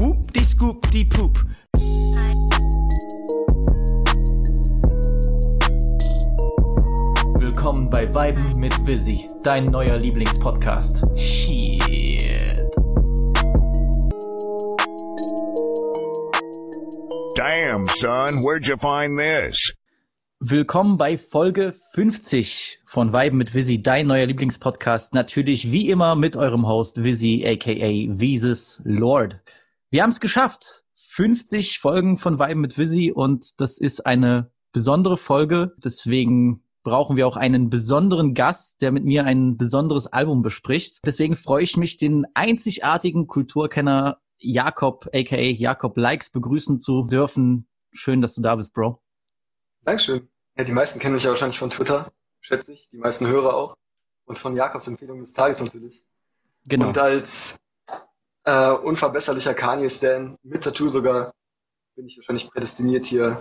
[0.00, 1.44] Whoop die Scoop die Poop.
[7.38, 11.04] Willkommen bei Weiben mit Visi, dein neuer Lieblingspodcast.
[11.18, 12.62] Shit.
[17.36, 19.74] Damn, son, where'd you find this?
[20.38, 25.12] Willkommen bei Folge 50 von Weiben mit Visi, dein neuer Lieblingspodcast.
[25.12, 29.38] Natürlich wie immer mit eurem Host Visi, aka Vises Lord.
[29.92, 30.84] Wir haben es geschafft.
[30.94, 35.74] 50 Folgen von Weiben mit Visi und das ist eine besondere Folge.
[35.78, 41.00] Deswegen brauchen wir auch einen besonderen Gast, der mit mir ein besonderes Album bespricht.
[41.04, 47.66] Deswegen freue ich mich, den einzigartigen Kulturkenner Jakob, aka Jakob Likes, begrüßen zu dürfen.
[47.92, 49.02] Schön, dass du da bist, Bro.
[49.82, 50.28] Dankeschön.
[50.56, 52.90] Ja, die meisten kennen mich ja wahrscheinlich von Twitter, schätze ich.
[52.90, 53.74] Die meisten Hörer auch.
[54.24, 56.04] Und von Jakobs Empfehlung des Tages natürlich.
[56.64, 56.88] Genau.
[56.88, 57.58] Und als
[58.50, 61.32] äh, unverbesserlicher Kanye-Stan, mit Tattoo sogar,
[61.94, 63.40] bin ich wahrscheinlich prädestiniert, hier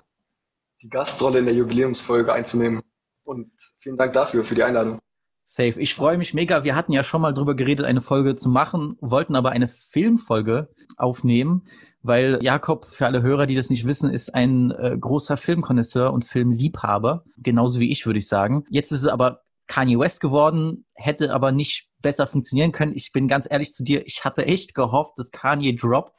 [0.81, 2.81] die Gastrolle in der Jubiläumsfolge einzunehmen.
[3.23, 4.99] Und vielen Dank dafür, für die Einladung.
[5.43, 5.79] Safe.
[5.79, 6.63] Ich freue mich mega.
[6.63, 10.69] Wir hatten ja schon mal drüber geredet, eine Folge zu machen, wollten aber eine Filmfolge
[10.95, 11.67] aufnehmen,
[12.03, 16.23] weil Jakob, für alle Hörer, die das nicht wissen, ist ein äh, großer Filmkonnoisseur und
[16.23, 17.25] Filmliebhaber.
[17.37, 18.63] Genauso wie ich, würde ich sagen.
[18.69, 22.93] Jetzt ist es aber Kanye West geworden, hätte aber nicht besser funktionieren können.
[22.95, 26.17] Ich bin ganz ehrlich zu dir, ich hatte echt gehofft, dass Kanye droppt.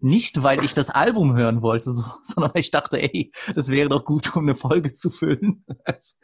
[0.00, 3.88] Nicht, weil ich das Album hören wollte, so, sondern weil ich dachte, ey, das wäre
[3.88, 5.64] doch gut, um eine Folge zu füllen.
[5.84, 6.14] Also,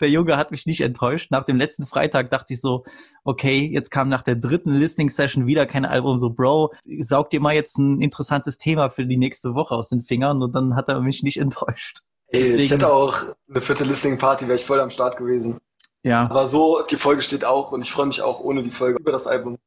[0.00, 1.30] der Junge hat mich nicht enttäuscht.
[1.30, 2.84] Nach dem letzten Freitag dachte ich so,
[3.24, 6.18] okay, jetzt kam nach der dritten Listening-Session wieder kein Album.
[6.18, 10.04] So, Bro, saug dir mal jetzt ein interessantes Thema für die nächste Woche aus den
[10.04, 10.40] Fingern.
[10.40, 12.00] Und dann hat er mich nicht enttäuscht.
[12.28, 13.16] Ey, ich hätte auch
[13.48, 15.58] eine vierte Listening-Party, wäre ich voll am Start gewesen.
[16.04, 18.98] Ja, Aber so, die Folge steht auch und ich freue mich auch ohne die Folge
[19.00, 19.58] über das Album.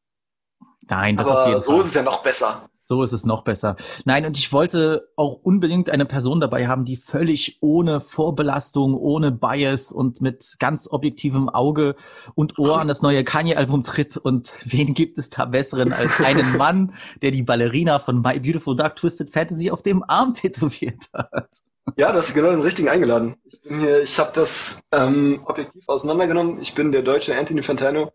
[0.89, 1.81] nein, das auf Aber jeden so Fall.
[1.81, 2.69] ist es ja noch besser.
[2.88, 3.78] So ist es noch besser.
[4.05, 9.31] Nein, und ich wollte auch unbedingt eine Person dabei haben, die völlig ohne Vorbelastung, ohne
[9.31, 11.95] Bias und mit ganz objektivem Auge
[12.35, 14.18] und Ohr an das neue Kanye-Album tritt.
[14.18, 16.94] Und wen gibt es da besseren als einen Mann,
[17.24, 21.50] der die Ballerina von My Beautiful Dark Twisted Fantasy auf dem Arm tätowiert hat?
[21.97, 23.35] Ja, du hast genau den richtigen eingeladen.
[23.46, 26.59] Ich bin hier, ich habe das ähm, objektiv auseinandergenommen.
[26.62, 28.12] Ich bin der deutsche Anthony Fantano.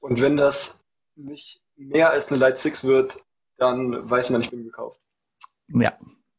[0.00, 3.18] Und wenn das nicht mehr als eine Light Six wird,
[3.56, 5.00] dann weiß man, ich bin gekauft.
[5.68, 5.96] Ja,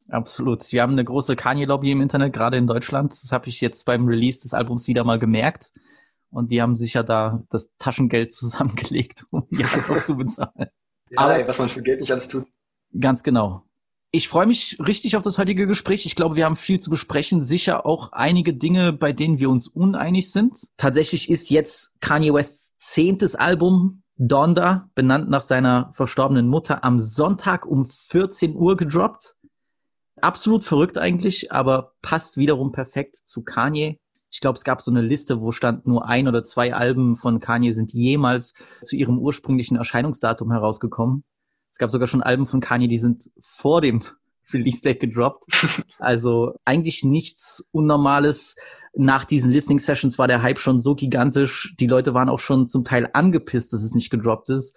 [0.09, 0.69] absolut.
[0.71, 3.13] Wir haben eine große Kanye-Lobby im Internet, gerade in Deutschland.
[3.13, 5.71] Das habe ich jetzt beim Release des Albums wieder mal gemerkt.
[6.29, 10.69] Und die haben sicher da das Taschengeld zusammengelegt, um Jakob zu bezahlen.
[11.09, 12.45] Ja, Aber- ey, was man für Geld nicht alles tut.
[12.99, 13.63] Ganz genau.
[14.11, 16.07] Ich freue mich richtig auf das heutige Gespräch.
[16.07, 17.41] Ich glaube, wir haben viel zu besprechen.
[17.41, 20.67] Sicher auch einige Dinge, bei denen wir uns uneinig sind.
[20.77, 27.67] Tatsächlich ist jetzt Kanye Wests zehntes Album Donda, benannt nach seiner verstorbenen Mutter, am Sonntag
[27.67, 29.35] um 14 Uhr gedroppt.
[30.19, 33.99] Absolut verrückt eigentlich, aber passt wiederum perfekt zu Kanye.
[34.31, 37.39] Ich glaube, es gab so eine Liste, wo stand nur ein oder zwei Alben von
[37.39, 41.23] Kanye sind jemals zu ihrem ursprünglichen Erscheinungsdatum herausgekommen.
[41.79, 44.03] Gab sogar schon Alben von Kanye, die sind vor dem
[44.53, 45.45] Release Date gedroppt.
[45.97, 48.55] Also eigentlich nichts Unnormales.
[48.93, 51.75] Nach diesen Listening Sessions war der Hype schon so gigantisch.
[51.79, 54.75] Die Leute waren auch schon zum Teil angepisst, dass es nicht gedroppt ist.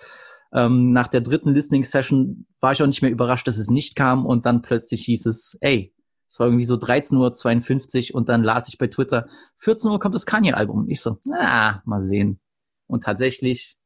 [0.52, 3.96] Ähm, nach der dritten Listening Session war ich auch nicht mehr überrascht, dass es nicht
[3.96, 4.26] kam.
[4.26, 5.94] Und dann plötzlich hieß es, ey,
[6.28, 10.14] es war irgendwie so 13.52 Uhr und dann las ich bei Twitter, 14 Uhr kommt
[10.14, 10.88] das Kanye-Album.
[10.88, 12.40] Ich so, ah, mal sehen.
[12.86, 13.76] Und tatsächlich,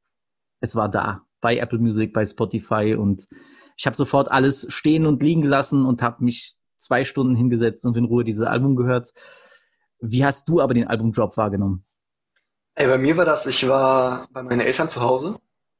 [0.60, 3.28] es war da bei Apple Music, bei Spotify und
[3.76, 7.96] ich habe sofort alles stehen und liegen gelassen und habe mich zwei Stunden hingesetzt und
[7.96, 9.12] in Ruhe dieses Album gehört.
[10.00, 11.84] Wie hast du aber den Albumdrop wahrgenommen?
[12.74, 15.36] Ey, bei mir war das, ich war bei meinen Eltern zu Hause.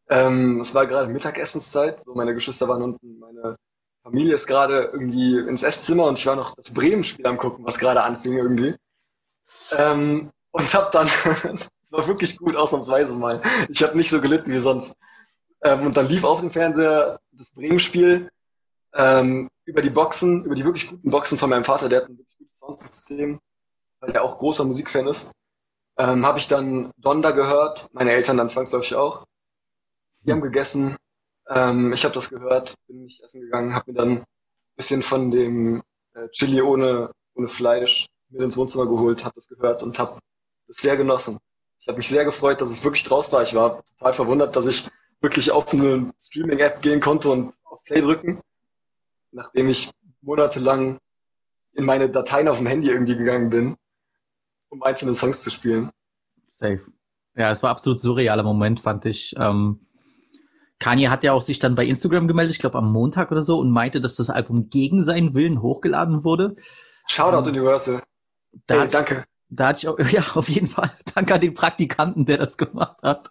[0.08, 3.56] Ähm, es war gerade Mittagessenszeit, so meine Geschwister waren unten, meine
[4.04, 7.80] Familie ist gerade irgendwie ins Esszimmer und ich war noch das Bremen-Spiel am gucken, was
[7.80, 8.76] gerade anfing irgendwie.
[9.76, 11.08] Ähm, und hab dann,
[11.82, 13.42] es war wirklich gut, ausnahmsweise mal.
[13.68, 14.94] Ich habe nicht so gelitten wie sonst.
[15.66, 18.30] Ähm, und dann lief auf dem Fernseher das Bremen-Spiel
[18.94, 22.16] ähm, über die Boxen, über die wirklich guten Boxen von meinem Vater, der hat ein
[22.16, 23.40] wirklich gutes Soundsystem,
[23.98, 25.32] weil der auch großer Musikfan ist.
[25.98, 29.24] Ähm, habe ich dann Donda gehört, meine Eltern dann zwangsläufig auch.
[30.20, 30.96] Die haben gegessen,
[31.48, 34.24] ähm, ich habe das gehört, bin nicht essen gegangen, habe mir dann ein
[34.76, 35.82] bisschen von dem
[36.14, 40.20] äh, Chili ohne, ohne Fleisch mit ins Wohnzimmer geholt, habe das gehört und habe
[40.68, 41.38] das sehr genossen.
[41.80, 43.42] Ich habe mich sehr gefreut, dass es wirklich draus war.
[43.42, 44.88] Ich war total verwundert, dass ich
[45.20, 48.40] wirklich auf eine Streaming-App gehen konnte und auf Play drücken,
[49.32, 49.90] nachdem ich
[50.22, 50.98] monatelang
[51.72, 53.76] in meine Dateien auf dem Handy irgendwie gegangen bin,
[54.68, 55.90] um einzelne Songs zu spielen.
[56.58, 56.80] Safe.
[57.36, 59.34] Ja, es war absolut surrealer Moment, fand ich.
[59.38, 59.80] Ähm,
[60.78, 63.58] Kanye hat ja auch sich dann bei Instagram gemeldet, ich glaube am Montag oder so,
[63.58, 66.56] und meinte, dass das Album gegen seinen Willen hochgeladen wurde.
[67.10, 68.02] Shoutout Universal.
[68.66, 69.24] Da Hey, ich- danke.
[69.48, 70.90] Da hatte ich auch, ja, auf jeden Fall.
[71.14, 73.30] Danke an den Praktikanten, der das gemacht hat.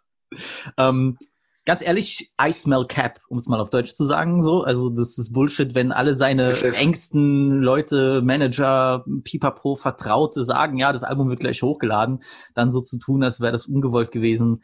[0.78, 1.18] Ähm,
[1.66, 4.64] ganz ehrlich, I smell cap, um es mal auf Deutsch zu sagen, so.
[4.64, 11.04] Also, das ist Bullshit, wenn alle seine engsten Leute, Manager, Pipapo, Vertraute sagen, ja, das
[11.04, 12.24] Album wird gleich hochgeladen,
[12.54, 14.64] dann so zu tun, als wäre das ungewollt gewesen.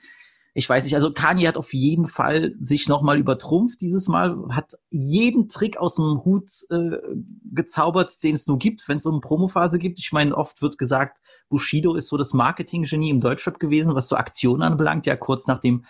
[0.53, 4.73] Ich weiß nicht, also Kanye hat auf jeden Fall sich nochmal übertrumpft dieses Mal, hat
[4.89, 6.97] jeden Trick aus dem Hut äh,
[7.53, 9.97] gezaubert, den es nur gibt, wenn es so eine Promophase gibt.
[9.99, 14.17] Ich meine, oft wird gesagt, Bushido ist so das Marketing-Genie im Deutschrap gewesen, was so
[14.17, 15.05] Aktionen anbelangt.
[15.05, 15.85] Ja, kurz nach dem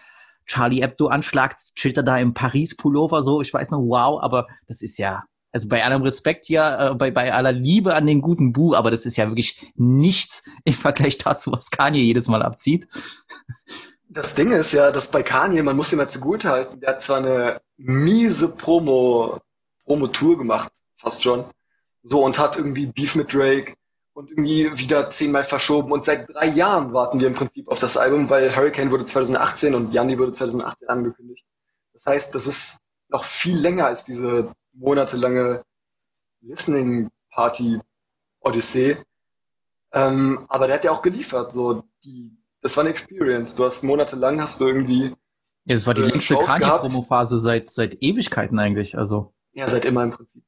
[0.45, 3.41] Charlie Hebdo-Anschlag chillt er da im Paris-Pullover so.
[3.41, 7.11] Ich weiß noch, wow, aber das ist ja, also bei allem Respekt ja, äh, bei,
[7.11, 11.17] bei aller Liebe an den guten Bu, aber das ist ja wirklich nichts im Vergleich
[11.17, 12.87] dazu, was Kanye jedes Mal abzieht.
[14.09, 17.01] Das Ding ist ja, dass bei Kanye, man muss ihm mal zugute halten, der hat
[17.01, 19.39] zwar eine miese Promo,
[19.85, 21.45] Promo-Tour gemacht, fast schon.
[22.03, 23.73] So, und hat irgendwie Beef mit Drake
[24.13, 25.91] und irgendwie wieder zehnmal verschoben.
[25.91, 29.73] Und seit drei Jahren warten wir im Prinzip auf das Album, weil Hurricane wurde 2018
[29.75, 31.45] und Yanni wurde 2018 angekündigt.
[31.93, 32.79] Das heißt, das ist
[33.09, 35.63] noch viel länger als diese monatelange
[36.41, 37.79] Listening Party
[38.41, 38.97] Odyssee.
[39.93, 42.31] Ähm, aber der hat ja auch geliefert, so die,
[42.61, 43.55] das war eine Experience.
[43.55, 45.13] Du hast monatelang hast du irgendwie,
[45.65, 46.35] Ja, das war die Äh, längste.
[46.37, 49.33] Kanye-Promo-Phase seit, seit Ewigkeiten eigentlich, also.
[49.53, 50.43] ja, seit immer im Prinzip.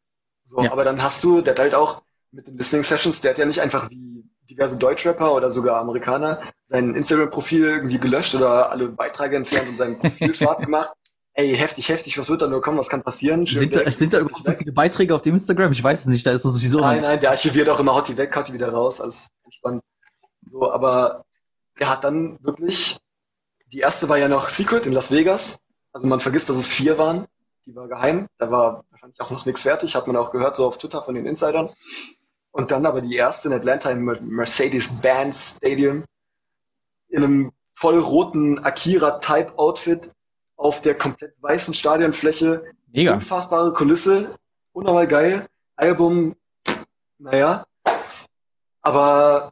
[0.45, 0.71] So, Ja.
[0.71, 2.03] aber dann hast du, der hat halt auch
[2.33, 6.41] mit den Listening Sessions, der hat ja nicht einfach wie diverse Deutschrapper oder sogar Amerikaner
[6.63, 10.91] sein Instagram-Profil irgendwie gelöscht oder alle Beiträge entfernt und sein Profil schwarz gemacht.
[11.35, 13.47] Ey, heftig, heftig, was wird da nur kommen, was kann passieren?
[13.47, 15.71] Schön Sind da, sind da überhaupt so viele Beiträge auf dem Instagram?
[15.71, 16.79] Ich weiß es nicht, da ist das sowieso.
[16.79, 19.81] Nein, nein, der archiviert auch immer, haut die weg, haut die wieder raus, alles entspannt.
[20.45, 21.25] So, aber
[21.79, 22.97] er hat dann wirklich,
[23.71, 25.59] die erste war ja noch Secret in Las Vegas.
[25.91, 27.25] Also man vergisst, dass es vier waren.
[27.65, 28.27] Die war geheim.
[28.37, 31.15] Da war wahrscheinlich auch noch nichts fertig, hat man auch gehört, so auf Twitter von
[31.15, 31.69] den Insidern.
[32.53, 36.05] Und dann aber die erste in Atlanta im Mercedes-Benz Stadium
[37.09, 40.11] in einem voll roten Akira-Type-Outfit
[40.55, 42.63] auf der komplett weißen Stadionfläche
[42.95, 43.15] Mega.
[43.15, 44.35] Unfassbare Kulisse,
[44.71, 45.47] unnormal geil.
[45.75, 46.35] Album,
[47.17, 47.65] naja.
[48.83, 49.51] Aber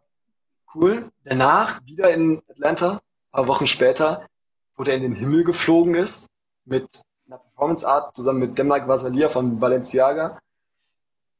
[0.75, 1.09] cool.
[1.23, 4.27] Danach wieder in Atlanta, ein paar Wochen später,
[4.75, 6.27] wo der in den Himmel geflogen ist,
[6.65, 10.39] mit einer Performance Art zusammen mit Demarc Vasalia von Balenciaga.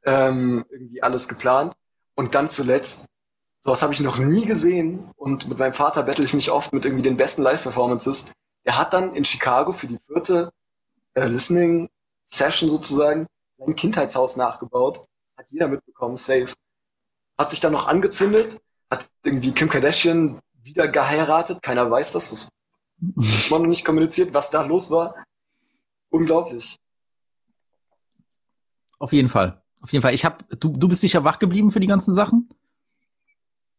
[0.03, 1.74] Ähm, irgendwie alles geplant.
[2.15, 3.06] Und dann zuletzt,
[3.63, 6.86] sowas habe ich noch nie gesehen und mit meinem Vater bettel ich mich oft mit
[6.86, 8.31] irgendwie den besten Live-Performances.
[8.63, 10.51] Er hat dann in Chicago für die vierte
[11.13, 11.89] äh, Listening
[12.25, 13.27] Session sozusagen
[13.57, 15.06] sein Kindheitshaus nachgebaut.
[15.38, 16.54] Hat jeder mitbekommen, safe.
[17.38, 21.62] Hat sich dann noch angezündet, hat irgendwie Kim Kardashian wieder geheiratet.
[21.62, 22.30] Keiner weiß das.
[22.30, 22.50] Das
[23.18, 25.15] ist immer noch nicht kommuniziert, was da los war.
[26.09, 26.77] Unglaublich.
[29.00, 29.61] Auf jeden Fall.
[29.81, 30.13] Auf jeden Fall.
[30.13, 32.50] Ich hab, du, du bist sicher wach geblieben für die ganzen Sachen?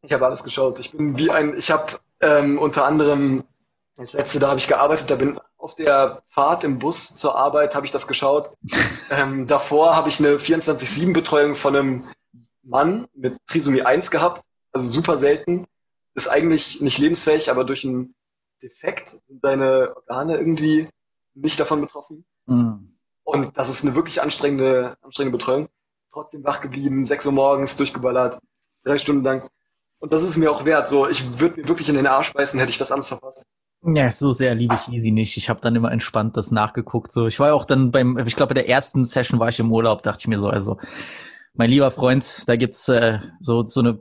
[0.02, 0.78] Ich habe alles geschaut.
[0.80, 3.44] Ich bin wie ein, ich habe ähm, unter anderem
[3.96, 7.74] das letzte, da habe ich gearbeitet, da bin auf der Fahrt im Bus zur Arbeit
[7.74, 8.50] habe ich das geschaut.
[9.10, 12.04] ähm, davor habe ich eine 24-7-Betreuung von einem
[12.62, 15.66] Mann mit Trisomie 1 gehabt, also super selten.
[16.14, 18.14] Ist eigentlich nicht lebensfähig, aber durch einen
[18.62, 20.88] Defekt sind seine Organe irgendwie
[21.34, 22.24] nicht davon betroffen.
[22.46, 22.98] Mhm.
[23.24, 25.68] Und das ist eine wirklich anstrengende, anstrengende Betreuung.
[26.12, 28.38] Trotzdem wach geblieben, 6 Uhr morgens durchgeballert,
[28.84, 29.48] drei Stunden lang.
[29.98, 30.88] Und das ist mir auch wert.
[30.88, 33.44] So, ich würde mir wirklich in den Arsch beißen, hätte ich das alles verpasst.
[33.84, 35.36] Ja, so sehr liebe ich Easy nicht.
[35.36, 37.12] Ich habe dann immer entspannt das nachgeguckt.
[37.12, 39.72] So, ich war auch dann beim, ich glaube, bei der ersten Session war ich im
[39.72, 40.76] Urlaub, dachte ich mir so, also
[41.54, 44.00] mein lieber Freund, da gibt's äh, so so eine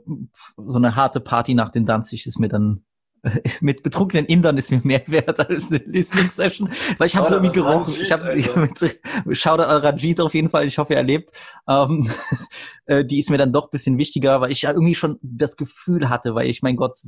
[0.56, 2.84] so eine harte Party nach den Danzig ist mir dann
[3.60, 7.34] mit betrunkenen Indern ist mir mehr wert als eine Listening Session, weil ich habe so
[7.34, 7.84] irgendwie gerochen.
[7.84, 8.68] Ranjit, Ich habe
[9.24, 10.66] mit Shoutout an Ranjit auf jeden Fall.
[10.66, 11.30] Ich hoffe, er lebt.
[11.68, 12.10] Ähm,
[12.86, 16.08] äh, die ist mir dann doch bisschen wichtiger, weil ich ja irgendwie schon das Gefühl
[16.08, 16.98] hatte, weil ich mein Gott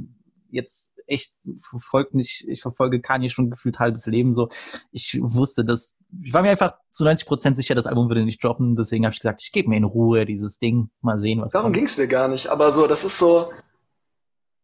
[0.51, 4.49] jetzt echt verfolgt nicht, ich verfolge Kanye schon gefühlt halbes Leben so.
[4.91, 8.43] Ich wusste, dass ich war mir einfach zu 90 Prozent sicher, das Album würde nicht
[8.43, 8.77] droppen.
[8.77, 11.67] Deswegen habe ich gesagt, ich gebe mir in Ruhe dieses Ding, mal sehen, was Darum
[11.67, 11.77] kommt.
[11.77, 12.47] ging's mir gar nicht.
[12.49, 13.51] Aber so, das ist so,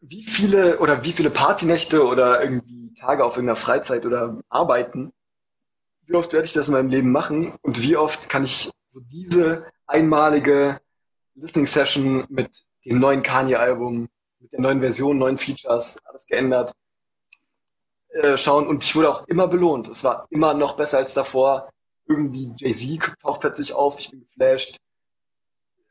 [0.00, 5.12] wie viele oder wie viele Partynächte oder irgendwie Tage auf irgendeiner Freizeit oder Arbeiten,
[6.06, 9.00] wie oft werde ich das in meinem Leben machen und wie oft kann ich so
[9.00, 10.80] diese einmalige
[11.34, 12.50] Listening Session mit
[12.84, 14.08] dem neuen Kanye-Album,
[14.40, 16.72] mit der neuen Version, neuen Features, alles geändert,
[18.08, 19.88] äh, schauen und ich wurde auch immer belohnt.
[19.88, 21.70] Es war immer noch besser als davor.
[22.06, 24.76] Irgendwie Jay-Z taucht plötzlich auf, ich bin geflasht.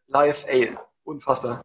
[0.08, 1.62] Live, ey, unfassbar.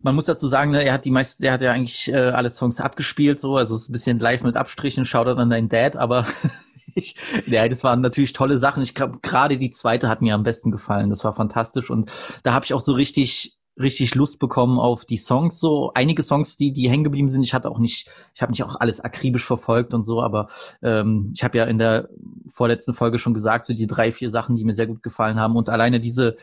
[0.00, 2.50] Man muss dazu sagen, ne, er hat die meisten, der hat ja eigentlich äh, alle
[2.50, 6.24] Songs abgespielt, so, also ist ein bisschen live mit Abstrichen, Shoutout an deinen Dad, aber
[6.94, 8.82] ich, ja, das waren natürlich tolle Sachen.
[8.82, 11.10] Ich glaube, gerade die zweite hat mir am besten gefallen.
[11.10, 12.10] Das war fantastisch und
[12.44, 16.56] da habe ich auch so richtig richtig Lust bekommen auf die Songs so einige Songs
[16.56, 19.44] die die hängen geblieben sind ich hatte auch nicht ich habe nicht auch alles akribisch
[19.44, 20.48] verfolgt und so aber
[20.82, 22.08] ähm, ich habe ja in der
[22.48, 25.54] vorletzten Folge schon gesagt so die drei vier Sachen die mir sehr gut gefallen haben
[25.54, 26.36] und alleine diese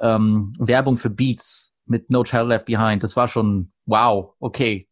[0.00, 4.88] ähm, Werbung für Beats mit No Child Left Behind das war schon wow okay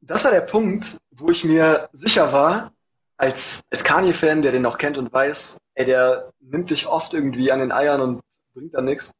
[0.00, 2.72] das war der Punkt wo ich mir sicher war
[3.16, 7.14] als als Kanye Fan der den noch kennt und weiß ey der nimmt dich oft
[7.14, 8.20] irgendwie an den Eiern und
[8.54, 9.12] bringt dann nichts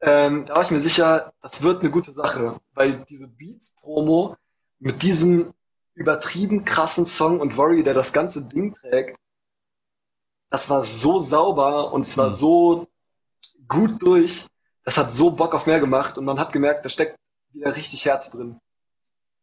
[0.00, 4.36] ähm, da war ich mir sicher, das wird eine gute Sache, weil diese Beats-Promo
[4.78, 5.52] mit diesem
[5.94, 9.18] übertrieben krassen Song und Worry, der das ganze Ding trägt,
[10.50, 12.34] das war so sauber und es war mhm.
[12.34, 12.86] so
[13.66, 14.46] gut durch.
[14.88, 17.14] Das hat so Bock auf mehr gemacht und man hat gemerkt, da steckt
[17.52, 18.58] wieder richtig Herz drin.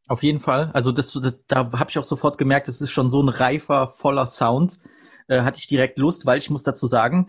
[0.08, 0.72] Auf jeden Fall.
[0.74, 3.90] Also das, das da habe ich auch sofort gemerkt, es ist schon so ein reifer,
[3.90, 4.80] voller Sound.
[5.28, 7.28] Äh, hatte ich direkt Lust, weil ich muss dazu sagen,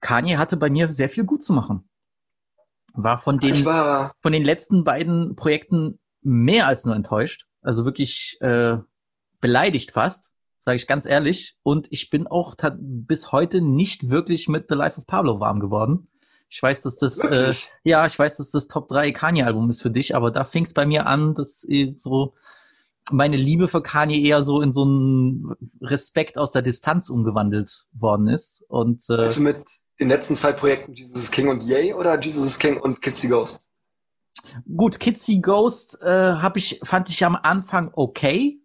[0.00, 1.88] Kanye hatte bei mir sehr viel gut zu machen
[2.94, 7.46] war von den, war von den letzten beiden Projekten mehr als nur enttäuscht.
[7.62, 8.78] Also wirklich äh,
[9.40, 11.56] beleidigt fast, sage ich ganz ehrlich.
[11.62, 16.08] Und ich bin auch bis heute nicht wirklich mit The Life of Pablo warm geworden.
[16.48, 19.90] Ich weiß, dass das äh, ja, ich weiß, dass das Top 3 Kanye-Album ist für
[19.90, 22.34] dich, aber da fing es bei mir an, dass so
[23.10, 28.28] meine Liebe für Kanye eher so in so einen Respekt aus der Distanz umgewandelt worden
[28.28, 28.64] ist.
[28.68, 29.62] Und äh, also mit
[30.00, 33.28] den letzten zwei Projekten Jesus is King und Yay oder Jesus is King und Kitsy
[33.28, 33.70] Ghost?
[34.76, 38.60] Gut, Kitsy Ghost äh, hab ich, fand ich am Anfang okay.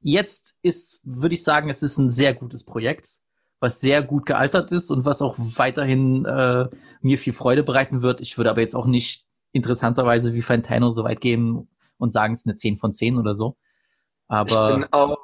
[0.00, 3.20] Jetzt ist, würde ich sagen, es ist ein sehr gutes Projekt,
[3.64, 6.68] was sehr gut gealtert ist und was auch weiterhin äh,
[7.00, 8.20] mir viel Freude bereiten wird.
[8.20, 12.40] Ich würde aber jetzt auch nicht interessanterweise wie Fantano so weit gehen und sagen, es
[12.40, 13.56] ist eine 10 von 10 oder so.
[14.28, 15.18] Aber ich bin auch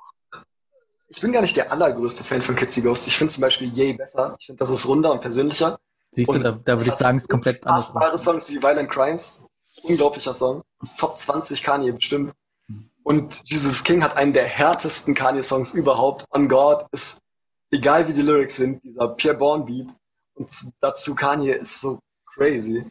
[1.08, 3.08] ich bin gar nicht der allergrößte Fan von Kitsy Ghost.
[3.08, 4.36] Ich finde zum Beispiel Yay besser.
[4.38, 5.78] Ich finde, das ist runder und persönlicher.
[6.12, 7.94] Siehst und du, da, da würde ich sagen, es ist komplett anders.
[7.94, 9.46] Andere Songs wie Violent Crimes,
[9.82, 10.62] unglaublicher Song.
[10.96, 12.32] Top 20 Kanye bestimmt.
[13.02, 16.24] Und Jesus King hat einen der härtesten Kanye-Songs überhaupt.
[16.30, 17.20] On God ist,
[17.70, 19.88] egal wie die Lyrics sind, dieser Pierre Bourne Beat.
[20.34, 20.50] Und
[20.80, 21.98] dazu Kanye ist so
[22.34, 22.84] crazy.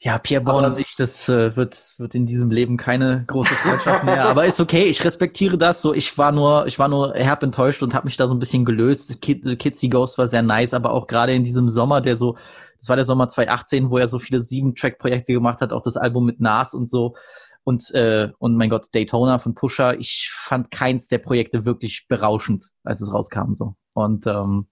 [0.00, 4.04] Ja, Pierre Bourne und ich, das äh, wird, wird in diesem Leben keine große Freundschaft
[4.04, 4.26] mehr.
[4.28, 5.80] Aber ist okay, ich respektiere das.
[5.80, 8.38] So, ich war nur, ich war nur herb enttäuscht und habe mich da so ein
[8.38, 9.22] bisschen gelöst.
[9.22, 12.36] Kid, Kitsy Ghost war sehr nice, aber auch gerade in diesem Sommer, der so,
[12.78, 16.26] das war der Sommer 2018, wo er so viele sieben-Track-Projekte gemacht hat, auch das Album
[16.26, 17.14] mit Nas und so.
[17.62, 19.98] Und, äh, und mein Gott, Daytona von Pusher.
[19.98, 23.54] Ich fand keins der Projekte wirklich berauschend, als es rauskam.
[23.54, 23.74] so.
[23.94, 24.66] Und ähm,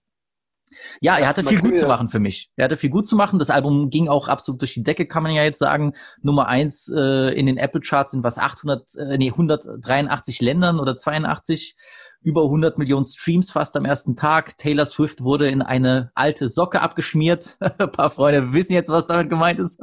[1.00, 2.50] ja, er hatte viel gut zu machen für mich.
[2.56, 3.38] Er hatte viel gut zu machen.
[3.38, 5.94] Das Album ging auch absolut durch die Decke, kann man ja jetzt sagen.
[6.22, 10.96] Nummer eins äh, in den Apple Charts sind was 800, äh, nee 183 Ländern oder
[10.96, 11.76] 82
[12.22, 14.56] über 100 Millionen Streams fast am ersten Tag.
[14.56, 17.56] Taylor Swift wurde in eine alte Socke abgeschmiert.
[17.78, 19.82] Ein paar Freunde wissen jetzt, was damit gemeint ist.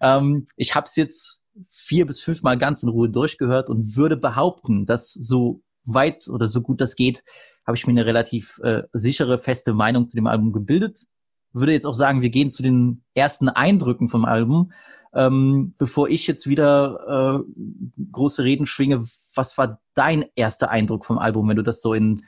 [0.00, 4.86] Ähm, ich habe es jetzt vier bis fünfmal ganz in Ruhe durchgehört und würde behaupten,
[4.86, 7.24] dass so weit oder so gut das geht,
[7.66, 11.00] habe ich mir eine relativ äh, sichere, feste Meinung zu dem Album gebildet.
[11.52, 14.72] Würde jetzt auch sagen, wir gehen zu den ersten Eindrücken vom Album.
[15.12, 21.18] Ähm, bevor ich jetzt wieder äh, große Reden schwinge, was war dein erster Eindruck vom
[21.18, 22.24] Album, wenn du das so in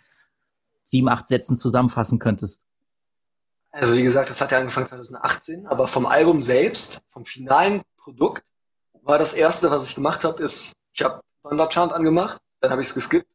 [0.85, 2.63] sieben, acht Sätzen zusammenfassen könntest?
[3.71, 8.45] Also wie gesagt, das hat ja angefangen 2018, aber vom Album selbst, vom finalen Produkt,
[9.03, 12.89] war das erste, was ich gemacht habe, ist, ich habe Thunderchant angemacht, dann habe ich
[12.89, 13.32] es geskippt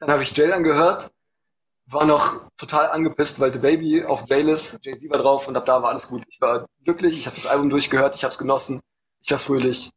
[0.00, 1.10] dann habe ich Jay angehört,
[1.86, 5.82] war noch total angepisst, weil The Baby auf Playlist, Jay-Z war drauf und ab da
[5.82, 6.24] war alles gut.
[6.28, 8.80] Ich war glücklich, ich habe das Album durchgehört, ich habe es genossen,
[9.20, 9.90] ich war fröhlich.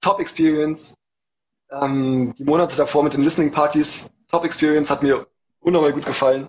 [0.00, 0.94] Top Experience.
[1.70, 5.26] Ähm, die Monate davor mit den Listening Partys, Top Experience, hat mir
[5.60, 6.48] unnormal gut gefallen.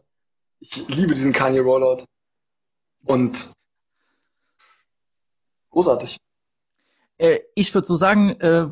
[0.60, 2.06] Ich liebe diesen Kanye Rollout.
[3.06, 3.54] Und
[5.70, 6.18] großartig.
[7.20, 8.68] Äh, ich würde so sagen, äh,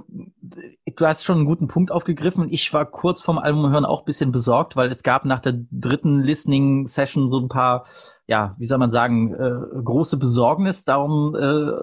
[0.96, 2.48] du hast schon einen guten Punkt aufgegriffen.
[2.50, 6.24] Ich war kurz vorm Album hören auch bisschen besorgt, weil es gab nach der dritten
[6.24, 7.86] Listening-Session so ein paar,
[8.26, 11.36] ja, wie soll man sagen, äh, große Besorgnis darum,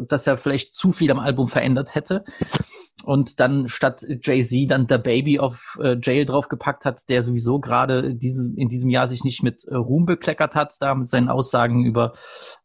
[0.09, 2.25] dass er vielleicht zu viel am Album verändert hätte.
[3.05, 8.15] Und dann statt Jay-Z dann der Baby auf äh, Jail draufgepackt hat, der sowieso gerade
[8.15, 11.85] diese, in diesem Jahr sich nicht mit äh, Ruhm bekleckert hat, da mit seinen Aussagen
[11.85, 12.13] über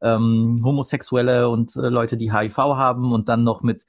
[0.01, 3.85] ähm, Homosexuelle und äh, Leute, die HIV haben und dann noch mit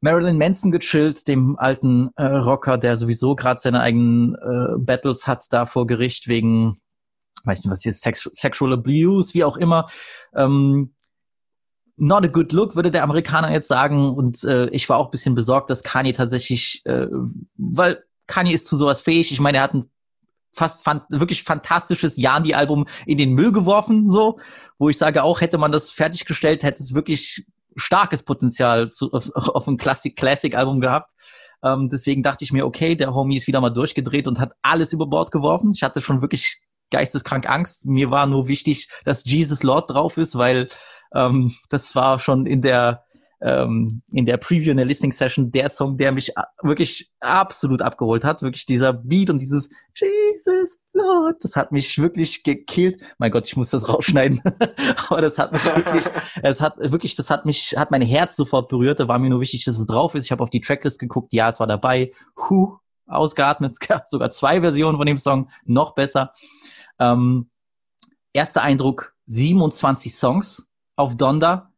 [0.00, 5.44] Marilyn Manson gechillt, dem alten äh, Rocker, der sowieso gerade seine eigenen äh, Battles hat
[5.50, 6.80] da vor Gericht wegen,
[7.44, 9.88] weiß nicht was hier, Sex Sexual Abuse, wie auch immer.
[10.34, 10.94] Ähm,
[11.98, 14.14] not a good look, würde der Amerikaner jetzt sagen.
[14.14, 17.06] Und äh, ich war auch bisschen besorgt, dass Kanye tatsächlich, äh,
[17.56, 19.32] weil Kanye ist zu sowas fähig.
[19.32, 19.86] Ich meine, er hat ein
[20.52, 24.38] fast fan wirklich fantastisches Yandi-Album in den Müll geworfen, so,
[24.78, 27.44] wo ich sage, auch hätte man das fertiggestellt, hätte es wirklich
[27.76, 31.12] starkes Potenzial zu, auf, auf ein Classic-Album gehabt.
[31.62, 34.92] Ähm, deswegen dachte ich mir, okay, der Homie ist wieder mal durchgedreht und hat alles
[34.92, 35.72] über Bord geworfen.
[35.74, 37.84] Ich hatte schon wirklich geisteskrank Angst.
[37.84, 40.68] Mir war nur wichtig, dass Jesus Lord drauf ist, weil
[41.14, 43.04] ähm, das war schon in der
[43.40, 48.24] ähm, in der Preview, in der Listening Session, der Song, der mich wirklich absolut abgeholt
[48.24, 48.42] hat.
[48.42, 53.02] Wirklich dieser Beat und dieses Jesus Lord, das hat mich wirklich gekillt.
[53.18, 54.42] Mein Gott, ich muss das rausschneiden.
[55.08, 56.04] Aber das hat mich wirklich,
[56.42, 58.98] es hat wirklich, das hat mich, hat mein Herz sofort berührt.
[58.98, 60.24] Da war mir nur wichtig, dass es drauf ist.
[60.24, 62.12] Ich habe auf die Tracklist geguckt, ja, es war dabei.
[62.36, 63.72] Huh, ausgeatmet.
[63.80, 66.32] Es gab sogar zwei Versionen von dem Song, noch besser.
[66.98, 67.50] Ähm,
[68.32, 70.67] erster Eindruck, 27 Songs
[70.98, 71.72] auf Donda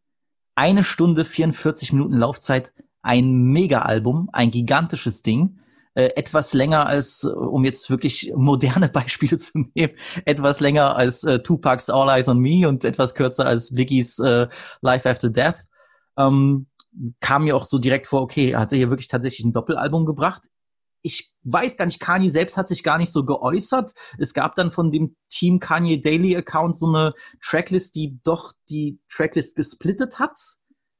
[0.54, 2.72] eine Stunde 44 Minuten Laufzeit,
[3.02, 5.58] ein Mega-Album, ein gigantisches Ding.
[5.94, 11.24] Äh, etwas länger als, äh, um jetzt wirklich moderne Beispiele zu nehmen, etwas länger als
[11.24, 14.48] äh, Tupac's All Eyes on Me und etwas kürzer als Biggies äh,
[14.80, 15.66] Life After Death.
[16.16, 16.66] Ähm,
[17.20, 20.46] kam mir auch so direkt vor, okay, hat er hier wirklich tatsächlich ein Doppelalbum gebracht?
[21.02, 23.92] Ich weiß gar nicht, Kanye selbst hat sich gar nicht so geäußert.
[24.18, 29.00] Es gab dann von dem Team Kanye Daily Account so eine Tracklist, die doch die
[29.08, 30.38] Tracklist gesplittet hat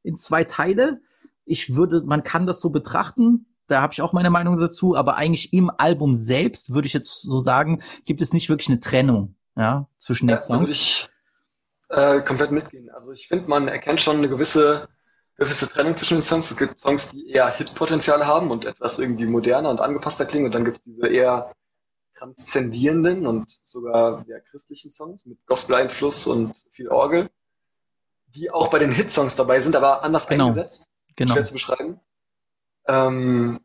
[0.03, 1.01] in zwei Teile.
[1.45, 3.47] Ich würde, man kann das so betrachten.
[3.67, 7.23] Da habe ich auch meine Meinung dazu, aber eigentlich im Album selbst würde ich jetzt
[7.23, 10.61] so sagen, gibt es nicht wirklich eine Trennung, ja, zwischen den ja, Songs.
[10.61, 11.09] Würde ich
[11.89, 12.91] äh, komplett mitgehen.
[12.91, 14.89] Also ich finde, man erkennt schon eine gewisse
[15.41, 16.51] gewisse Trennung zwischen den Songs.
[16.51, 20.47] Es gibt Songs, die eher Hitpotenzial haben und etwas irgendwie moderner und angepasster klingen.
[20.47, 21.53] Und dann gibt es diese eher
[22.15, 27.31] transzendierenden und sogar sehr christlichen Songs mit Gospel-Einfluss und viel Orgel,
[28.27, 30.49] die auch bei den Hitsongs dabei sind, aber anders genau.
[30.49, 30.91] eingesetzt.
[31.17, 31.33] Genau.
[31.33, 32.01] Schwer zu beschreiben.
[32.87, 33.61] Ähm,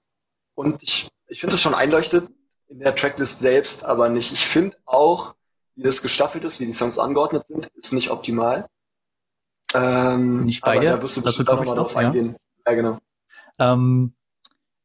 [0.54, 2.30] und ich, ich finde es schon einleuchtet
[2.70, 4.32] in der Tracklist selbst, aber nicht.
[4.32, 5.36] Ich finde auch,
[5.76, 8.70] wie das gestaffelt ist, wie die Songs angeordnet sind, ist nicht optimal.
[9.76, 10.92] Ähm, Nicht bei dir.
[10.92, 12.00] Da wirst du bestimmt nochmal drauf ja.
[12.00, 12.36] eingehen.
[12.66, 13.00] Ja, genau.
[13.60, 14.14] Ähm,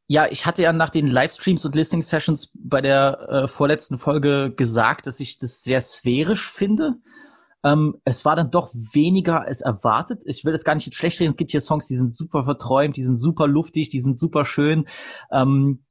[0.07, 4.53] ja, ich hatte ja nach den Livestreams und Listening Sessions bei der äh, vorletzten Folge
[4.53, 6.95] gesagt, dass ich das sehr sphärisch finde.
[7.63, 10.23] Ähm, es war dann doch weniger als erwartet.
[10.25, 11.31] Ich will das gar nicht schlecht reden.
[11.31, 14.45] Es gibt hier Songs, die sind super verträumt, die sind super luftig, die sind super
[14.45, 14.87] schön.
[15.31, 15.85] Ähm,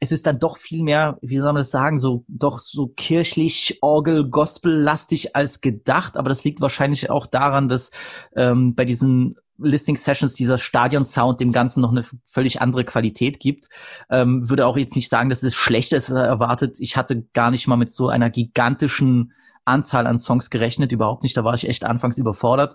[0.00, 3.78] es ist dann doch viel mehr, wie soll man das sagen, so doch so kirchlich,
[3.82, 6.16] Orgel, Gospel-lastig als gedacht.
[6.16, 7.90] Aber das liegt wahrscheinlich auch daran, dass
[8.34, 13.68] ähm, bei diesen Listing Sessions dieser Stadion-Sound dem Ganzen noch eine völlig andere Qualität gibt.
[14.08, 16.78] Ähm, würde auch jetzt nicht sagen, dass es schlechter ist erwartet.
[16.80, 19.34] Ich hatte gar nicht mal mit so einer gigantischen
[19.66, 21.36] Anzahl an Songs gerechnet, überhaupt nicht.
[21.36, 22.74] Da war ich echt anfangs überfordert.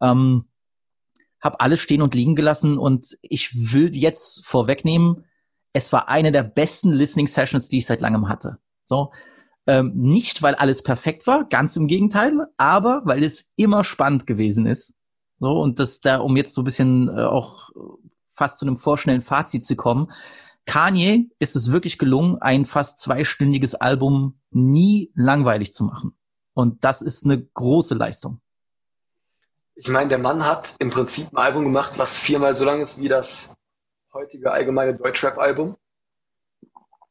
[0.00, 0.44] Ähm,
[1.40, 5.24] hab alles stehen und liegen gelassen und ich will jetzt vorwegnehmen,
[5.72, 8.58] es war eine der besten Listening Sessions, die ich seit langem hatte.
[8.84, 9.12] So.
[9.66, 14.66] Ähm, nicht, weil alles perfekt war, ganz im Gegenteil, aber weil es immer spannend gewesen
[14.66, 14.94] ist.
[15.38, 17.70] So, und das da, um jetzt so ein bisschen äh, auch
[18.26, 20.12] fast zu einem vorschnellen Fazit zu kommen.
[20.66, 26.16] Kanye ist es wirklich gelungen, ein fast zweistündiges Album nie langweilig zu machen.
[26.54, 28.40] Und das ist eine große Leistung.
[29.74, 33.00] Ich meine, der Mann hat im Prinzip ein Album gemacht, was viermal so lang ist
[33.00, 33.54] wie das
[34.12, 35.76] heutige allgemeine Deutschrap-Album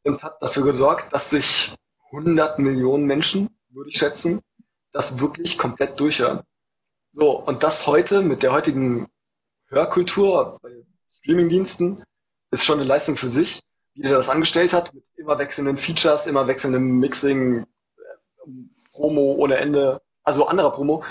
[0.04, 1.74] und hat dafür gesorgt, dass sich
[2.12, 4.42] 100 Millionen Menschen, würde ich schätzen,
[4.92, 6.42] das wirklich komplett durchhören.
[7.14, 9.08] So, und das heute mit der heutigen
[9.68, 10.70] Hörkultur bei
[11.08, 12.04] Streamingdiensten
[12.52, 13.62] ist schon eine Leistung für sich,
[13.94, 17.66] wie der das angestellt hat, mit immer wechselnden Features, immer wechselndem Mixing,
[18.92, 21.04] Promo ohne Ende, also anderer Promo.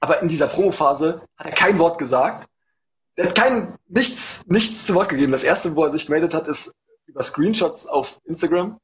[0.00, 2.48] Aber in dieser Promophase hat er kein Wort gesagt
[3.16, 5.32] der hat kein, nichts, nichts zu Wort gegeben.
[5.32, 6.72] Das erste, wo er sich gemeldet hat, ist
[7.06, 8.78] über Screenshots auf Instagram.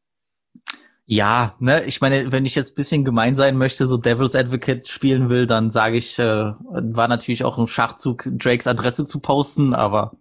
[1.04, 5.28] Ja, ne, ich meine, wenn ich jetzt bisschen gemein sein möchte, so Devil's Advocate spielen
[5.28, 10.12] will, dann sage ich, äh, war natürlich auch ein Schachzug, Drakes Adresse zu posten, aber.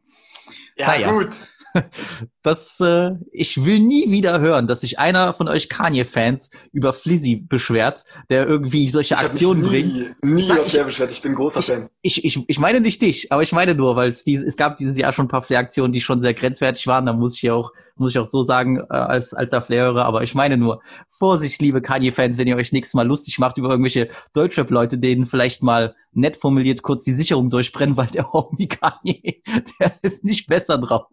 [0.76, 1.12] Ja, ja.
[1.12, 1.30] gut.
[2.44, 7.36] Das, äh, ich will nie wieder hören, dass sich einer von euch Kanye-Fans über Flizzy
[7.36, 10.24] beschwert, der irgendwie solche ich Aktionen nie, bringt.
[10.24, 11.90] Nie Sag, auf der beschwert, ich bin großer ich, Fan.
[12.02, 14.78] Ich, ich, ich meine nicht dich, aber ich meine nur, weil es, dieses, es gab
[14.78, 17.06] dieses Jahr schon ein paar Flair-Aktionen, die schon sehr grenzwertig waren.
[17.06, 20.24] Da muss ich ja auch, muss ich auch so sagen, äh, als alter Flair-Hörer, aber
[20.24, 24.10] ich meine nur, Vorsicht, liebe Kanye-Fans, wenn ihr euch nächstes Mal lustig macht über irgendwelche
[24.34, 29.44] Deutschrap-Leute, denen vielleicht mal nett formuliert kurz die Sicherung durchbrennen, weil der Homie Kanye,
[29.80, 31.06] der ist nicht besser drauf.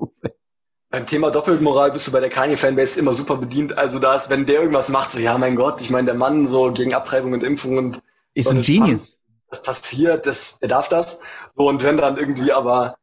[0.90, 3.76] Beim Thema Doppelmoral bist du bei der Kanye-Fanbase immer super bedient.
[3.76, 6.46] Also da ist, wenn der irgendwas macht, so, ja, mein Gott, ich meine, der Mann
[6.46, 9.18] so gegen Abtreibung und Impfung und ist ein Genius.
[9.50, 11.20] Das passiert, das, er darf das.
[11.52, 12.96] So, und wenn dann irgendwie aber,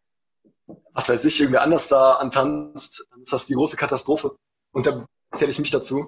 [0.94, 4.36] was weiß ich, irgendwie anders da antanzt, dann ist das die große Katastrophe.
[4.72, 6.08] Und da zähle ich mich dazu.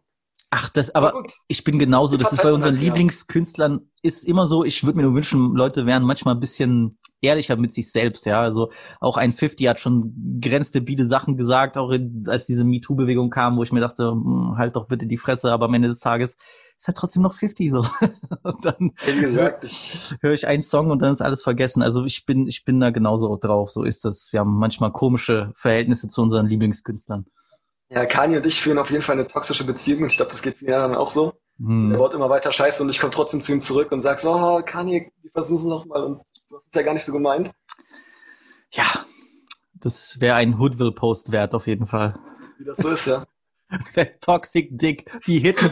[0.49, 2.15] Ach, das, aber ich bin genauso.
[2.15, 2.81] Das ist bei unseren halt.
[2.81, 4.63] Lieblingskünstlern ist immer so.
[4.63, 8.41] Ich würde mir nur wünschen, Leute wären manchmal ein bisschen ehrlicher mit sich selbst, ja.
[8.41, 13.57] Also auch ein 50 hat schon grenzdebile Sachen gesagt, auch in, als diese MeToo-Bewegung kam,
[13.57, 16.38] wo ich mir dachte, hm, halt doch bitte die Fresse, aber am Ende des Tages
[16.77, 17.79] ist halt trotzdem noch 50 so.
[18.43, 19.65] und dann Wie gesagt,
[20.21, 21.81] höre ich einen Song und dann ist alles vergessen.
[21.81, 23.71] Also ich bin, ich bin da genauso drauf.
[23.71, 24.31] So ist das.
[24.31, 27.25] Wir haben manchmal komische Verhältnisse zu unseren Lieblingskünstlern.
[27.89, 30.41] Ja, Kanye und ich führen auf jeden Fall eine toxische Beziehung und ich glaube, das
[30.41, 31.34] geht vielen anderen auch so.
[31.60, 31.93] Er Hm.
[31.97, 34.62] baut immer weiter Scheiße und ich komme trotzdem zu ihm zurück und sag so, oh,
[34.63, 37.52] Kanye, wir versuchen es nochmal und du hast es ja gar nicht so gemeint.
[38.71, 38.86] Ja,
[39.73, 42.19] das wäre ein Hoodville-Post wert auf jeden Fall.
[42.60, 43.26] Wie das so ist, ja.
[44.21, 45.58] Toxic Dick, wie hit.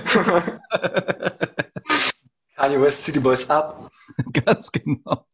[2.56, 3.89] Kanye West, City Boys up.
[4.45, 5.25] Ganz genau.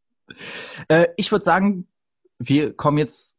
[0.88, 1.88] Äh, ich würde sagen,
[2.40, 3.38] wir kommen jetzt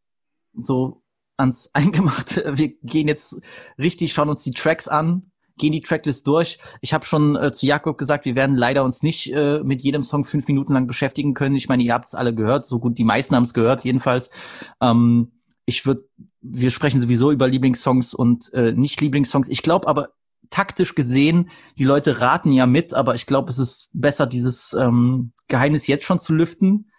[0.54, 1.01] so
[1.36, 2.52] ans Eingemachte.
[2.56, 3.40] Wir gehen jetzt
[3.78, 6.58] richtig, schauen uns die Tracks an, gehen die Tracklist durch.
[6.80, 10.02] Ich habe schon äh, zu Jakob gesagt, wir werden leider uns nicht äh, mit jedem
[10.02, 11.56] Song fünf Minuten lang beschäftigen können.
[11.56, 14.30] Ich meine, ihr habt es alle gehört, so gut die meisten haben es gehört, jedenfalls.
[14.80, 15.32] Ähm,
[15.64, 16.08] ich würde,
[16.40, 19.48] wir sprechen sowieso über Lieblingssongs und äh, nicht Lieblingssongs.
[19.48, 20.10] Ich glaube aber
[20.50, 25.32] taktisch gesehen, die Leute raten ja mit, aber ich glaube, es ist besser, dieses ähm,
[25.48, 26.91] Geheimnis jetzt schon zu lüften.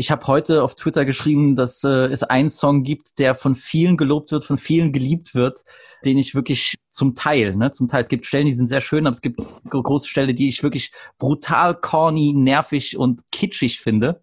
[0.00, 3.96] Ich habe heute auf Twitter geschrieben, dass äh, es einen Song gibt, der von vielen
[3.96, 5.64] gelobt wird, von vielen geliebt wird,
[6.04, 9.08] den ich wirklich zum Teil, ne, zum Teil, es gibt Stellen, die sind sehr schön,
[9.08, 14.22] aber es gibt gro- große Stellen, die ich wirklich brutal corny, nervig und kitschig finde.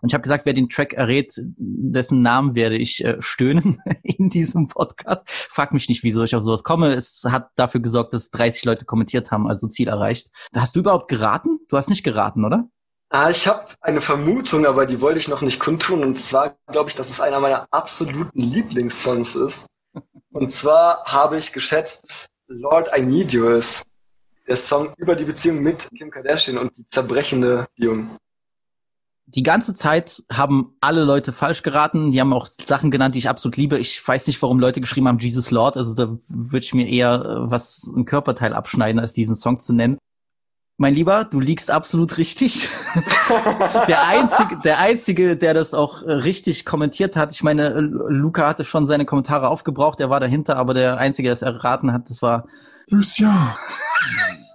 [0.00, 4.30] Und ich habe gesagt, wer den Track errät, dessen Namen werde ich äh, stöhnen in
[4.30, 5.28] diesem Podcast.
[5.28, 6.94] Frag mich nicht, wieso ich auf sowas komme.
[6.94, 10.28] Es hat dafür gesorgt, dass 30 Leute kommentiert haben, also Ziel erreicht.
[10.56, 11.58] Hast du überhaupt geraten?
[11.68, 12.70] Du hast nicht geraten, oder?
[13.12, 16.04] Ah, ich habe eine Vermutung, aber die wollte ich noch nicht kundtun.
[16.04, 19.66] Und zwar glaube ich, dass es einer meiner absoluten Lieblingssongs ist.
[20.30, 23.82] Und zwar habe ich geschätzt, Lord I Need You ist.
[24.46, 28.16] Der Song über die Beziehung mit Kim Kardashian und die zerbrechende Beziehung.
[29.26, 32.12] Die ganze Zeit haben alle Leute falsch geraten.
[32.12, 33.78] Die haben auch Sachen genannt, die ich absolut liebe.
[33.78, 35.76] Ich weiß nicht, warum Leute geschrieben haben, Jesus Lord.
[35.76, 39.72] Also da würde ich mir eher äh, was, ein Körperteil abschneiden, als diesen Song zu
[39.72, 39.98] nennen.
[40.80, 42.66] Mein Lieber, du liegst absolut richtig.
[43.86, 47.32] der einzige, der einzige, der das auch äh, richtig kommentiert hat.
[47.32, 50.00] Ich meine, Luca hatte schon seine Kommentare aufgebraucht.
[50.00, 52.46] Er war dahinter, aber der einzige, der es erraten hat, das war
[52.88, 53.54] Lucian.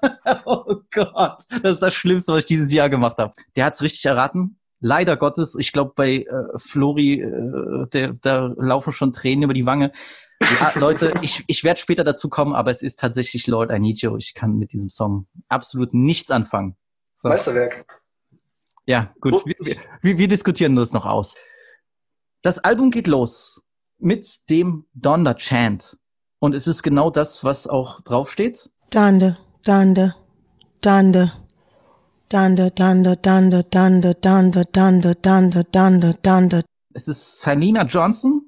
[0.45, 3.33] Oh Gott, das ist das Schlimmste, was ich dieses Jahr gemacht habe.
[3.55, 4.59] Der hat es richtig erraten.
[4.79, 6.25] Leider Gottes, ich glaube bei äh,
[6.57, 9.91] Flori, äh, der, da laufen schon Tränen über die Wange.
[10.41, 14.01] Ja, Leute, ich, ich werde später dazu kommen, aber es ist tatsächlich Lord I Need
[14.01, 14.17] You.
[14.17, 16.75] Ich kann mit diesem Song absolut nichts anfangen.
[17.13, 17.29] So.
[17.29, 17.85] Meisterwerk.
[18.85, 19.45] Ja, gut.
[19.45, 21.35] Wir, wir, wir diskutieren das noch aus.
[22.41, 23.63] Das Album geht los
[23.97, 25.97] mit dem Donda Chant.
[26.39, 28.69] Und es ist genau das, was auch draufsteht.
[28.91, 30.15] Donda, Donda,
[30.81, 31.31] Donda,
[32.29, 36.61] Donda, Donda, Donda, Donda, Donda, Donda, Donda, Donda, Donda.
[36.93, 38.47] Es ist Salina Johnson,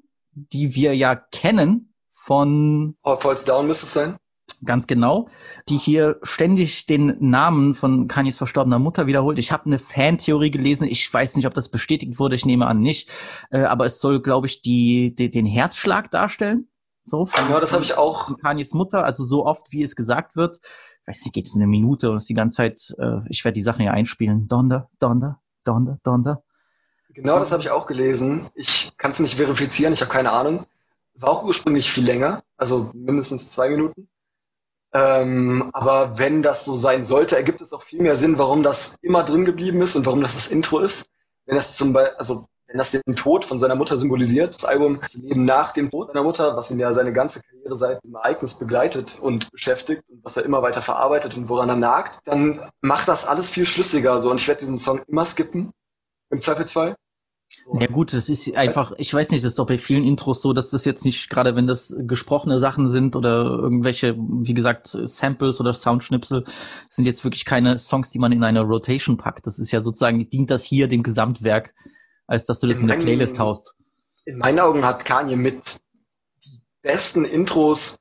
[0.52, 4.16] die wir ja kennen von All Falls Down müsste es sein.
[4.64, 5.28] ganz genau,
[5.68, 9.38] die hier ständig den Namen von Kanyes verstorbener Mutter wiederholt.
[9.38, 10.88] Ich habe eine Fantheorie gelesen.
[10.88, 12.34] Ich weiß nicht, ob das bestätigt wurde.
[12.34, 13.08] Ich nehme an nicht.
[13.50, 16.68] Äh, aber es soll, glaube ich, die, die, den Herzschlag darstellen.
[17.04, 18.36] So von, Ja, das habe ich auch.
[18.38, 19.04] Kanyes Mutter.
[19.04, 20.60] Also so oft, wie es gesagt wird.
[21.02, 22.94] Ich weiß nicht, geht es eine Minute und ist die ganze Zeit.
[22.98, 24.48] Äh, ich werde die Sachen ja einspielen.
[24.48, 26.42] Donder, Donder, Donder, Donder.
[27.14, 28.48] Genau das habe ich auch gelesen.
[28.54, 30.66] Ich kann es nicht verifizieren, ich habe keine Ahnung.
[31.14, 34.08] War auch ursprünglich viel länger, also mindestens zwei Minuten.
[34.92, 38.96] Ähm, aber wenn das so sein sollte, ergibt es auch viel mehr Sinn, warum das
[39.02, 41.06] immer drin geblieben ist und warum das das Intro ist.
[41.44, 45.00] Wenn das zum Beispiel, also wenn das den Tod von seiner Mutter symbolisiert, das Album
[45.00, 48.16] das Leben nach dem Tod seiner Mutter, was ihn ja seine ganze Karriere seit diesem
[48.16, 52.60] Ereignis begleitet und beschäftigt und was er immer weiter verarbeitet und woran er nagt, dann
[52.80, 54.30] macht das alles viel schlüssiger so.
[54.30, 55.72] Und ich werde diesen Song immer skippen,
[56.30, 56.94] im Zweifelsfall.
[57.80, 60.54] Ja gut, das ist einfach, ich weiß nicht, das ist doch bei vielen Intros so,
[60.54, 65.60] dass das jetzt nicht, gerade wenn das gesprochene Sachen sind oder irgendwelche, wie gesagt, Samples
[65.60, 66.44] oder Soundschnipsel,
[66.88, 69.46] sind jetzt wirklich keine Songs, die man in eine Rotation packt.
[69.46, 71.74] Das ist ja sozusagen, dient das hier dem Gesamtwerk,
[72.26, 73.74] als dass du das in der In Playlist meinen- haust.
[74.24, 75.78] in meinen Augen hat Kanye mit
[76.46, 77.98] die besten Intros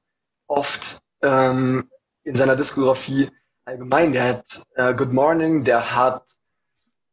[0.47, 1.89] oft ähm,
[2.23, 3.27] in seiner Diskografie
[3.65, 4.13] allgemein.
[4.13, 6.23] Der hat äh, Good Morning, der hat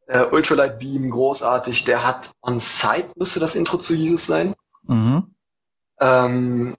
[0.07, 4.55] äh, Ultralight Beam, großartig, der hat On Site, müsste das Intro zu Jesus sein.
[4.83, 5.35] Mhm.
[6.01, 6.77] Ähm,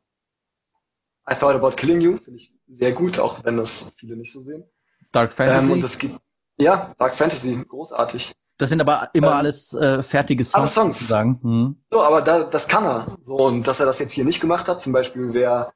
[1.30, 4.42] I Thought About Killing You, finde ich sehr gut, auch wenn das viele nicht so
[4.42, 4.64] sehen.
[5.12, 5.66] Dark Fantasy.
[5.66, 6.20] Ähm, und es gibt,
[6.58, 8.34] ja, Dark Fantasy, großartig.
[8.58, 11.00] das sind aber immer ähm, alles äh, fertige Songs, alles Songs.
[11.00, 11.40] sozusagen.
[11.42, 11.84] Mhm.
[11.90, 13.08] So, aber da, das kann er.
[13.24, 15.72] So, und dass er das jetzt hier nicht gemacht hat, zum Beispiel wäre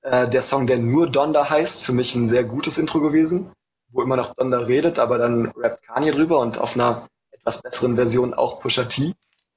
[0.00, 3.50] Äh, der Song, der nur Donda heißt, für mich ein sehr gutes Intro gewesen,
[3.88, 7.96] wo immer noch Donda redet, aber dann rappt Kanye drüber und auf einer etwas besseren
[7.96, 9.14] Version auch Pusha T.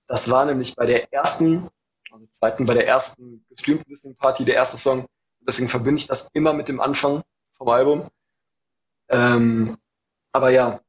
[0.08, 1.68] Das war nämlich bei der ersten,
[2.12, 5.06] also zweiten, bei der ersten gestreamten Listening Party der erste Song.
[5.42, 7.22] Deswegen verbinde ich das immer mit dem Anfang
[7.54, 8.08] vom Album.
[9.10, 9.78] Ähm,
[10.32, 10.80] aber ja,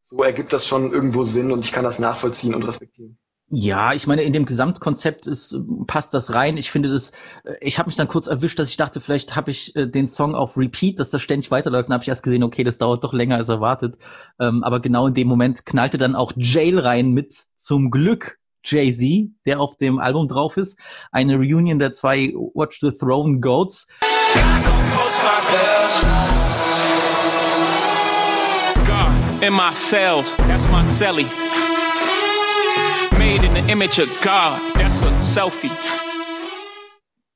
[0.00, 3.18] so ergibt das schon irgendwo Sinn und ich kann das nachvollziehen und respektieren.
[3.48, 5.56] Ja, ich meine, in dem Gesamtkonzept ist,
[5.86, 6.56] passt das rein.
[6.56, 7.12] Ich finde das,
[7.44, 10.08] äh, ich habe mich dann kurz erwischt, dass ich dachte, vielleicht habe ich äh, den
[10.08, 11.88] Song auf Repeat, dass das ständig weiterläuft.
[11.88, 13.98] Dann habe ich erst gesehen, okay, das dauert doch länger als erwartet.
[14.40, 19.30] Ähm, aber genau in dem Moment knallte dann auch Jail rein mit zum Glück Jay-Z,
[19.46, 20.80] der auf dem Album drauf ist.
[21.12, 23.86] Eine Reunion der zwei Watch the Throne Goats.
[28.84, 31.26] God in my cells, that's my celly.
[33.26, 35.72] Made in the image of God, that's a selfie.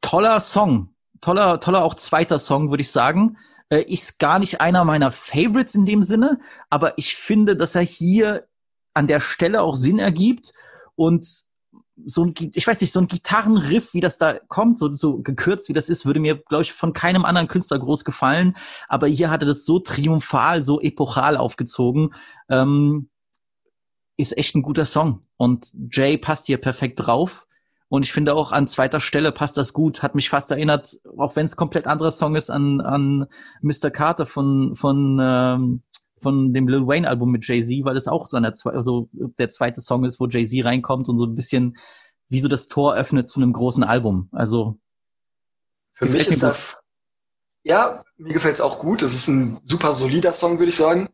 [0.01, 0.91] Toller Song.
[1.21, 3.37] Toller, toller auch zweiter Song, würde ich sagen.
[3.71, 7.83] Äh, ist gar nicht einer meiner Favorites in dem Sinne, aber ich finde, dass er
[7.83, 8.47] hier
[8.95, 10.53] an der Stelle auch Sinn ergibt
[10.95, 11.27] und
[12.07, 15.69] so ein, ich weiß nicht, so ein Gitarrenriff, wie das da kommt, so, so gekürzt
[15.69, 18.57] wie das ist, würde mir, glaube ich, von keinem anderen Künstler groß gefallen.
[18.87, 22.15] Aber hier hatte das so triumphal, so epochal aufgezogen.
[22.49, 23.11] Ähm,
[24.17, 25.25] ist echt ein guter Song.
[25.41, 27.47] Und Jay passt hier perfekt drauf.
[27.89, 30.03] Und ich finde auch an zweiter Stelle passt das gut.
[30.03, 33.27] Hat mich fast erinnert, auch wenn es komplett anderer Song ist, an, an
[33.63, 33.91] Mr.
[33.91, 35.83] Carter von, von, ähm,
[36.19, 39.81] von dem Lil Wayne Album mit Jay-Z, weil es auch so, der, also der zweite
[39.81, 41.79] Song ist, wo Jay-Z reinkommt und so ein bisschen
[42.29, 44.29] wie so das Tor öffnet zu einem großen Album.
[44.33, 44.77] Also
[45.95, 46.85] für mich ist das
[47.63, 49.01] ja, mir gefällt es auch gut.
[49.01, 51.09] Es ist ein super solider Song, würde ich sagen.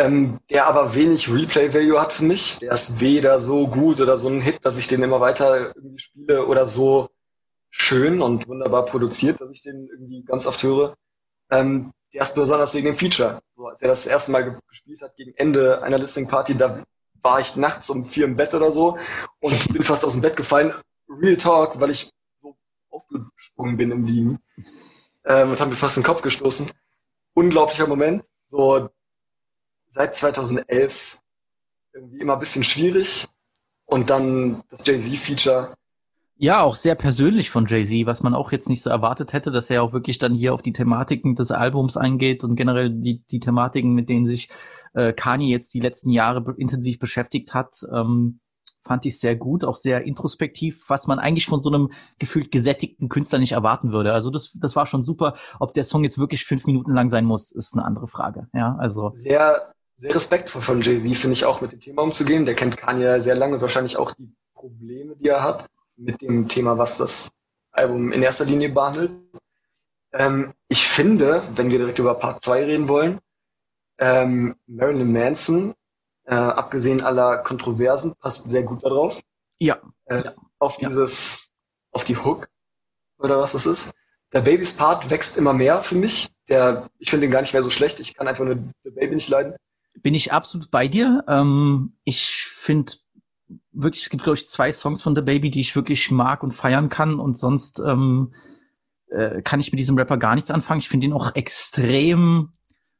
[0.00, 2.58] Ähm, der aber wenig Replay-Value hat für mich.
[2.58, 5.98] Der ist weder so gut oder so ein Hit, dass ich den immer weiter irgendwie
[5.98, 7.10] spiele oder so
[7.68, 10.94] schön und wunderbar produziert, dass ich den irgendwie ganz oft höre.
[11.50, 13.40] Ähm, der ist besonders wegen dem Feature.
[13.54, 16.82] So, als er das erste Mal gespielt hat gegen Ende einer Listing Party, da
[17.22, 18.96] war ich nachts um vier im Bett oder so
[19.40, 20.72] und bin fast aus dem Bett gefallen.
[21.10, 22.56] Real Talk, weil ich so
[22.88, 24.38] aufgesprungen bin im Liegen
[25.26, 26.70] ähm, und habe mir fast den Kopf gestoßen.
[27.34, 28.24] Unglaublicher Moment.
[28.46, 28.88] So
[29.90, 31.18] seit 2011
[31.92, 33.28] irgendwie immer ein bisschen schwierig
[33.84, 35.74] und dann das Jay-Z-Feature
[36.42, 39.68] ja, auch sehr persönlich von Jay-Z, was man auch jetzt nicht so erwartet hätte, dass
[39.68, 43.40] er auch wirklich dann hier auf die Thematiken des Albums eingeht und generell die, die
[43.40, 44.48] Thematiken, mit denen sich
[44.94, 47.84] äh, Kanye jetzt die letzten Jahre intensiv beschäftigt hat.
[47.92, 48.40] Ähm,
[48.82, 53.10] fand ich sehr gut, auch sehr introspektiv, was man eigentlich von so einem gefühlt gesättigten
[53.10, 54.14] Künstler nicht erwarten würde.
[54.14, 55.34] Also das, das war schon super.
[55.58, 58.48] Ob der Song jetzt wirklich fünf Minuten lang sein muss, ist eine andere Frage.
[58.54, 62.46] Ja, also sehr, sehr respektvoll von Jay-Z finde ich auch mit dem Thema umzugehen.
[62.46, 66.78] Der kennt Kanye sehr lange, wahrscheinlich auch die Probleme, die er hat mit dem Thema,
[66.78, 67.32] was das
[67.70, 69.12] Album in erster Linie behandelt.
[70.12, 73.18] Ähm, ich finde, wenn wir direkt über Part 2 reden wollen,
[73.98, 75.74] ähm, Marilyn Manson,
[76.24, 79.20] äh, abgesehen aller Kontroversen, passt sehr gut darauf.
[79.58, 79.82] Ja.
[80.06, 80.34] Äh, ja.
[80.58, 81.52] Auf dieses, ja.
[81.92, 82.48] auf die Hook
[83.18, 83.92] oder was das ist.
[84.32, 86.32] Der Babys Part wächst immer mehr für mich.
[86.48, 88.00] Der, ich finde ihn gar nicht mehr so schlecht.
[88.00, 89.54] Ich kann einfach nur The Baby nicht leiden.
[89.94, 91.24] Bin ich absolut bei dir.
[91.28, 92.92] Ähm, ich finde
[93.72, 96.52] wirklich, es gibt, glaube ich, zwei Songs von The Baby, die ich wirklich mag und
[96.52, 98.32] feiern kann und sonst ähm,
[99.10, 100.80] äh, kann ich mit diesem Rapper gar nichts anfangen.
[100.80, 102.52] Ich finde ihn auch extrem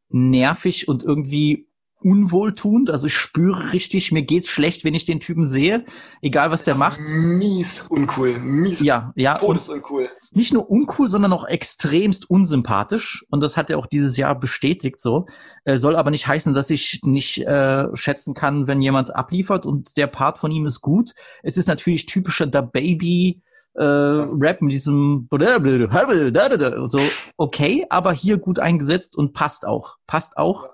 [0.08, 1.69] nervig und irgendwie
[2.02, 2.90] unwohltuend.
[2.90, 5.84] Also ich spüre richtig, mir geht's schlecht, wenn ich den Typen sehe,
[6.22, 7.00] egal was der macht.
[7.00, 8.80] Mies uncool, mies.
[8.80, 9.34] Ja, ja.
[9.34, 10.08] Todesuncool.
[10.32, 13.24] Nicht nur uncool, sondern auch extremst unsympathisch.
[13.30, 15.26] Und das hat er auch dieses Jahr bestätigt so.
[15.64, 19.96] Äh, soll aber nicht heißen, dass ich nicht äh, schätzen kann, wenn jemand abliefert und
[19.96, 21.12] der Part von ihm ist gut.
[21.42, 23.42] Es ist natürlich typischer Da Baby.
[23.74, 27.00] Äh, Rap mit diesem so
[27.36, 30.68] okay, aber hier gut eingesetzt und passt auch, passt auch.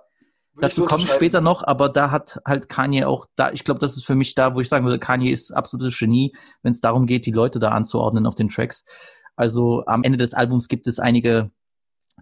[0.58, 3.80] Dazu so komme ich später noch, aber da hat halt Kanye auch da, ich glaube,
[3.80, 6.80] das ist für mich da, wo ich sagen würde, Kanye ist absolutes Genie, wenn es
[6.80, 8.84] darum geht, die Leute da anzuordnen auf den Tracks.
[9.36, 11.50] Also am Ende des Albums gibt es einige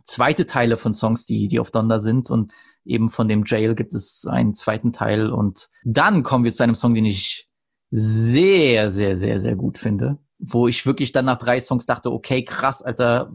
[0.05, 2.53] zweite Teile von Songs, die, die auf Donda sind und
[2.85, 6.75] eben von dem Jail gibt es einen zweiten Teil und dann kommen wir zu einem
[6.75, 7.49] Song, den ich
[7.91, 12.45] sehr, sehr, sehr, sehr gut finde, wo ich wirklich dann nach drei Songs dachte, okay,
[12.45, 13.33] krass, Alter,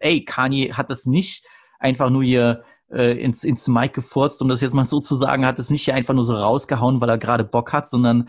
[0.00, 1.46] ey, Kanye hat das nicht
[1.78, 5.46] einfach nur hier äh, ins, ins Mic gefurzt, um das jetzt mal so zu sagen,
[5.46, 8.28] hat es nicht einfach nur so rausgehauen, weil er gerade Bock hat, sondern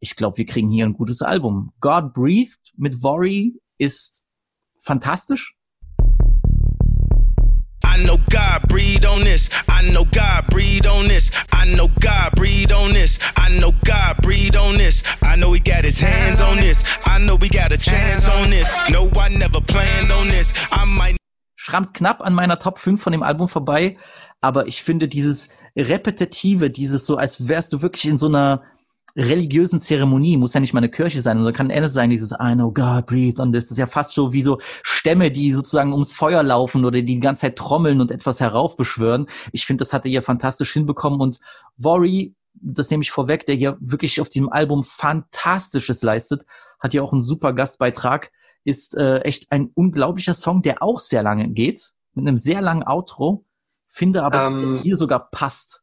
[0.00, 1.72] ich glaube, wir kriegen hier ein gutes Album.
[1.80, 4.24] God Breathed mit Worry ist
[4.78, 5.54] fantastisch.
[7.84, 9.48] I know God breathe on this.
[9.68, 11.30] I know God breathe on this.
[11.52, 13.18] I know God breathe on this.
[13.36, 15.02] I know God breathe on this.
[15.22, 16.82] I know He got His hands on this.
[17.04, 18.68] I know we got a chance on this.
[18.90, 20.52] No, I never planned on this.
[20.72, 21.16] I might
[21.64, 23.96] schrammt knapp an meiner Top 5 von dem Album vorbei,
[24.42, 28.62] aber ich finde dieses repetitive, dieses so, als wärst du wirklich in so einer
[29.16, 32.52] religiösen Zeremonie, muss ja nicht mal eine Kirche sein, sondern kann Ende sein, dieses I
[32.52, 33.64] know God, breathe on this.
[33.64, 37.06] Das ist ja fast so wie so Stämme, die sozusagen ums Feuer laufen oder die
[37.06, 39.26] die ganze Zeit trommeln und etwas heraufbeschwören.
[39.52, 41.38] Ich finde, das hat er hier fantastisch hinbekommen und
[41.78, 46.44] Worry, das nehme ich vorweg, der hier wirklich auf diesem Album Fantastisches leistet,
[46.78, 48.32] hat hier auch einen super Gastbeitrag,
[48.64, 52.82] ist äh, echt ein unglaublicher Song, der auch sehr lange geht, mit einem sehr langen
[52.82, 53.44] Outro,
[53.86, 55.82] finde aber, Ähm, dass es hier sogar passt.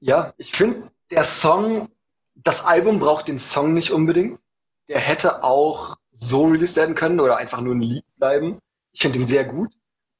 [0.00, 1.88] Ja, ich finde, der Song,
[2.46, 4.38] das Album braucht den Song nicht unbedingt.
[4.88, 8.58] Der hätte auch so released werden können oder einfach nur ein Lied bleiben.
[8.92, 9.72] Ich finde den sehr gut,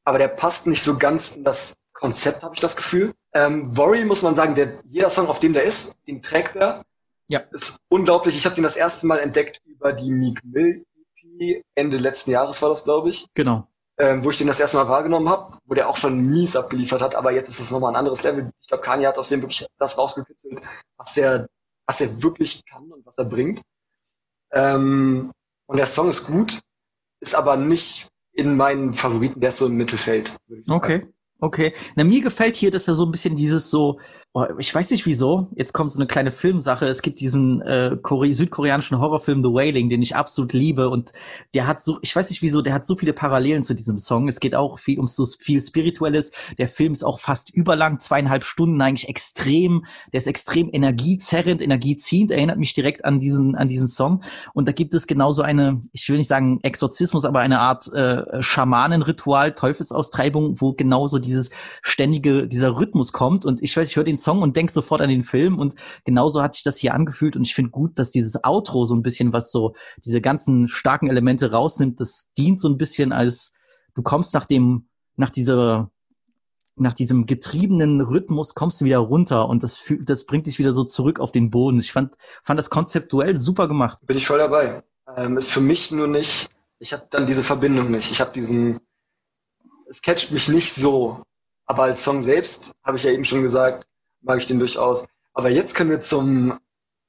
[0.05, 3.15] aber der passt nicht so ganz in das Konzept, habe ich das Gefühl.
[3.33, 6.83] Ähm, Worry muss man sagen, der, jeder Song, auf dem der ist, den trägt er.
[7.29, 7.41] Ja.
[7.53, 8.37] Ist unglaublich.
[8.37, 10.85] Ich habe den das erste Mal entdeckt über die Meek Mill
[11.17, 11.65] EP.
[11.75, 13.67] Ende letzten Jahres war das, glaube ich Genau.
[13.99, 17.03] ähm, wo ich den das erste Mal wahrgenommen habe, wo der auch schon mies abgeliefert
[17.03, 18.51] hat, aber jetzt ist es nochmal ein anderes Level.
[18.61, 20.61] Ich glaube, Kanye hat aus dem wirklich das rausgekitzelt,
[20.97, 21.49] was der,
[21.87, 23.62] was er wirklich kann und was er bringt.
[24.53, 25.33] Ähm,
[25.66, 26.61] und der Song ist gut,
[27.20, 30.33] ist aber nicht in meinen Favoriten, der ist so im Mittelfeld.
[30.68, 31.07] Okay.
[31.38, 31.75] Okay.
[31.96, 34.01] Na, mir gefällt hier, dass er so ein bisschen dieses so,
[34.59, 36.87] ich weiß nicht wieso, jetzt kommt so eine kleine Filmsache.
[36.87, 41.12] Es gibt diesen äh, Kore südkoreanischen Horrorfilm The Wailing, den ich absolut liebe und
[41.55, 44.29] der hat so, ich weiß nicht wieso, der hat so viele Parallelen zu diesem Song.
[44.29, 46.33] Es geht auch viel um so viel Spirituelles.
[46.59, 52.31] Der Film ist auch fast überlang, zweieinhalb Stunden, eigentlich extrem, der ist extrem energiezerrend, energieziehend,
[52.31, 54.22] erinnert mich direkt an diesen, an diesen Song.
[54.53, 58.42] Und da gibt es genauso eine, ich will nicht sagen Exorzismus, aber eine Art äh,
[58.42, 61.51] Schamanenritual, Teufelsaustreibung, wo genauso dieses
[61.83, 63.46] ständige, dieser Rhythmus kommt.
[63.46, 65.59] Und ich weiß, ich höre den Song und denke sofort an den Film.
[65.59, 67.37] Und genauso hat sich das hier angefühlt.
[67.37, 71.09] Und ich finde gut, dass dieses Outro so ein bisschen was so, diese ganzen starken
[71.09, 72.01] Elemente rausnimmt.
[72.01, 73.55] Das dient so ein bisschen als,
[73.95, 75.91] du kommst nach dem, nach dieser,
[76.77, 80.85] nach diesem getriebenen Rhythmus kommst du wieder runter und das, das bringt dich wieder so
[80.85, 81.79] zurück auf den Boden.
[81.79, 83.99] Ich fand, fand das konzeptuell super gemacht.
[84.07, 84.83] Bin ich voll dabei.
[85.17, 88.11] Ähm, ist für mich nur nicht, ich habe dann diese Verbindung nicht.
[88.11, 88.81] Ich habe diesen,
[89.89, 91.23] es catcht mich nicht so.
[91.65, 93.87] Aber als Song selbst, habe ich ja eben schon gesagt,
[94.27, 95.07] mag ich den durchaus.
[95.33, 96.59] Aber jetzt können wir zum,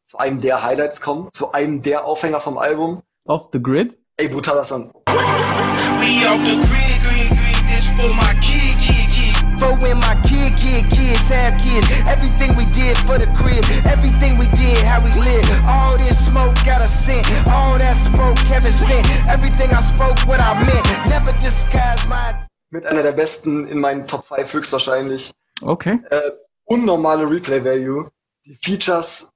[0.04, 3.02] zu einem der Highlights kommen, zu einem der Aufhänger vom Album.
[3.26, 3.98] Off the grid.
[4.18, 4.94] Ey, brutaler Song.
[5.08, 7.68] We off the grid, grid, grid.
[7.68, 9.36] This for my kid, kid, kid.
[9.60, 11.88] For when my kid, kid, kids have kids.
[12.08, 13.64] Everything we did for the crib.
[13.86, 15.46] Everything we did, how we live.
[15.68, 17.26] All this smoke got a scent.
[17.50, 19.06] All that smoke Kevin sent.
[19.30, 20.86] Everything I spoke, what I meant.
[21.10, 22.36] Never disguise my
[22.70, 25.32] Mit einer der besten in meinen Top 5 höchstwahrscheinlich.
[25.62, 26.00] Okay.
[26.10, 26.32] Äh,
[26.68, 28.12] unnormale Replay-Value.
[28.46, 29.32] Die Features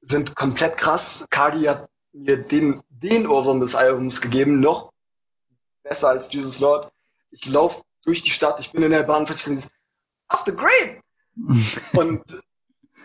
[0.00, 1.26] sind komplett krass.
[1.30, 4.92] Cardi hat mir den, den Ohrwurm des Albums gegeben, noch
[5.82, 6.92] besser als Jesus Lord.
[7.30, 9.70] Ich laufe durch die Stadt, ich bin in der Bahn, ich kann dieses
[10.44, 11.00] the Grid!
[11.92, 12.22] Und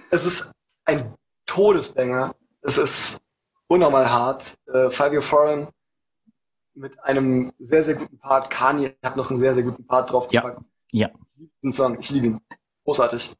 [0.10, 0.52] es ist
[0.86, 1.14] ein
[1.46, 2.36] Todesbanger.
[2.62, 3.20] Es ist
[3.68, 4.56] unnormal hart.
[4.68, 5.68] Äh, Fabio Foreign
[6.74, 8.50] mit einem sehr, sehr guten Part.
[8.50, 10.62] Kanye hat noch einen sehr, sehr guten Part draufgepackt.
[10.92, 11.10] Ja.
[11.10, 12.00] Ich liebe diesen Song.
[12.00, 12.42] Ich liebe ihn.
[12.86, 13.34] Großartig.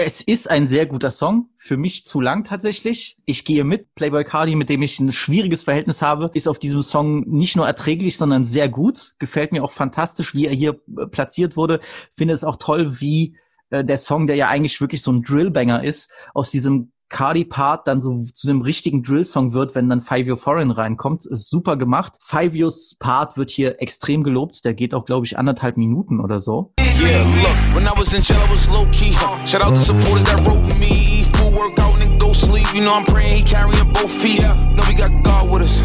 [0.00, 1.48] Es ist ein sehr guter Song.
[1.56, 3.16] Für mich zu lang tatsächlich.
[3.24, 3.94] Ich gehe mit.
[3.96, 7.66] Playboy Cardi, mit dem ich ein schwieriges Verhältnis habe, ist auf diesem Song nicht nur
[7.66, 9.14] erträglich, sondern sehr gut.
[9.18, 11.80] Gefällt mir auch fantastisch, wie er hier äh, platziert wurde.
[12.12, 13.36] Finde es auch toll, wie
[13.70, 18.00] äh, der Song, der ja eigentlich wirklich so ein Drillbanger ist, aus diesem Cardi-Part dann
[18.00, 21.26] so zu einem richtigen Drill-Song wird, wenn dann Fivio Foreign reinkommt.
[21.26, 22.14] Ist super gemacht.
[22.20, 24.64] Fivios Part wird hier extrem gelobt.
[24.64, 26.72] Der geht auch, glaube ich, anderthalb Minuten oder so.
[27.00, 29.12] Yeah, look, when I was in jail, I was low key.
[29.46, 31.20] Shout out to supporters that wrote me.
[31.20, 32.66] Eat food, work out, and go sleep.
[32.74, 34.40] You know I'm praying he carrying both feet.
[34.40, 35.82] Know we got God with us.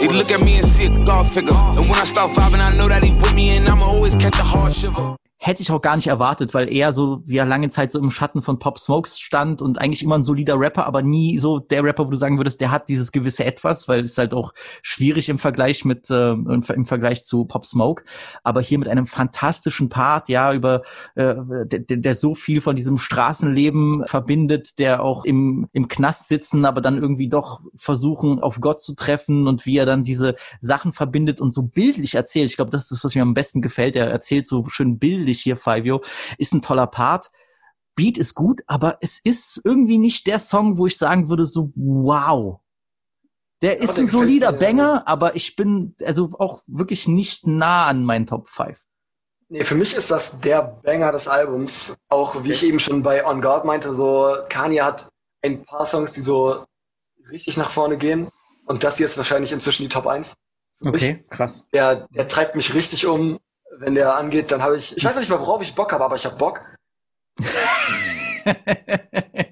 [0.00, 1.52] He look at me and see a God figure.
[1.52, 4.38] And when I start vibing, I know that he with me, and I'ma always catch
[4.38, 5.16] a hard shiver.
[5.44, 8.12] Hätte ich auch gar nicht erwartet, weil er so, wie er lange Zeit so im
[8.12, 11.82] Schatten von Pop Smokes stand und eigentlich immer ein solider Rapper, aber nie so der
[11.82, 15.28] Rapper, wo du sagen würdest, der hat dieses gewisse Etwas, weil es halt auch schwierig
[15.28, 18.04] im Vergleich mit, äh, im, Ver- im Vergleich zu Pop Smoke.
[18.44, 20.82] Aber hier mit einem fantastischen Part, ja, über,
[21.16, 21.34] äh,
[21.64, 26.64] der, der der so viel von diesem Straßenleben verbindet, der auch im, im Knast sitzen,
[26.64, 30.92] aber dann irgendwie doch versuchen, auf Gott zu treffen und wie er dann diese Sachen
[30.92, 32.48] verbindet und so bildlich erzählt.
[32.48, 33.96] Ich glaube, das ist das, was mir am besten gefällt.
[33.96, 36.02] Er erzählt so schön bildlich hier, Fivio.
[36.38, 37.30] Ist ein toller Part.
[37.94, 41.72] Beat ist gut, aber es ist irgendwie nicht der Song, wo ich sagen würde, so,
[41.74, 42.60] wow.
[43.60, 44.52] Der ist der ein solider.
[44.52, 48.80] Banger, aber ich bin also auch wirklich nicht nah an meinen Top 5.
[49.48, 51.94] Nee, für mich ist das der Banger des Albums.
[52.08, 55.08] Auch wie ich eben schon bei On Guard meinte, so Kanye hat
[55.42, 56.64] ein paar Songs, die so
[57.30, 58.28] richtig nach vorne gehen.
[58.66, 60.34] Und das hier ist wahrscheinlich inzwischen die Top 1.
[60.80, 61.28] Für mich.
[61.28, 61.68] krass.
[61.72, 63.38] Der, der treibt mich richtig um.
[63.78, 66.04] Wenn der angeht, dann habe ich, ich weiß noch nicht mal, worauf ich Bock habe,
[66.04, 66.60] aber ich habe Bock.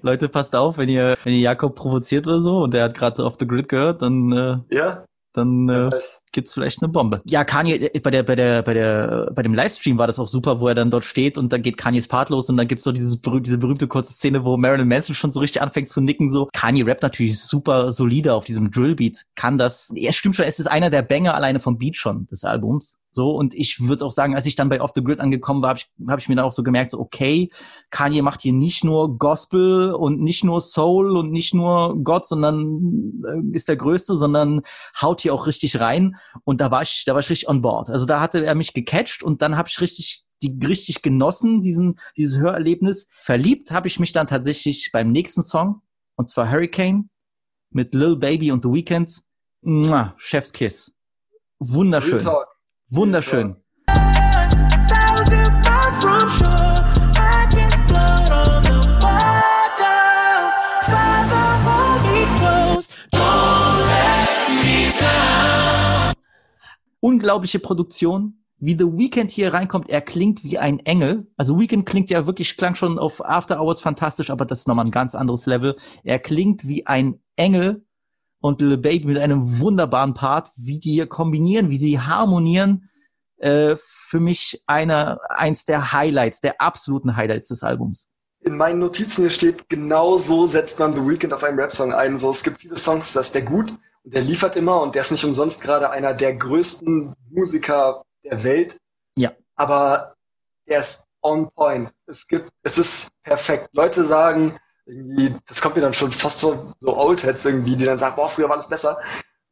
[0.01, 3.25] Leute, passt auf, wenn ihr, wenn ihr Jakob provoziert oder so und der hat gerade
[3.25, 5.05] Off the Grid gehört, dann, äh, Ja?
[5.33, 5.89] dann äh,
[6.33, 7.21] gibt's vielleicht eine Bombe.
[7.25, 10.27] Ja, Kanye, äh, bei der, bei der, bei der, bei dem Livestream war das auch
[10.27, 12.83] super, wo er dann dort steht und dann geht Kanyes Part los und dann gibt's
[12.83, 16.31] so dieses diese berühmte kurze Szene, wo Marilyn Manson schon so richtig anfängt zu nicken,
[16.31, 16.49] so.
[16.53, 20.67] Kanye rappt natürlich super solide auf diesem Drillbeat, kann das, ja, stimmt schon, es ist
[20.67, 22.97] einer der Banger alleine vom Beat schon des Albums.
[23.13, 25.69] So, und ich würde auch sagen, als ich dann bei Off the Grid angekommen war,
[25.69, 27.51] habe ich, hab ich mir dann auch so gemerkt, so, okay,
[27.89, 33.21] Kanye macht hier nicht nur Gospel und nicht nur Soul und nicht nur Gott, sondern
[33.27, 34.61] äh, ist der Größte, sondern
[35.01, 36.15] haut hier auch richtig rein.
[36.45, 37.89] Und da war ich, da war ich richtig on board.
[37.89, 41.99] Also da hatte er mich gecatcht und dann habe ich richtig die richtig genossen, diesen,
[42.17, 43.09] dieses Hörerlebnis.
[43.19, 45.81] Verliebt habe ich mich dann tatsächlich beim nächsten Song,
[46.15, 47.09] und zwar Hurricane
[47.69, 49.21] mit Lil Baby und The Weeknd.
[49.61, 50.93] Mua, Chef's Kiss.
[51.59, 52.23] Real Wunderschön.
[52.23, 52.47] Talk.
[52.93, 53.55] Wunderschön.
[66.99, 68.37] Unglaubliche Produktion.
[68.57, 71.31] Wie The Weeknd hier reinkommt, er klingt wie ein Engel.
[71.37, 74.85] Also Weeknd klingt ja wirklich, klang schon auf After Hours fantastisch, aber das ist nochmal
[74.85, 75.77] ein ganz anderes Level.
[76.03, 77.85] Er klingt wie ein Engel
[78.41, 82.89] und Lil Baby mit einem wunderbaren Part, wie die hier kombinieren, wie sie harmonieren.
[83.37, 88.07] Äh, für mich einer, eins der Highlights, der absoluten Highlights des Albums.
[88.41, 92.17] In meinen Notizen hier steht, genau so setzt man The Weeknd auf einem Rap-Song ein.
[92.17, 93.71] So, es gibt viele Songs, da ist der gut
[94.03, 98.43] und der liefert immer und der ist nicht umsonst gerade einer der größten Musiker der
[98.43, 98.77] Welt.
[99.15, 99.31] Ja.
[99.55, 100.15] Aber
[100.65, 101.91] er ist on point.
[102.07, 103.69] Es gibt, es ist perfekt.
[103.73, 104.57] Leute sagen,
[104.91, 108.29] irgendwie, das kommt mir dann schon fast so, so Oldheads irgendwie, die dann sagen, boah,
[108.29, 108.99] früher war alles besser.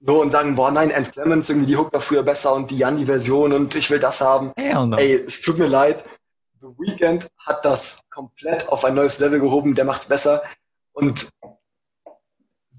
[0.02, 2.78] So und sagen, boah, nein, Ant Clemens, irgendwie, die Hook war früher besser und die
[2.78, 4.54] Yanni-Version und ich will das haben.
[4.58, 4.98] No.
[4.98, 6.04] Ey, es tut mir leid.
[6.62, 10.44] The Weeknd hat das komplett auf ein neues Level gehoben, der macht's besser.
[10.92, 11.30] Und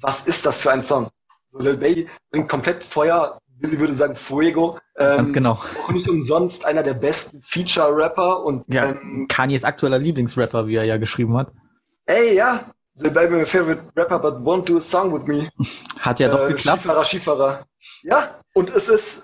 [0.00, 1.08] was ist das für ein Song?
[1.48, 4.78] So Lil Baby bringt komplett Feuer, wie sie würde sagen, Fuego.
[4.96, 5.52] Ähm, Ganz genau.
[5.52, 10.84] Auch nicht umsonst einer der besten Feature-Rapper und Ja, ähm, Kanyes aktueller Lieblingsrapper, wie er
[10.84, 11.52] ja geschrieben hat.
[12.10, 15.48] Ey, ja, Lil Baby my favorite rapper, but won't do a song with me.
[16.00, 16.82] Hat ja doch Äh, geklappt.
[16.82, 17.64] Skifahrer, Skifahrer.
[18.02, 19.22] Ja, und es ist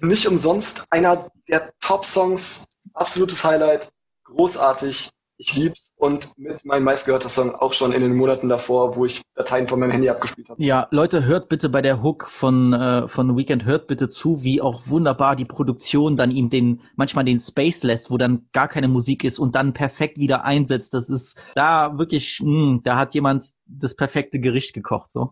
[0.00, 3.88] nicht umsonst einer der Top-Songs, absolutes Highlight,
[4.24, 9.04] großartig, ich lieb's und mit meinem meistgehörter Song auch schon in den Monaten davor, wo
[9.04, 10.62] ich Dateien von meinem Handy abgespielt habe.
[10.62, 14.60] Ja, Leute, hört bitte bei der Hook von äh, von Weekend hört bitte zu, wie
[14.60, 18.88] auch wunderbar die Produktion dann ihm den manchmal den Space lässt, wo dann gar keine
[18.88, 20.92] Musik ist und dann perfekt wieder einsetzt.
[20.92, 25.30] Das ist da wirklich, mh, da hat jemand das perfekte Gericht gekocht so.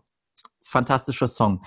[0.61, 1.63] Fantastischer Song.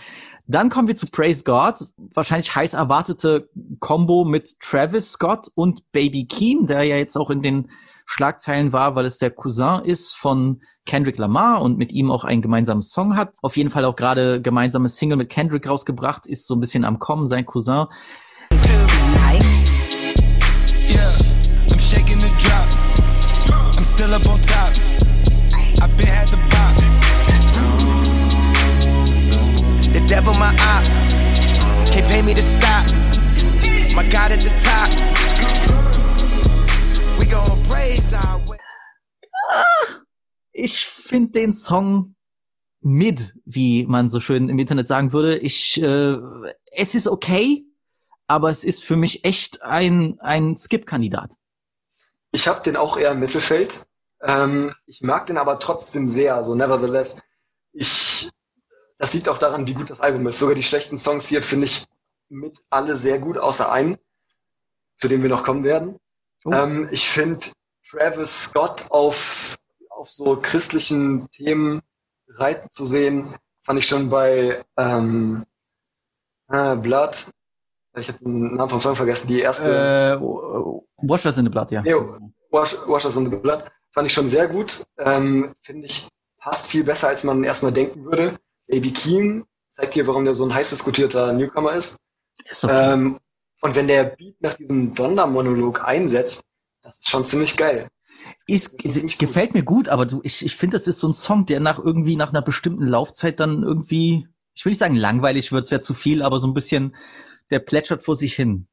[0.46, 1.78] Dann kommen wir zu Praise God,
[2.14, 7.40] wahrscheinlich heiß erwartete Combo mit Travis Scott und Baby Keem, der ja jetzt auch in
[7.40, 7.70] den
[8.10, 12.42] Schlagzeilen war, weil es der Cousin ist von Kendrick Lamar und mit ihm auch einen
[12.42, 13.36] gemeinsamen Song hat.
[13.40, 16.98] Auf jeden Fall auch gerade gemeinsames Single mit Kendrick rausgebracht, ist so ein bisschen am
[16.98, 17.86] Kommen, sein Cousin.
[33.94, 35.59] My God at the top.
[40.62, 42.14] Ich finde den Song
[42.82, 45.38] mid, wie man so schön im Internet sagen würde.
[45.38, 46.18] Ich, äh,
[46.70, 47.64] es ist okay,
[48.26, 51.32] aber es ist für mich echt ein, ein Skip-Kandidat.
[52.32, 53.86] Ich habe den auch eher im Mittelfeld.
[54.22, 57.22] Ähm, ich mag den aber trotzdem sehr, so nevertheless.
[57.72, 58.30] Ich,
[58.98, 60.38] das liegt auch daran, wie gut das Album ist.
[60.38, 61.86] Sogar die schlechten Songs hier finde ich
[62.28, 63.96] mit alle sehr gut, außer einen,
[64.96, 65.98] zu dem wir noch kommen werden.
[66.44, 66.52] Oh.
[66.52, 67.46] Ähm, ich finde
[67.88, 69.56] Travis Scott auf,
[69.90, 71.80] auf so christlichen Themen
[72.28, 75.44] reiten zu sehen, fand ich schon bei ähm,
[76.48, 77.26] äh, Blood.
[77.96, 79.28] Ich habe den Namen vom Song vergessen.
[79.28, 80.18] Die erste.
[80.20, 80.20] Äh,
[81.02, 81.82] Wash Us in the Blood, ja.
[81.82, 81.94] Nee,
[82.50, 84.82] Wash, Wash Us in the Blood fand ich schon sehr gut.
[84.98, 88.36] Ähm, Finde ich, passt viel besser, als man erstmal denken würde.
[88.66, 91.96] Baby Keem zeigt hier, warum der so ein heiß diskutierter Newcomer ist.
[92.44, 92.92] Ist okay.
[92.92, 93.18] Ähm,
[93.60, 96.44] und wenn der Beat nach diesem Donner-Monolog einsetzt,
[96.82, 97.88] das ist schon ziemlich geil.
[98.46, 99.28] Ist, Das ist ziemlich gut.
[99.28, 101.78] gefällt mir gut, aber du, ich, ich finde, das ist so ein Song, der nach
[101.78, 105.80] irgendwie, nach einer bestimmten Laufzeit dann irgendwie, ich will nicht sagen langweilig wird, es wäre
[105.80, 106.96] zu viel, aber so ein bisschen,
[107.50, 108.66] der plätschert vor sich hin.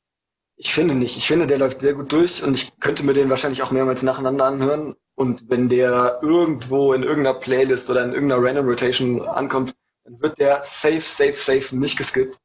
[0.55, 1.17] Ich finde nicht.
[1.17, 4.01] Ich finde, der läuft sehr gut durch und ich könnte mir den wahrscheinlich auch mehrmals
[4.01, 4.95] nacheinander anhören.
[5.13, 10.39] Und wenn der irgendwo in irgendeiner Playlist oder in irgendeiner Random Rotation ankommt, dann wird
[10.39, 12.37] der safe, safe, safe nicht geskippt.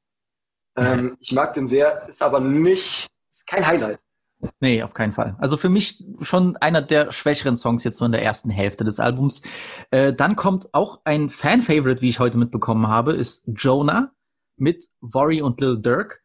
[0.76, 3.98] Ähm, ich mag den sehr, ist aber nicht, ist kein Highlight.
[4.60, 5.36] Nee, auf keinen Fall.
[5.38, 8.98] Also für mich schon einer der schwächeren Songs jetzt so in der ersten Hälfte des
[8.98, 9.40] Albums.
[9.90, 14.12] Äh, dann kommt auch ein Fan-Favorite, wie ich heute mitbekommen habe, ist Jonah
[14.56, 16.21] mit Worry und Lil Durk.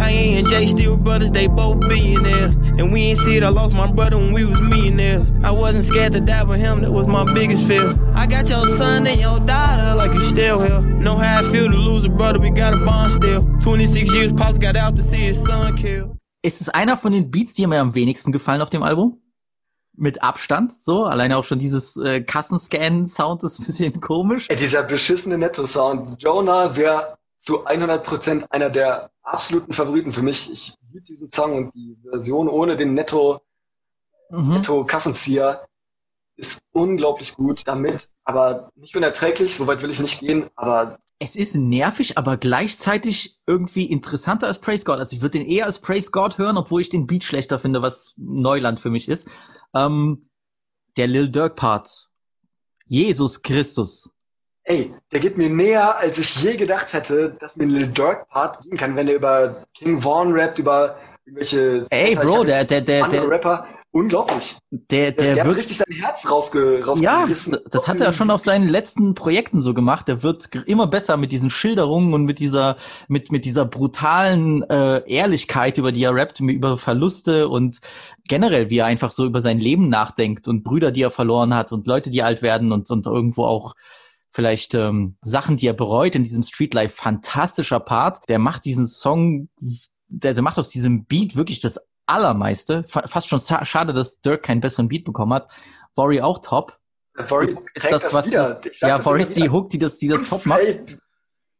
[0.00, 2.56] Kanye and Jay still brothers, they both billionaires.
[2.78, 5.30] And we ain't see it, I lost my brother when we was millionaires.
[5.42, 7.98] I wasn't scared to die with him, that was my biggest fear.
[8.14, 10.80] I got your son and your daughter like you still here.
[10.80, 13.42] Know how I feel to lose a brother, we got a bond still.
[13.60, 16.16] 26 years, Pops got out to see his son killed.
[16.42, 19.20] Ist es einer von den Beats, die mir am wenigsten gefallen auf dem Album?
[19.96, 21.04] Mit Abstand, so.
[21.04, 24.46] Alleine auch schon dieses äh, Kassenscan-Sound ist ein bisschen komisch.
[24.48, 26.16] Ey, dieser beschissene Netto-Sound.
[26.22, 30.52] Jonah wäre zu 100% einer der absoluten Favoriten für mich.
[30.52, 33.40] Ich liebe diesen Song und die Version ohne den Netto,
[34.30, 34.54] Mhm.
[34.54, 35.66] Netto-Kassenzieher
[36.36, 41.56] ist unglaublich gut damit, aber nicht unerträglich, soweit will ich nicht gehen, aber Es ist
[41.56, 45.00] nervig, aber gleichzeitig irgendwie interessanter als Praise God.
[45.00, 47.82] Also ich würde den eher als Praise God hören, obwohl ich den Beat schlechter finde,
[47.82, 49.28] was Neuland für mich ist.
[49.74, 50.30] Ähm,
[50.96, 52.08] der Lil Durk Part.
[52.86, 54.10] Jesus Christus.
[54.64, 58.28] Ey, der geht mir näher, als ich je gedacht hätte, dass mir ein Lil Durk
[58.28, 60.96] Part gehen kann, wenn er über King Vaughn rappt, über
[61.26, 64.56] irgendwelche Ey, Ich Bro, der, der, der, andere der, Rapper, unglaublich.
[64.70, 67.58] der, Der, der, wird, richtig sein Herz rausge, ja, rausgerissen.
[67.70, 70.08] das hat er schon auf seinen letzten Projekten so gemacht.
[70.08, 72.76] Der wird immer besser mit diesen Schilderungen und mit dieser,
[73.08, 77.80] mit, mit dieser brutalen äh, Ehrlichkeit, über die er rappt, über Verluste und
[78.28, 81.72] generell, wie er einfach so über sein Leben nachdenkt und Brüder, die er verloren hat
[81.72, 83.74] und Leute, die alt werden und, und irgendwo auch
[84.30, 86.94] vielleicht ähm, Sachen, die er bereut in diesem Streetlife.
[86.94, 88.28] Fantastischer Part.
[88.28, 89.48] Der macht diesen Song,
[90.08, 92.84] der, der macht aus diesem Beat wirklich das Allermeiste.
[92.84, 95.48] Fa fast schon schade, dass Dirk keinen besseren Beat bekommen hat.
[95.96, 96.78] Worry auch top.
[97.14, 99.50] Vory Ist das, das, was das, ja, Worry ist die.
[99.50, 100.98] Hook, die das, die das top macht.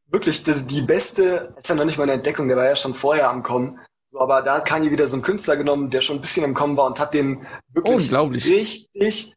[0.07, 2.95] Wirklich, das die beste, ist ja noch nicht mal eine Entdeckung, der war ja schon
[2.95, 3.79] vorher am Kommen.
[4.11, 6.55] So, aber da hat Kanye wieder so einen Künstler genommen, der schon ein bisschen im
[6.55, 9.37] Kommen war und hat den wirklich richtig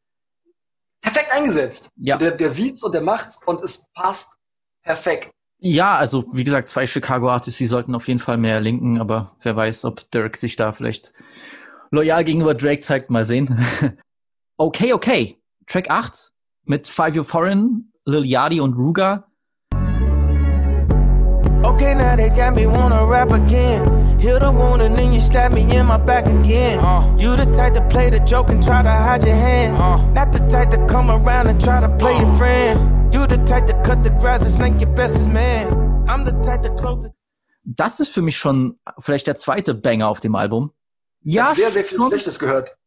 [1.04, 1.90] perfekt eingesetzt.
[1.98, 2.18] Ja.
[2.18, 4.38] Der, der sieht's und der macht's und es passt
[4.82, 5.30] perfekt.
[5.60, 9.36] Ja, also wie gesagt, zwei Chicago Artists, die sollten auf jeden Fall mehr linken, aber
[9.44, 11.14] wer weiß, ob Dirk sich da vielleicht
[11.92, 13.66] loyal gegenüber Drake zeigt, mal sehen.
[14.58, 15.38] okay, okay.
[15.68, 16.32] Track 8
[16.66, 19.26] mit Five Year Foreign, Lil Yachty und Ruga.
[21.64, 24.03] Okay, now they got me wanna rap again.
[24.24, 26.80] Heal the wound and then you stab me in my back again.
[26.80, 27.14] Uh.
[27.20, 29.76] You the type to play the joke and try to hide your hand.
[29.76, 29.98] Uh.
[30.14, 33.14] Not the type to come around and try to play your friend.
[33.14, 35.74] You the type to cut the grass and snake your bestest man.
[36.08, 37.12] I'm the type to close the
[37.66, 40.72] Das ist für mich schon vielleicht der zweite Banger auf dem Album.
[41.22, 42.10] Ich Ja, sehr, sehr viel schon.
[42.10, 42.78] Schlechtes gehört.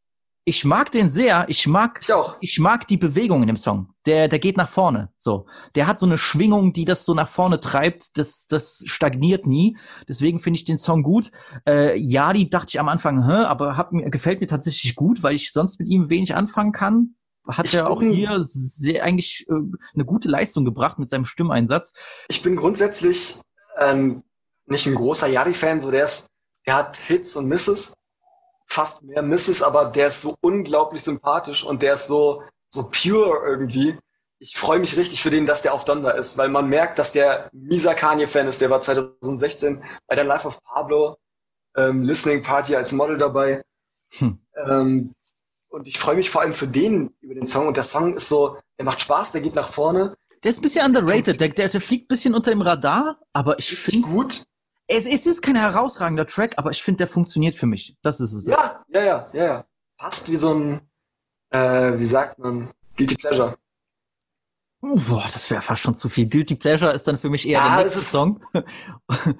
[0.48, 1.44] Ich mag den sehr.
[1.48, 2.08] Ich mag, Ich
[2.40, 3.90] ich mag die Bewegung in dem Song.
[4.06, 5.10] Der, der geht nach vorne.
[5.16, 5.46] So.
[5.74, 8.16] Der hat so eine Schwingung, die das so nach vorne treibt.
[8.16, 9.76] Das, das stagniert nie.
[10.08, 11.32] Deswegen finde ich den Song gut.
[11.66, 15.34] Äh, Yadi dachte ich am Anfang, hä, aber hat mir, gefällt mir tatsächlich gut, weil
[15.34, 17.16] ich sonst mit ihm wenig anfangen kann.
[17.48, 19.52] Hat Ich er auch bin- hier sehr, eigentlich äh,
[19.94, 21.92] eine gute Leistung gebracht mit seinem Stimmeinsatz.
[22.28, 23.40] Ich bin grundsätzlich
[23.80, 24.22] ähm,
[24.66, 26.28] nicht ein großer Yadi-Fan, so der ist,
[26.68, 27.94] der hat Hits und Misses,
[28.66, 33.46] fast mehr Misses, aber der ist so unglaublich sympathisch und der ist so, so pure
[33.46, 33.98] irgendwie.
[34.38, 37.12] Ich freue mich richtig für den, dass der auf Donda ist, weil man merkt, dass
[37.12, 38.60] der mieser Kanye-Fan ist.
[38.60, 41.16] Der war 2016 bei der Life of Pablo
[41.76, 43.62] ähm, Listening Party als Model dabei.
[44.18, 44.38] Hm.
[44.66, 45.14] Ähm,
[45.68, 47.66] und ich freue mich vor allem für den über den Song.
[47.68, 50.16] Und der Song ist so, der macht Spaß, der geht nach vorne.
[50.42, 51.40] Der ist ein bisschen underrated.
[51.40, 54.44] Der, der, der fliegt ein bisschen unter dem Radar, aber ich finde, gut.
[54.88, 57.96] Es, es ist kein herausragender Track, aber ich finde, der funktioniert für mich.
[58.02, 58.46] Das ist es.
[58.46, 59.64] Ja, ja, ja, ja, ja.
[59.98, 60.80] Passt wie so ein,
[61.50, 63.56] äh, wie sagt man, Guilty Pleasure.
[64.80, 66.28] Boah, das wäre fast schon zu viel.
[66.28, 68.40] Guilty Pleasure ist dann für mich eher Ja, der nächste ist- Song.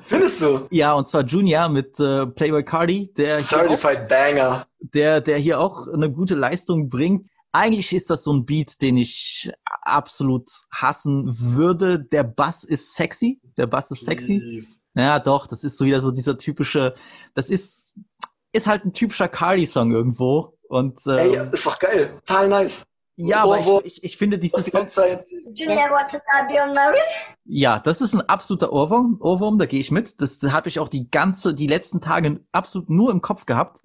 [0.07, 0.67] Findest du?
[0.71, 4.67] ja, und zwar Junior mit äh, Playboy Cardi, der hier, auch, Certified Banger.
[4.81, 7.29] der, der hier auch eine gute Leistung bringt.
[7.53, 9.51] Eigentlich ist das so ein Beat, den ich
[9.83, 11.99] absolut hassen würde.
[11.99, 13.41] Der Bass ist sexy.
[13.57, 14.63] Der Bass ist sexy.
[14.95, 16.95] Ja, doch, das ist so wieder so dieser typische,
[17.35, 17.93] das ist,
[18.53, 20.59] ist halt ein typischer Cardi-Song irgendwo.
[20.69, 22.11] Und Ey, ähm, ist doch geil.
[22.27, 22.85] Total nice.
[23.15, 25.25] ja, wo- aber wo- ich, ich, ich finde dieses die ganze Zeit.
[27.45, 30.21] Ja, das ist ein absoluter Ohrwurm, Ohrwurm, da gehe ich mit.
[30.21, 33.81] Das habe ich auch die ganze, die letzten Tage absolut nur im Kopf gehabt,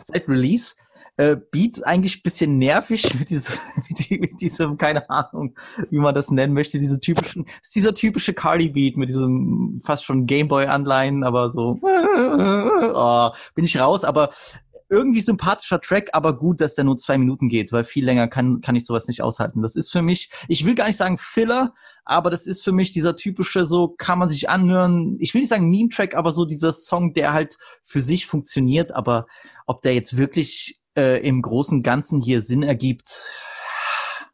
[0.00, 0.74] seit Release.
[1.18, 3.54] Äh, Beat eigentlich bisschen nervig mit diesem,
[3.88, 5.54] mit, die- mit diesem, keine Ahnung,
[5.90, 10.04] wie man das nennen möchte, diese typischen, ist dieser typische Cardi Beat mit diesem fast
[10.04, 14.30] schon Gameboy-Anleihen, aber so, oh, bin ich raus, aber
[14.88, 18.60] irgendwie sympathischer Track, aber gut, dass der nur zwei Minuten geht, weil viel länger kann,
[18.60, 19.62] kann ich sowas nicht aushalten.
[19.62, 21.72] Das ist für mich, ich will gar nicht sagen Filler,
[22.04, 25.48] aber das ist für mich dieser typische, so kann man sich anhören, ich will nicht
[25.48, 29.26] sagen Meme-Track, aber so dieser Song, der halt für sich funktioniert, aber
[29.66, 33.30] ob der jetzt wirklich äh, im großen Ganzen hier Sinn ergibt,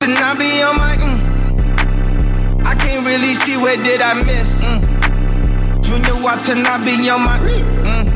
[0.03, 0.07] mm.
[4.63, 5.83] Mm.
[5.83, 8.07] Junior Watson, I be on my mm.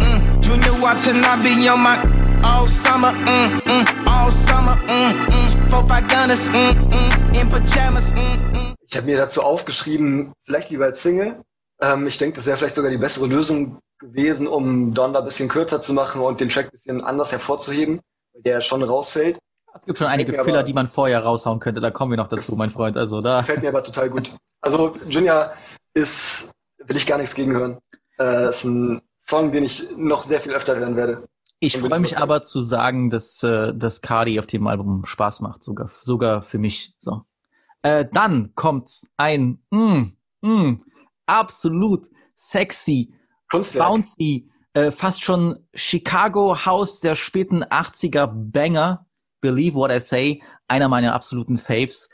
[0.00, 0.42] Mm.
[0.42, 1.98] Junior Watson, I be on my
[2.42, 3.60] all summer, mm.
[3.62, 4.06] Mm.
[4.06, 5.28] all summer, mm.
[5.28, 5.70] Mm.
[5.70, 6.74] Four five gunners, mm.
[6.90, 7.40] Mm.
[7.40, 8.12] in pajamas.
[8.12, 8.52] Mm.
[8.52, 8.74] Mm.
[8.88, 11.42] Ich habe mir dazu aufgeschrieben, vielleicht lieber als Single.
[11.82, 15.48] Ähm, ich denke, das wäre vielleicht sogar die bessere Lösung gewesen, um Donda ein bisschen
[15.48, 18.00] kürzer zu machen und den Track ein bisschen anders hervorzuheben,
[18.32, 19.38] weil der schon rausfällt.
[19.74, 22.16] es gibt schon einige mir aber- Filler, die man vorher raushauen könnte, da kommen wir
[22.16, 23.42] noch dazu, mein Freund, also da.
[23.42, 24.32] Fällt mir aber total gut.
[24.60, 25.52] Also Junior
[25.94, 27.78] ist, will ich gar nichts gegen hören.
[28.18, 31.26] Äh, ist ein Song, den ich noch sehr viel öfter hören werde.
[31.58, 35.62] Ich freue mich aber zu sagen, dass, äh, dass Cardi auf dem Album Spaß macht,
[35.62, 36.94] sogar, sogar für mich.
[36.98, 37.22] So.
[37.82, 40.12] Äh, dann kommt ein mm,
[40.42, 40.72] mm,
[41.26, 43.14] absolut sexy,
[43.50, 43.86] Kunstwerk.
[43.86, 49.06] bouncy, äh, fast schon Chicago House der späten 80er Banger,
[49.40, 52.08] Believe What I Say, einer meiner absoluten Faves.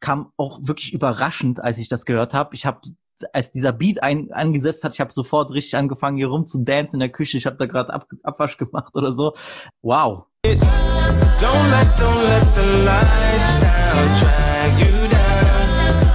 [0.00, 2.54] Kam auch wirklich überraschend, als ich das gehört habe.
[2.54, 2.80] Ich habe
[3.32, 7.08] als dieser Beat ein, angesetzt hat, ich habe sofort richtig angefangen, hier rumzudancen in der
[7.10, 7.38] Küche.
[7.38, 9.34] Ich habe da gerade Ab Abwasch gemacht oder so.
[9.80, 10.24] Wow.
[10.44, 12.42] Don't let, don't let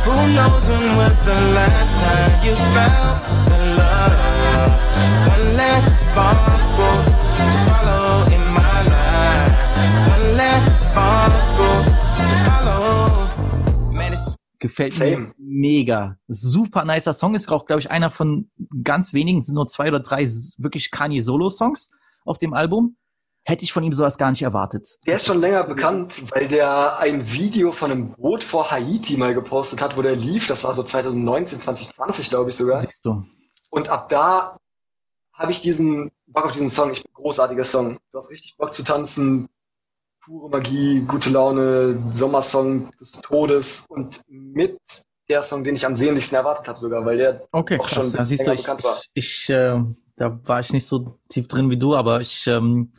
[0.07, 4.79] Who knows when was the last time you felt the love?
[5.27, 7.03] One less sparkle
[7.51, 9.53] to follow in my life.
[10.15, 11.83] One less sparkle
[12.29, 13.91] to follow.
[13.91, 15.17] Man, it's Gefällt Same.
[15.17, 16.17] mir mega.
[16.29, 17.35] Super nicer Song.
[17.35, 18.49] Ist auch, glaube ich, einer von
[18.83, 20.23] ganz wenigen, sind nur zwei oder drei
[20.57, 21.91] wirklich Kanye-Solo-Songs
[22.23, 22.95] auf dem Album.
[23.49, 24.99] Hätte ich von ihm sowas gar nicht erwartet.
[25.07, 29.33] Der ist schon länger bekannt, weil der ein Video von einem Boot vor Haiti mal
[29.33, 30.47] gepostet hat, wo der lief.
[30.47, 32.81] Das war so 2019, 2020, glaube ich sogar.
[32.81, 33.23] Siehst du.
[33.69, 34.57] Und ab da
[35.31, 36.91] habe ich diesen Bock auf diesen Song.
[36.91, 37.97] Ich großartiger Song.
[38.11, 39.47] Du hast richtig Bock zu tanzen.
[40.25, 44.77] Pure Magie, gute Laune, Sommersong des Todes und mit
[45.29, 48.13] der Song, den ich am sehnlichsten erwartet habe sogar, weil der Okay, auch schon krass.
[48.13, 48.97] ein Ja, bisschen siehst du, länger ich, bekannt war.
[49.13, 49.81] ich, ich äh,
[50.17, 52.91] da war ich nicht so tief drin wie du, aber ich ähm,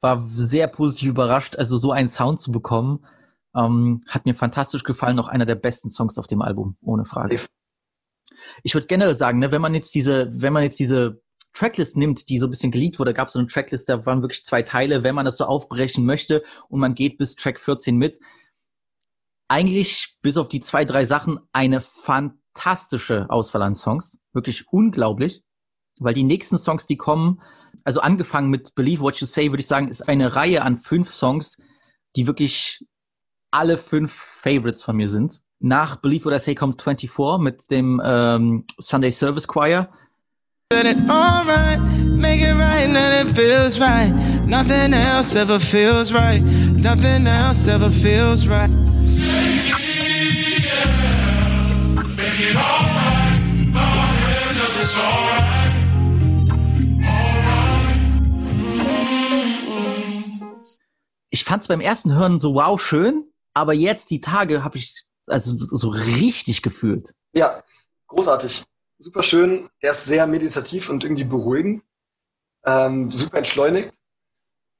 [0.00, 1.56] war sehr positiv überrascht.
[1.56, 3.04] Also so einen Sound zu bekommen,
[3.54, 5.16] ähm, hat mir fantastisch gefallen.
[5.16, 7.40] Noch einer der besten Songs auf dem Album, ohne Frage.
[8.62, 11.20] Ich würde generell sagen, ne, wenn man jetzt diese, wenn man jetzt diese
[11.52, 14.22] Tracklist nimmt, die so ein bisschen geleakt wurde, gab es so eine Tracklist, da waren
[14.22, 17.96] wirklich zwei Teile, wenn man das so aufbrechen möchte und man geht bis Track 14
[17.96, 18.18] mit.
[19.48, 24.20] Eigentlich, bis auf die zwei, drei Sachen, eine fantastische Auswahl an Songs.
[24.32, 25.42] Wirklich unglaublich.
[25.98, 27.42] Weil die nächsten Songs, die kommen,
[27.84, 31.12] also angefangen mit Believe What You Say, würde ich sagen, ist eine Reihe an fünf
[31.12, 31.58] Songs,
[32.16, 32.84] die wirklich
[33.50, 35.40] alle fünf Favorites von mir sind.
[35.58, 39.90] Nach Believe What I Say kommt 24 mit dem ähm, Sunday Service Choir.
[44.46, 46.42] Nothing else ever feels right.
[46.76, 48.70] Nothing else ever feels right.
[61.30, 63.24] Ich fand es beim ersten Hören so wow schön,
[63.54, 67.14] aber jetzt die Tage habe ich also so richtig gefühlt.
[67.32, 67.62] Ja,
[68.08, 68.64] großartig.
[68.98, 69.68] Super schön.
[69.80, 71.82] Er ist sehr meditativ und irgendwie beruhigend.
[72.66, 73.94] Ähm, super entschleunigt.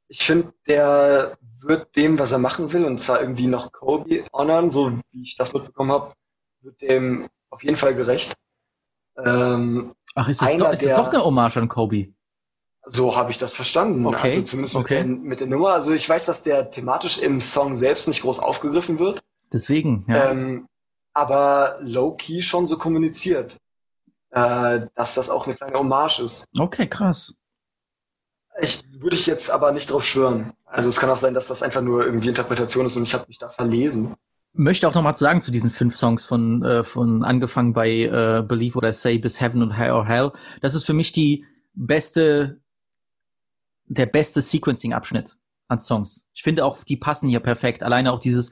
[0.09, 4.70] Ich finde, der wird dem, was er machen will, und zwar irgendwie noch Kobe honern,
[4.70, 6.12] so wie ich das mitbekommen habe,
[6.62, 8.34] wird dem auf jeden Fall gerecht.
[9.24, 12.12] Ähm, Ach, ist Einer doch, ist der- doch eine Hommage an Kobe?
[12.91, 14.05] So habe ich das verstanden.
[14.07, 15.05] Okay, Also zumindest okay.
[15.05, 15.70] mit, der, mit der Nummer.
[15.70, 19.20] Also ich weiß, dass der thematisch im Song selbst nicht groß aufgegriffen wird,
[19.53, 20.30] Deswegen, ja.
[20.30, 20.68] ähm,
[21.12, 23.57] aber low-key schon so kommuniziert,
[24.30, 26.45] äh, dass das auch eine kleine Hommage ist.
[26.59, 27.34] Okay, krass.
[28.61, 30.53] Ich würde ich jetzt aber nicht drauf schwören.
[30.66, 33.24] Also es kann auch sein, dass das einfach nur irgendwie Interpretation ist und ich habe
[33.26, 34.14] mich da verlesen.
[34.53, 38.45] Möchte auch noch mal sagen zu diesen fünf Songs von, äh, von angefangen bei äh,
[38.47, 40.32] Believe What I Say bis Heaven und Hell or Hell.
[40.61, 42.60] Das ist für mich die beste,
[43.91, 45.36] der beste Sequencing-Abschnitt
[45.68, 46.26] an Songs.
[46.32, 47.82] Ich finde auch, die passen hier perfekt.
[47.82, 48.51] Alleine auch dieses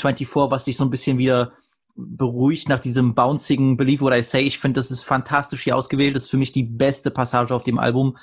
[0.00, 1.52] 24, was sich so ein bisschen wieder
[1.94, 4.40] beruhigt nach diesem bouncigen Believe What I Say.
[4.40, 6.16] Ich finde, das ist fantastisch hier ausgewählt.
[6.16, 8.16] Das ist für mich die beste Passage auf dem Album.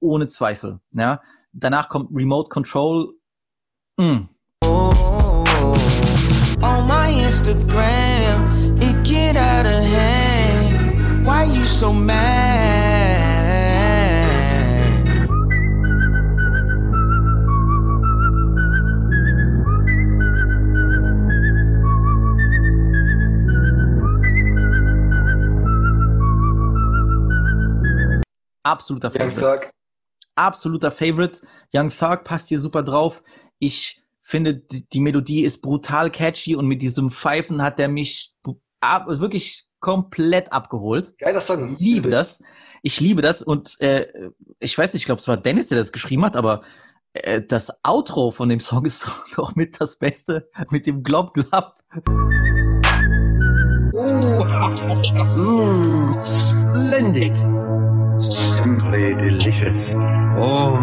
[0.00, 0.80] Ohne Zweifel.
[0.90, 1.20] Ja.
[1.52, 3.14] Danach kommt Remote Control.
[3.96, 4.28] Mm.
[6.62, 11.24] On my Instagram, it get out of hand.
[11.24, 12.71] Why you so mad?
[28.62, 29.60] Absoluter Young Favorite.
[29.62, 29.70] Thug.
[30.34, 31.40] absoluter Favorite.
[31.74, 33.22] Young Thug passt hier super drauf.
[33.58, 38.34] Ich finde, die, die Melodie ist brutal catchy und mit diesem Pfeifen hat er mich
[38.80, 41.16] ab, wirklich komplett abgeholt.
[41.18, 41.74] Geiler Song.
[41.74, 42.42] Ich liebe das.
[42.82, 45.92] Ich liebe das und äh, ich weiß nicht, ich glaube, es war Dennis, der das
[45.92, 46.62] geschrieben hat, aber
[47.12, 51.72] äh, das Outro von dem Song ist doch mit das Beste mit dem Glob Glob.
[56.24, 57.34] Splendid.
[58.72, 59.90] Simply delicious.
[60.38, 60.78] Oh.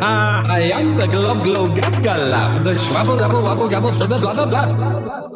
[0.00, 2.62] I am the glob glob gab galab.
[2.62, 5.28] The schwabble double wabble gabble stibble blah blah blah.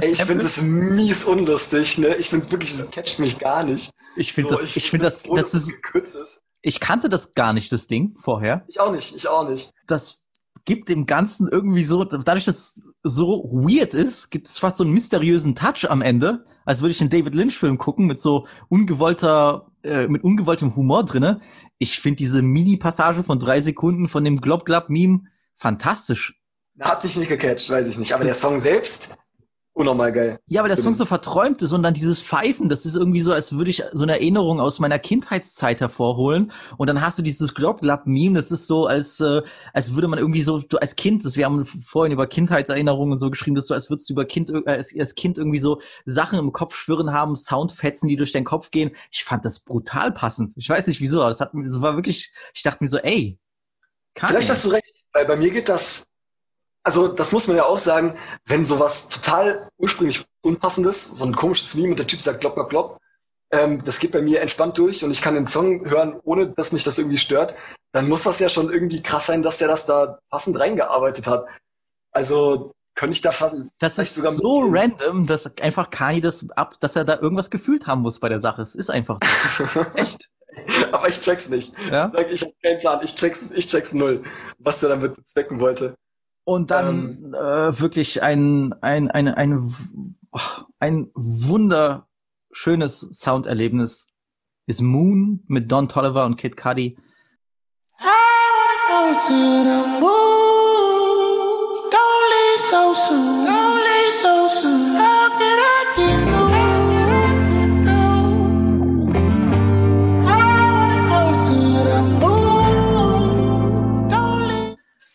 [0.00, 2.14] Ey, ich finde das mies unlustig, ne?
[2.16, 3.90] Ich finde wirklich, das catcht mich gar nicht.
[4.16, 6.40] Ich finde So, das, ich finde das, froh, das es ist, gekürzt ist.
[6.62, 8.64] ich kannte das gar nicht, das Ding vorher.
[8.68, 9.70] Ich auch nicht, ich auch nicht.
[9.86, 10.22] das
[10.64, 14.84] gibt dem Ganzen irgendwie so, dadurch, dass es so weird ist, gibt es fast so
[14.84, 19.70] einen mysteriösen Touch am Ende, als würde ich einen David Lynch-Film gucken mit so ungewollter,
[19.82, 21.40] äh, mit ungewolltem Humor drinne.
[21.78, 25.22] Ich finde diese Mini-Passage von drei Sekunden von dem Glob-Glob-Meme
[25.54, 26.40] fantastisch.
[26.80, 28.12] Hat mich nicht gecatcht, weiß ich nicht.
[28.12, 29.16] Aber der Song selbst,
[29.74, 30.38] unnormal geil.
[30.46, 33.32] Ja, aber der Song so verträumt ist und dann dieses Pfeifen, das ist irgendwie so,
[33.32, 36.52] als würde ich so eine Erinnerung aus meiner Kindheitszeit hervorholen.
[36.76, 40.42] Und dann hast du dieses Glob-Glob-Meme, das ist so, als, äh, als würde man irgendwie
[40.42, 43.74] so, du als Kind, das, wir haben vorhin über Kindheitserinnerungen und so geschrieben, dass du,
[43.74, 47.12] als würdest du über Kind, äh, als, als Kind irgendwie so Sachen im Kopf schwirren
[47.12, 48.92] haben, Soundfetzen, die durch deinen Kopf gehen.
[49.10, 50.52] Ich fand das brutal passend.
[50.56, 52.98] Ich weiß nicht wieso, aber das hat mir, das war wirklich, ich dachte mir so,
[52.98, 53.38] ey,
[54.14, 56.06] kann Vielleicht hast du recht, weil bei mir geht das,
[56.84, 58.16] also das muss man ja auch sagen,
[58.46, 62.70] wenn sowas total ursprünglich Unpassendes, so ein komisches Meme und der Typ sagt klopp, klopp,
[62.70, 62.98] klopp,
[63.50, 66.72] ähm, das geht bei mir entspannt durch und ich kann den Song hören, ohne dass
[66.72, 67.54] mich das irgendwie stört,
[67.92, 71.46] dann muss das ja schon irgendwie krass sein, dass der das da passend reingearbeitet hat.
[72.12, 76.74] Also könnte ich da fast Das ist sogar so random, dass einfach Kani das ab,
[76.80, 78.62] dass er da irgendwas gefühlt haben muss bei der Sache.
[78.62, 79.18] Es ist einfach
[79.56, 79.80] so.
[79.94, 80.28] Echt.
[80.92, 81.72] Aber ich check's nicht.
[81.90, 82.08] Ja?
[82.10, 84.22] Sag, ich habe keinen Plan, ich check's, ich check's null,
[84.58, 85.96] was der damit bezwecken wollte.
[86.44, 89.74] Und dann äh, wirklich ein, ein, ein, ein,
[90.78, 94.06] ein wunderschönes Sounderlebnis
[94.66, 96.96] ist Moon mit Don Tolliver und Kid Cudi.
[98.86, 99.18] Go to
[99.68, 101.90] the moon.
[101.90, 103.46] Don't leave so soon.
[103.46, 104.94] Don't leave so soon.
[104.94, 106.74] How can I keep going?
[110.26, 110.28] I
[110.76, 111.04] wanna.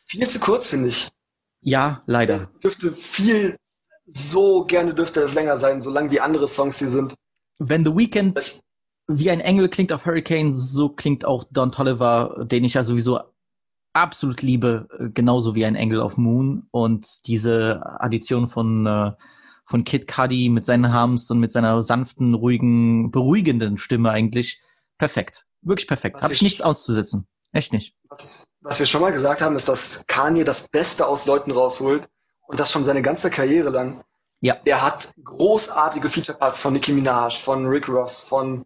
[0.07, 1.09] Viel zu kurz, finde ich.
[1.61, 2.49] Ja, leider.
[2.63, 3.55] Dürfte viel,
[4.05, 7.13] so gerne dürfte das länger sein, solange wie andere Songs hier sind.
[7.59, 8.59] Wenn The Weeknd
[9.07, 13.19] wie ein Engel klingt auf Hurricane, so klingt auch Don Tolliver, den ich ja sowieso
[13.93, 16.67] absolut liebe, genauso wie ein Engel auf Moon.
[16.71, 19.11] Und diese Addition von, äh,
[19.65, 24.61] von Kid Cudi mit seinen Harms und mit seiner sanften, ruhigen, beruhigenden Stimme eigentlich
[24.97, 25.45] perfekt.
[25.61, 26.21] Wirklich perfekt.
[26.21, 27.27] Habe ich ich- nichts auszusetzen.
[27.51, 27.95] Echt nicht.
[28.09, 32.07] Was, was wir schon mal gesagt haben, ist, dass Kanye das Beste aus Leuten rausholt
[32.47, 34.03] und das schon seine ganze Karriere lang.
[34.41, 34.55] Ja.
[34.65, 38.65] Der hat großartige Feature-Parts von Nicki Minaj, von Rick Ross, von,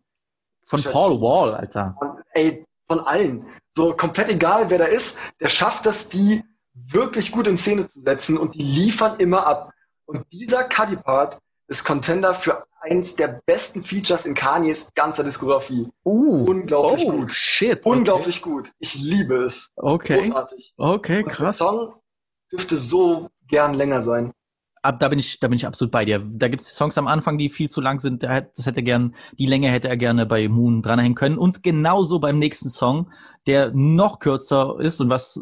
[0.66, 0.92] Von Shit.
[0.92, 1.96] Paul Wall, Alter.
[2.00, 3.46] von, ey, von allen.
[3.72, 8.00] So komplett egal, wer da ist, der schafft es, die wirklich gut in Szene zu
[8.00, 9.72] setzen und die liefern immer ab.
[10.06, 15.88] Und dieser Cuddy-Part ist Contender für eins der besten Features in Kanyes ganzer Diskografie.
[16.04, 17.32] Uh, Unglaublich oh, gut.
[17.32, 17.86] shit.
[17.86, 18.72] Unglaublich gut.
[18.80, 19.70] Ich liebe es.
[19.76, 20.22] Okay.
[20.22, 20.74] Großartig.
[20.78, 21.58] Okay, Und krass.
[21.58, 21.96] Der Song
[22.52, 24.32] dürfte so gern länger sein.
[24.82, 26.20] Ab, da bin ich, da bin ich absolut bei dir.
[26.20, 28.24] Da gibt es Songs am Anfang, die viel zu lang sind.
[28.24, 31.38] Das hätte er gern, die Länge hätte er gerne bei Moon dranhängen können.
[31.38, 33.10] Und genauso beim nächsten Song,
[33.48, 35.40] der noch kürzer ist und was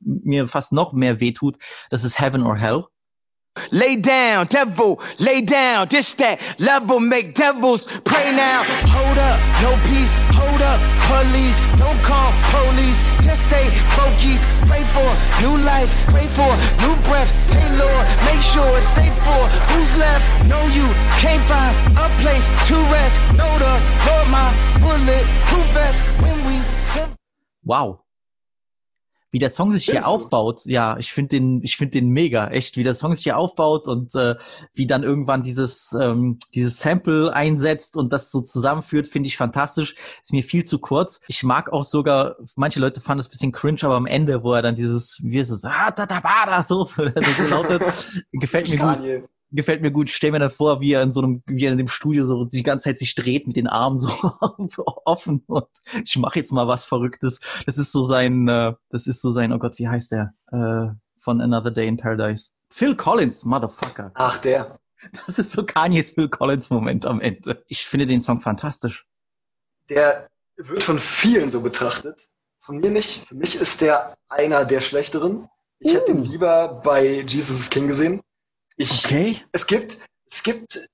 [0.00, 1.58] mir fast noch mehr wehtut,
[1.90, 2.84] das ist Heaven or Hell.
[3.72, 5.88] Lay down, devil, lay down.
[5.88, 8.62] This that level make devils pray now.
[8.88, 10.14] Hold up, no peace.
[10.34, 11.58] Hold up, police.
[11.76, 13.00] Don't call police.
[13.22, 14.44] Just stay focused.
[14.66, 15.08] Pray for
[15.42, 15.90] new life.
[16.08, 16.50] Pray for
[16.82, 17.30] new breath.
[17.52, 19.42] Hey Lord, make sure it's safe for
[19.72, 20.24] who's left.
[20.48, 20.86] Know you
[21.22, 23.16] can't find a place to rest.
[23.38, 23.74] Know the
[24.06, 24.48] Lord, my
[24.80, 26.02] bullet proof vest.
[26.22, 26.56] When we.
[27.64, 28.07] Wow.
[29.30, 32.76] Wie der Song sich hier aufbaut, ja, ich finde den, ich finde den mega, echt,
[32.76, 34.36] wie der Song sich hier aufbaut und äh,
[34.74, 39.94] wie dann irgendwann dieses ähm, dieses Sample einsetzt und das so zusammenführt, finde ich fantastisch.
[40.22, 41.20] Ist mir viel zu kurz.
[41.28, 44.52] Ich mag auch sogar, manche Leute fanden es ein bisschen cringe, aber am Ende, wo
[44.54, 47.82] er dann dieses, wie ist es, ah, da, da, da, so, so lautet,
[48.32, 49.28] gefällt mir gut.
[49.50, 50.08] Gefällt mir gut.
[50.08, 52.24] Ich stell mir dann vor, wie er in so einem, wie er in dem Studio
[52.24, 54.08] so die ganze Zeit sich dreht mit den Armen so
[55.04, 55.66] offen und
[56.04, 57.40] ich mache jetzt mal was Verrücktes.
[57.66, 60.34] Das ist so sein, äh, das ist so sein, oh Gott, wie heißt der?
[60.52, 62.50] Äh, von Another Day in Paradise.
[62.70, 64.10] Phil Collins, Motherfucker.
[64.14, 64.78] Ach, der.
[65.26, 67.62] Das ist so Kanyes Phil Collins Moment am Ende.
[67.68, 69.06] Ich finde den Song fantastisch.
[69.88, 72.28] Der wird von vielen so betrachtet.
[72.60, 73.26] Von mir nicht.
[73.26, 75.48] Für mich ist der einer der schlechteren.
[75.78, 78.20] Ich hätte den lieber bei Jesus is King gesehen.
[78.78, 79.36] Ich, Okay.
[79.52, 79.98] Es gibt,
[80.30, 80.88] es gibt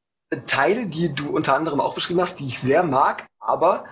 [0.46, 3.84] Teile, die du unter anderem auch beschrieben hast, die ich sehr mag, aber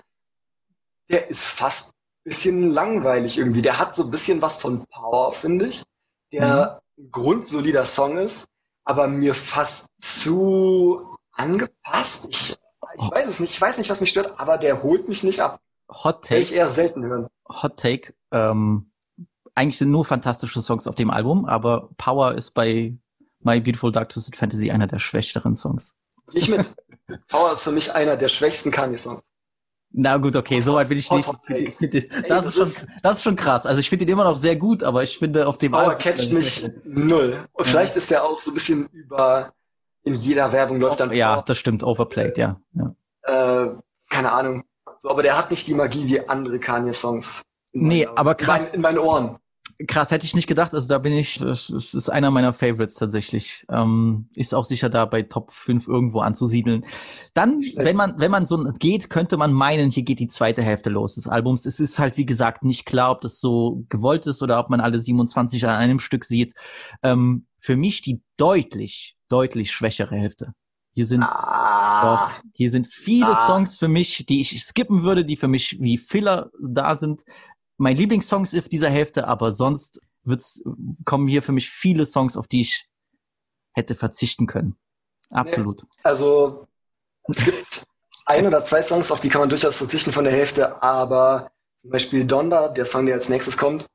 [1.10, 3.62] der ist fast ein bisschen langweilig irgendwie.
[3.62, 5.82] Der hat so ein bisschen was von Power, finde ich.
[6.32, 8.46] Der ein grundsolider Song ist,
[8.84, 12.28] aber mir fast zu angepasst.
[12.30, 12.56] Ich,
[12.98, 13.50] ich weiß es nicht.
[13.50, 15.60] Ich weiß nicht, was mich stört, aber der holt mich nicht ab.
[15.90, 17.28] Hot Will ich Take, eher selten hören.
[17.46, 18.14] Hot Take.
[18.30, 18.90] Ähm,
[19.54, 22.96] eigentlich sind nur fantastische Songs auf dem Album, aber Power ist bei
[23.42, 25.96] My Beautiful Dark Twisted Fantasy einer der schwächeren Songs.
[26.32, 26.74] Ich mit.
[27.28, 29.28] Power ist für mich einer der schwächsten Kanye-Songs.
[29.94, 31.28] Na gut, okay, so weit will ich nicht.
[32.28, 33.66] Das ist schon, das ist schon krass.
[33.66, 36.32] Also ich finde ihn immer noch sehr gut, aber ich finde auf dem Power catcht
[36.32, 37.46] mich null.
[37.52, 39.52] Und vielleicht ist der auch so ein bisschen über,
[40.04, 42.58] in jeder Werbung läuft dann, Ja, das stimmt, overplayed, ja.
[42.72, 42.94] ja.
[43.64, 43.74] äh,
[44.08, 44.64] keine Ahnung.
[44.96, 47.42] So, aber der hat nicht die Magie wie andere Kanye-Songs.
[47.72, 48.62] Nee, aber krass.
[48.62, 49.38] In, mein, in meinen Ohren.
[49.86, 50.74] Krass, hätte ich nicht gedacht.
[50.74, 53.64] Also da bin ich, das ist einer meiner Favorites tatsächlich.
[53.70, 56.84] Ähm, ist auch sicher da bei Top 5 irgendwo anzusiedeln.
[57.34, 60.90] Dann, wenn man, wenn man so geht, könnte man meinen, hier geht die zweite Hälfte
[60.90, 61.66] los des Albums.
[61.66, 64.80] Es ist halt, wie gesagt, nicht klar, ob das so gewollt ist oder ob man
[64.80, 66.52] alle 27 an einem Stück sieht.
[67.02, 70.52] Ähm, für mich die deutlich, deutlich schwächere Hälfte.
[70.94, 73.46] Hier sind Ah, Doch, hier sind viele Ah.
[73.46, 77.22] Songs für mich, die ich skippen würde, die für mich wie Filler da sind.
[77.82, 80.62] Mein Lieblingssong ist dieser Hälfte, aber sonst wird's,
[81.04, 82.88] kommen hier für mich viele Songs, auf die ich
[83.72, 84.76] hätte verzichten können.
[85.30, 85.84] Absolut.
[86.04, 86.68] also,
[87.26, 87.84] es gibt
[88.26, 91.90] ein oder zwei Songs, auf die kann man durchaus verzichten von der Hälfte, aber zum
[91.90, 93.86] Beispiel Donda, der Song, der als nächstes kommt,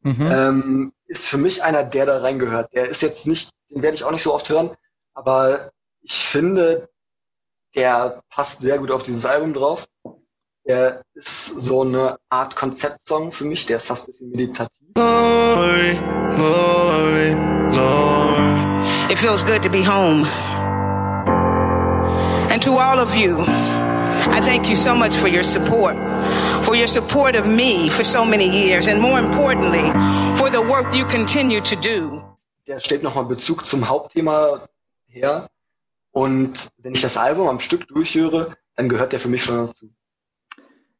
[0.00, 0.28] Mhm.
[0.30, 2.72] ähm, ist für mich einer, der da reingehört.
[2.72, 4.76] Der ist jetzt nicht, den werde ich auch nicht so oft hören,
[5.14, 5.70] aber
[6.00, 6.88] ich finde,
[7.76, 9.86] der passt sehr gut auf dieses Album drauf.
[10.66, 14.94] Der ist so eine Art Konzeptsong für mich, der ist fast ein bisschen meditativ.
[14.94, 15.96] Glory,
[16.34, 17.34] glory,
[17.70, 18.82] glory.
[19.08, 20.26] It feels good to be home.
[22.50, 23.38] And to all of you,
[24.32, 25.96] I thank you so much for your support,
[26.64, 29.92] for your support of me for so many years, and more importantly,
[30.36, 32.24] for the work you continue to do.
[32.66, 34.66] Der stellt nochmal Bezug zum Hauptthema
[35.06, 35.46] her.
[36.10, 39.90] Und wenn ich das Album am Stück durchhöre, dann gehört der für mich schon dazu.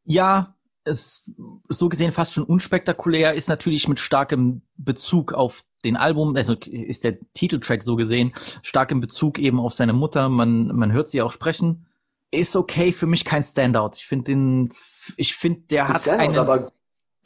[0.07, 0.55] Ja,
[0.85, 1.29] es
[1.67, 7.03] so gesehen fast schon unspektakulär, ist natürlich mit starkem Bezug auf den Album, also ist
[7.03, 8.33] der Titeltrack so gesehen,
[8.63, 10.29] stark im Bezug eben auf seine Mutter.
[10.29, 11.87] Man, man hört sie auch sprechen.
[12.31, 13.91] Ist okay, für mich kein Standout.
[13.95, 14.73] Ich finde den,
[15.17, 16.71] ich finde, der hat einen, aber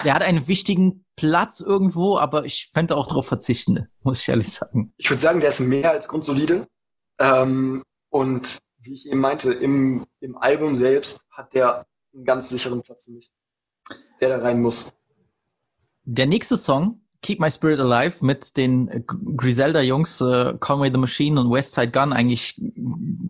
[0.04, 4.52] der hat einen wichtigen Platz irgendwo, aber ich könnte auch darauf verzichten, muss ich ehrlich
[4.52, 4.94] sagen.
[4.98, 6.68] ich würde sagen, der ist mehr als grundsolide.
[7.20, 12.82] Ähm, und wie ich eben meinte, im, im Album selbst hat der einen ganz sicheren
[12.82, 13.32] Platz für mich,
[14.20, 14.94] der da rein muss.
[16.04, 19.06] Der nächste Song, Keep My Spirit Alive, mit den
[19.38, 22.60] Griselda-Jungs, äh, Conway the Machine und Westside Gun, eigentlich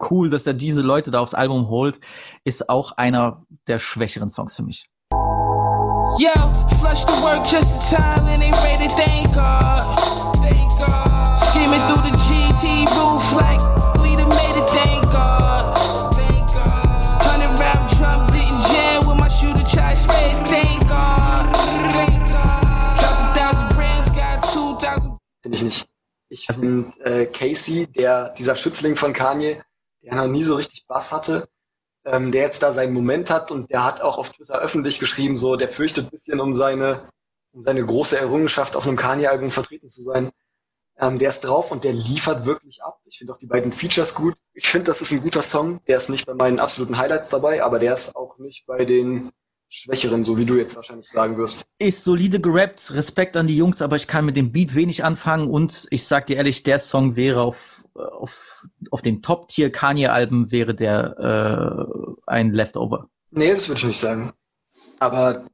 [0.10, 2.00] cool, dass er diese Leute da aufs Album holt,
[2.46, 4.90] ist auch einer der schwächeren Songs für mich.
[6.20, 6.32] Yo,
[6.80, 9.96] flush the work just in time and ain't ready, thank God.
[10.42, 11.40] Thank God.
[11.40, 13.21] Screaming through the GT roof
[25.52, 25.90] Finde ich nicht.
[26.30, 29.62] Ich finde äh, Casey, der, dieser Schützling von Kanye,
[30.02, 31.50] der noch nie so richtig Bass hatte,
[32.06, 35.36] ähm, der jetzt da seinen Moment hat und der hat auch auf Twitter öffentlich geschrieben,
[35.36, 37.10] so, der fürchtet ein bisschen um seine,
[37.52, 40.30] um seine große Errungenschaft auf einem Kanye-Album vertreten zu sein.
[40.98, 43.02] Ähm, der ist drauf und der liefert wirklich ab.
[43.06, 44.36] Ich finde auch die beiden Features gut.
[44.54, 45.84] Ich finde, das ist ein guter Song.
[45.88, 49.32] Der ist nicht bei meinen absoluten Highlights dabei, aber der ist auch nicht bei den
[49.74, 51.66] Schwächeren, so wie du jetzt wahrscheinlich sagen wirst.
[51.80, 55.50] Ist solide gerappt, Respekt an die Jungs, aber ich kann mit dem Beat wenig anfangen
[55.50, 60.76] und ich sag dir ehrlich, der Song wäre auf, auf, auf den Top-Tier Kanye-Alben wäre
[60.76, 63.08] der äh, ein Leftover.
[63.32, 64.34] Nee, das würde ich nicht sagen.
[65.00, 65.46] Aber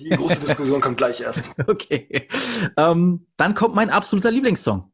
[0.00, 1.56] Die große Diskussion kommt gleich erst.
[1.66, 2.28] Okay.
[2.76, 4.92] Ähm, dann kommt mein absoluter Lieblingssong.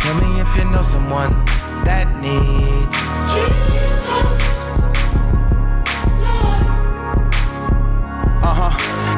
[0.00, 1.44] Tell me if you know someone
[1.84, 2.85] that needs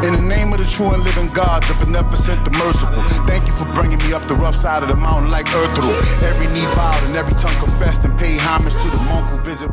[0.09, 3.03] In the name of the true and living God, the beneficent, the merciful.
[3.27, 5.91] Thank you for bringing me up the rough side of the mountain like Earthru.
[6.23, 9.69] Every knee bowed and every tongue confessed and paid homage to the monk who visit.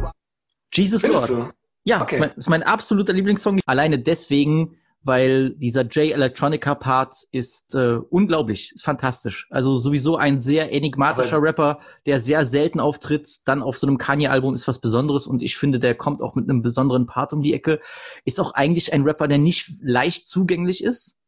[0.71, 1.29] Jesus Lord.
[1.29, 1.51] du?
[1.85, 2.15] Ja, Okay.
[2.15, 3.61] ist, mein, ist mein absoluter Lieblingssong.
[3.65, 4.75] Alleine deswegen,
[5.05, 9.47] weil dieser J Electronica Part ist äh, unglaublich, ist fantastisch.
[9.51, 13.47] Also sowieso ein sehr enigmatischer Aber- Rapper, der sehr selten auftritt.
[13.47, 16.33] Dann auf so einem Kanye Album ist was Besonderes und ich finde, der kommt auch
[16.33, 17.79] mit einem besonderen Part um die Ecke.
[18.25, 21.19] Ist auch eigentlich ein Rapper, der nicht leicht zugänglich ist.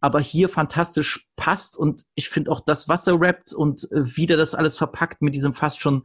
[0.00, 4.26] Aber hier fantastisch passt und ich finde auch das, was er rappt und äh, wie
[4.26, 6.04] der das alles verpackt mit diesem fast schon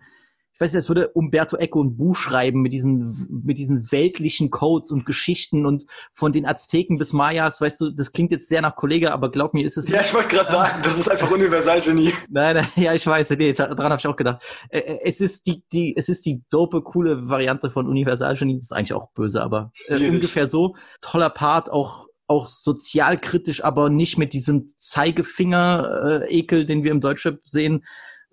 [0.58, 4.50] ich weiß nicht, es würde Umberto Eco ein Buch schreiben mit diesen, mit diesen weltlichen
[4.50, 8.64] Codes und Geschichten und von den Azteken bis Mayas, weißt du, das klingt jetzt sehr
[8.64, 11.30] nach Kollege, aber glaub mir, ist es Ja, ich wollte gerade sagen, das ist einfach
[11.30, 12.12] Universalgenie.
[12.32, 14.42] Nein, nein, ja, ich weiß, nee, da- daran habe ich auch gedacht.
[14.70, 18.56] Äh, äh, Es ist die, die, es ist die dope, coole Variante von Universalgenie.
[18.56, 20.76] Das ist eigentlich auch böse, aber äh, ungefähr so.
[21.02, 27.86] Toller Part, auch, auch sozialkritisch, aber nicht mit diesem Zeigefinger-Ekel, den wir im Deutschrap sehen.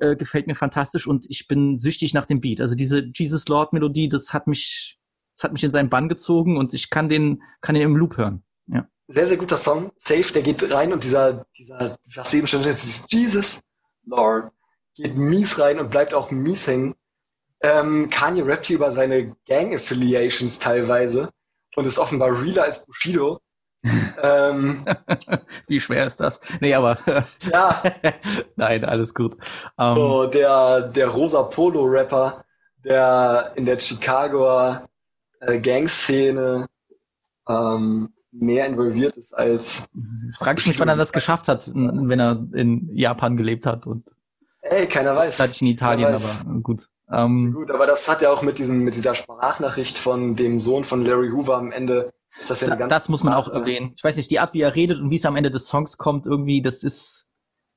[0.05, 2.61] Äh, gefällt mir fantastisch und ich bin süchtig nach dem Beat.
[2.61, 4.99] Also diese Jesus Lord Melodie, das hat mich,
[5.35, 8.19] das hat mich in seinen Bann gezogen und ich kann den, kann den im Loop
[8.19, 8.43] hören.
[8.67, 8.87] Ja.
[9.09, 9.91] Sehr, sehr guter Song.
[9.97, 13.61] Safe, der geht rein und dieser, dieser, was du eben schon hast, dieses Jesus,
[14.05, 14.53] Lord,
[14.95, 16.95] geht mies rein und bleibt auch mies hängen.
[17.63, 21.31] Ähm, Kanye rappt hier über seine Gang-Affiliations teilweise
[21.77, 23.41] und ist offenbar realer als Bushido.
[24.23, 24.85] Ähm,
[25.67, 26.41] Wie schwer ist das?
[26.61, 26.99] Nee, aber
[27.53, 27.83] ja,
[28.57, 29.37] nein, alles gut.
[29.79, 32.45] Ähm, so der, der rosa Polo-Rapper,
[32.85, 34.89] der in der Chicagoer
[35.41, 36.67] äh, Gang-Szene
[37.49, 39.87] ähm, mehr involviert ist als
[40.39, 44.11] Frag ich mich, wann er das geschafft hat, wenn er in Japan gelebt hat und
[44.63, 45.39] Ey, keiner weiß.
[45.39, 46.89] hatte ich in Italien, aber gut.
[47.11, 50.85] Ähm, Gut, aber das hat ja auch mit diesem, mit dieser Sprachnachricht von dem Sohn
[50.85, 52.13] von Larry Hoover am Ende.
[52.41, 53.93] Das ja da, das muss man auch erwähnen.
[53.97, 55.97] Ich weiß nicht, die Art, wie er redet und wie es am Ende des Songs
[55.99, 57.29] kommt, irgendwie, das ist,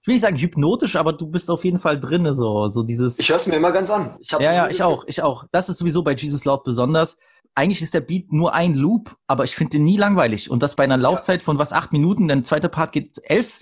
[0.01, 3.19] ich will nicht sagen hypnotisch, aber du bist auf jeden Fall drinne, so, so dieses.
[3.19, 4.15] Ich höre es mir immer ganz an.
[4.19, 5.45] Ich hab's ja, ja, ich auch, ich auch.
[5.51, 7.17] Das ist sowieso bei Jesus Loud besonders.
[7.55, 10.51] Eigentlich ist der Beat nur ein Loop, aber ich finde den nie langweilig.
[10.51, 13.59] Und das bei einer Laufzeit von was, acht Minuten, denn der zweite Part geht elf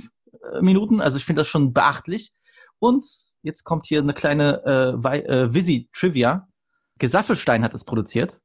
[0.54, 2.34] äh, Minuten, also ich finde das schon beachtlich.
[2.80, 3.06] Und
[3.42, 6.48] jetzt kommt hier eine kleine äh, äh, Visi-Trivia.
[7.00, 8.40] Gesaffelstein hat es produziert.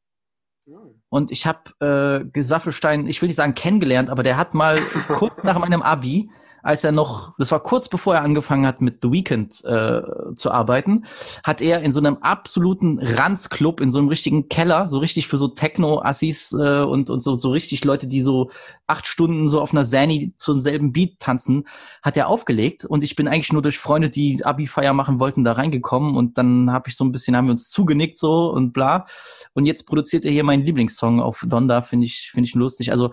[1.11, 5.43] Und ich habe äh, Gesaffelstein, ich will nicht sagen kennengelernt, aber der hat mal kurz
[5.43, 6.31] nach meinem Abi,
[6.63, 10.03] als er noch, das war kurz bevor er angefangen hat mit The Weeknd äh,
[10.35, 11.05] zu arbeiten,
[11.45, 15.39] hat er in so einem absoluten Ranzclub, in so einem richtigen Keller, so richtig für
[15.39, 18.51] so Techno-Assis äh, und, und so, so richtig Leute, die so
[18.91, 21.67] acht Stunden so auf einer Sani zum selben Beat tanzen,
[22.03, 22.85] hat er aufgelegt.
[22.85, 26.17] Und ich bin eigentlich nur durch Freunde, die Abi-Feier machen wollten, da reingekommen.
[26.17, 29.07] Und dann habe ich so ein bisschen, haben wir uns zugenickt so und bla.
[29.55, 32.91] Und jetzt produziert er hier meinen Lieblingssong auf Donda, finde ich, finde ich lustig.
[32.91, 33.13] Also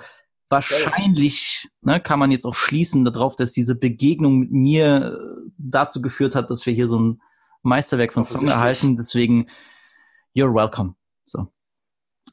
[0.50, 6.02] wahrscheinlich ne, kann man jetzt auch schließen darauf, dass diese Begegnung mit mir äh, dazu
[6.02, 7.22] geführt hat, dass wir hier so ein
[7.64, 8.96] Meisterwerk von Song erhalten.
[8.96, 9.48] Deswegen,
[10.36, 10.96] you're welcome.
[11.26, 11.48] So.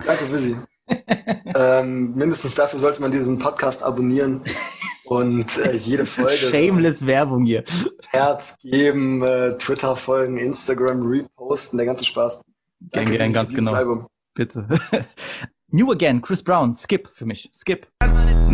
[0.05, 0.57] Danke, Visi.
[1.55, 4.43] ähm, mindestens dafür sollte man diesen Podcast abonnieren
[5.07, 7.65] und äh, jede Folge Shameless Werbung hier.
[8.09, 12.43] Herz geben, äh, Twitter folgen, Instagram reposten, der ganze Spaß.
[12.93, 13.73] Gang, gang, ganz genau.
[13.73, 14.07] Album.
[14.35, 14.67] Bitte.
[15.69, 17.51] New Again, Chris Brown, Skip für mich.
[17.55, 17.87] Skip.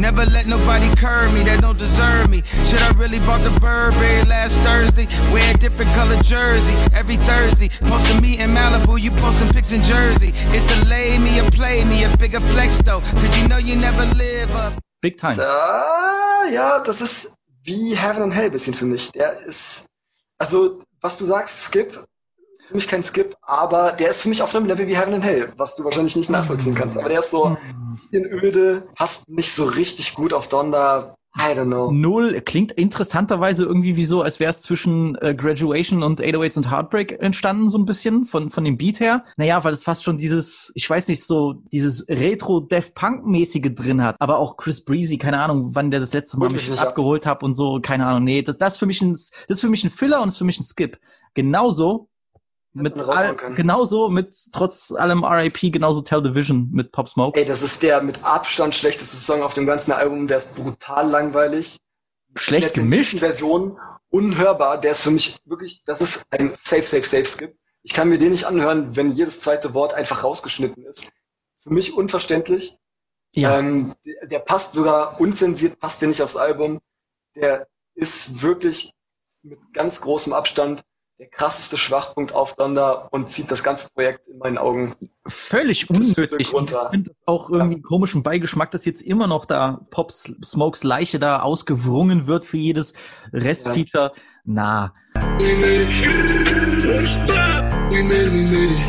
[0.01, 2.41] Never let nobody curb me that don't deserve me.
[2.65, 5.07] Should I really bought the Burberry last Thursday?
[5.31, 7.69] Wear a different color jersey every Thursday.
[7.85, 10.33] Posting me in Malibu, you posting pics in Jersey.
[10.57, 13.01] It's the lay me or play me, a bigger flex though.
[13.21, 14.73] Cause you know you never live up.
[15.03, 15.37] Big time.
[15.39, 17.35] Ah, ja, das ist
[17.65, 19.13] wie Heaven and Hell bisschen für mich.
[19.13, 19.85] Der ist,
[20.39, 22.07] also, was du sagst, Skip, ist
[22.71, 25.25] für mich kein Skip, aber der ist für mich auf einem Level wie Heaven and
[25.25, 26.97] Hell, was du wahrscheinlich nicht nachvollziehen kannst.
[26.97, 27.57] Aber der ist so
[28.13, 31.17] in öde, passt nicht so richtig gut auf Donda.
[31.37, 31.91] I don't know.
[31.93, 36.71] Null klingt interessanterweise irgendwie wie so, als wäre es zwischen äh, Graduation und 808s und
[36.71, 39.25] Heartbreak entstanden, so ein bisschen von, von dem Beat her.
[39.37, 44.17] Naja, weil es fast schon dieses, ich weiß nicht, so dieses Retro-Death-Punk-mäßige drin hat.
[44.19, 47.45] Aber auch Chris Breezy, keine Ahnung, wann der das letzte Mal Holt mich abgeholt hat
[47.45, 48.25] und so, keine Ahnung.
[48.25, 50.39] Nee, das, das, ist für mich ein, das ist für mich ein Filler und ist
[50.39, 50.99] für mich ein Skip.
[51.35, 52.09] Genauso
[52.73, 57.39] mit all, genauso mit trotz allem RIP, genauso Tell Division mit Pop Smoke.
[57.39, 60.29] Ey, das ist der mit Abstand schlechteste Song auf dem ganzen Album.
[60.29, 61.79] Der ist brutal langweilig.
[62.37, 63.19] Schlecht gemischt.
[63.19, 63.77] Version
[64.09, 64.79] unhörbar.
[64.79, 67.57] Der ist für mich wirklich, das ist ein safe, safe, safe Skip.
[67.83, 71.11] Ich kann mir den nicht anhören, wenn jedes zweite Wort einfach rausgeschnitten ist.
[71.63, 72.77] Für mich unverständlich.
[73.33, 73.59] Ja.
[73.59, 76.81] Ähm, der, der passt sogar unzensiert, passt der nicht aufs Album.
[77.35, 78.93] Der ist wirklich
[79.43, 80.83] mit ganz großem Abstand
[81.21, 84.95] der krasseste Schwachpunkt auf Thunder und zieht das ganze Projekt in meinen Augen
[85.27, 86.33] Völlig unnötig.
[86.33, 86.89] Und ich runter.
[86.91, 91.41] finde auch irgendwie einen komischen Beigeschmack, dass jetzt immer noch da Pop Smokes Leiche da
[91.43, 92.95] ausgewrungen wird für jedes
[93.35, 94.13] Restfeature.
[94.45, 94.95] Na,
[95.39, 95.89] We made it.
[97.91, 98.81] We made it, we made it.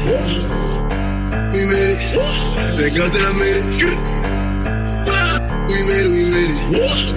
[1.53, 1.99] We made it.
[2.79, 3.65] Thank God that I made it.
[5.67, 7.15] We made it, we made it.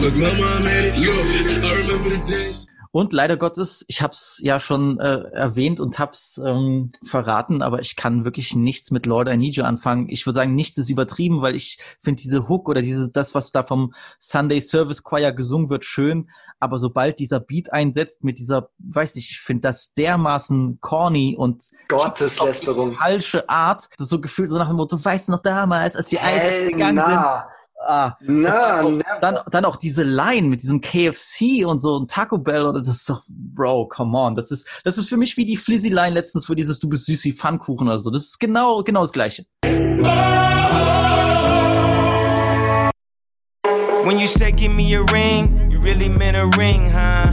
[0.00, 0.96] Look, mama, I made it.
[0.98, 2.55] Look, I remember the days.
[2.96, 7.80] Und leider Gottes, ich habe es ja schon äh, erwähnt und hab's ähm, verraten, aber
[7.80, 10.08] ich kann wirklich nichts mit Lord I Need You anfangen.
[10.08, 13.52] Ich würde sagen, nichts ist übertrieben, weil ich finde diese Hook oder diese das, was
[13.52, 16.30] da vom Sunday Service Choir gesungen wird, schön.
[16.58, 21.64] Aber sobald dieser Beat einsetzt mit dieser, weiß nicht, ich finde das dermaßen corny und
[21.88, 22.94] Gotteslästerung.
[22.94, 23.90] falsche Art.
[23.98, 26.70] Das ist so gefühlt so nach dem Motto, weißt du noch damals, als wir Eis
[26.70, 27.55] gegangen sind.
[27.88, 32.36] Ah, Na, dann, dann, dann auch diese Line mit diesem KFC und so ein Taco
[32.36, 34.34] Bell oder das ist doch, Bro, come on.
[34.34, 37.06] Das ist, das ist für mich wie die Flizzy Line letztens für dieses Du bist
[37.06, 38.10] süß wie Pfannkuchen oder so.
[38.10, 39.46] Das ist genau, genau das Gleiche.
[44.02, 47.32] When you said give me a ring, you really meant a ring, huh?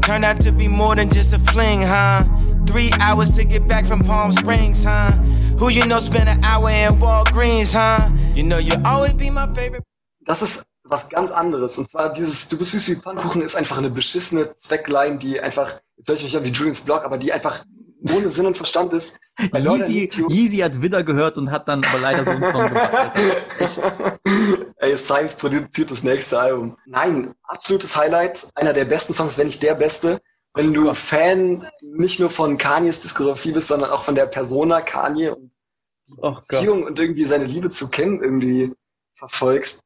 [0.00, 2.24] Turned out to be more than just a fling, huh?
[2.66, 5.12] Three hours to get back from Palm Springs, huh?
[5.58, 8.08] Who you know spent an hour in Walgreens, huh?
[8.34, 9.82] You know you'll always be my favorite.
[10.24, 11.76] Das ist was ganz anderes.
[11.78, 15.80] Und zwar dieses Du bist süß wie Pfannkuchen ist einfach eine beschissene Zweckline, die einfach,
[15.96, 17.64] jetzt höre ich mich an wie Julians Blog, aber die einfach
[18.14, 19.18] ohne Sinn und Verstand ist.
[19.54, 23.12] Yeezy, You- Yeezy hat Widder gehört und hat dann aber leider so einen Song gemacht.
[24.78, 26.76] Ey, Science produziert das nächste Album.
[26.86, 28.48] Nein, absolutes Highlight.
[28.54, 30.18] Einer der besten Songs, wenn nicht der beste.
[30.54, 35.30] Wenn du Fan nicht nur von Kanyes Diskografie bist, sondern auch von der Persona Kanye
[35.30, 35.52] und
[36.18, 38.74] Oh Beziehung und irgendwie seine Liebe zu Kim irgendwie
[39.14, 39.82] verfolgst,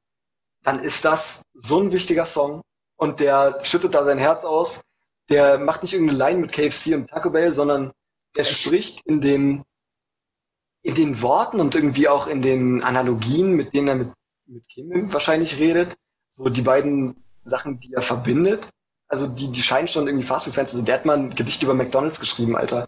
[0.62, 2.62] dann ist das so ein wichtiger Song
[2.96, 4.82] und der schüttet da sein Herz aus.
[5.28, 7.92] Der macht nicht irgendeine Line mit KFC und Taco Bell, sondern
[8.36, 9.64] der spricht in den
[10.82, 14.12] in den Worten und irgendwie auch in den Analogien, mit denen er mit,
[14.46, 15.96] mit Kim wahrscheinlich redet,
[16.28, 18.68] so die beiden Sachen, die er verbindet.
[19.08, 20.86] Also die, die scheinen schon irgendwie Fastfood-Fans zu sein.
[20.86, 22.86] Der hat mal ein Gedicht über McDonalds geschrieben, Alter.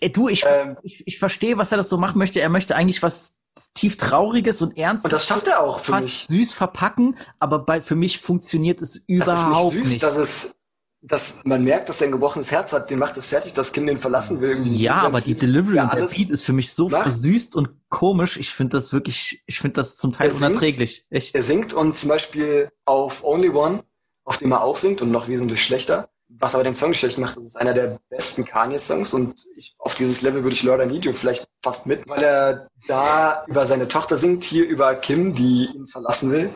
[0.00, 2.40] Ey, du, ich, Ähm, ich, ich verstehe, was er das so machen möchte.
[2.40, 3.38] Er möchte eigentlich was
[3.74, 5.04] tief Trauriges und Ernstes.
[5.04, 6.26] Und das schafft er auch für fast mich.
[6.26, 9.40] süß verpacken, aber bei, für mich funktioniert es überhaupt das
[9.70, 10.02] ist nicht süß, nicht.
[10.04, 10.54] dass es,
[11.00, 13.88] dass man merkt, dass er ein gebrochenes Herz hat, den macht es fertig, das Kind
[13.88, 14.50] den verlassen will.
[14.50, 17.02] Irgendwie Ja, aber die Delivery Ja, und der Beat ist für mich so macht.
[17.04, 18.36] versüßt und komisch.
[18.36, 20.44] Ich finde das wirklich, ich finde das zum Teil Er singt.
[20.46, 21.06] unerträglich.
[21.10, 21.34] Echt.
[21.34, 23.82] Er singt und zum Beispiel auf Only One,
[24.28, 26.10] auf dem er auch singt und noch wesentlich schlechter.
[26.28, 29.74] Was aber den Song nicht schlecht macht, das ist einer der besten Kanye-Songs und ich,
[29.78, 33.46] auf dieses Level würde ich Lord I Need You vielleicht fast mit, weil er da
[33.46, 36.54] über seine Tochter singt, hier über Kim, die ihn verlassen will.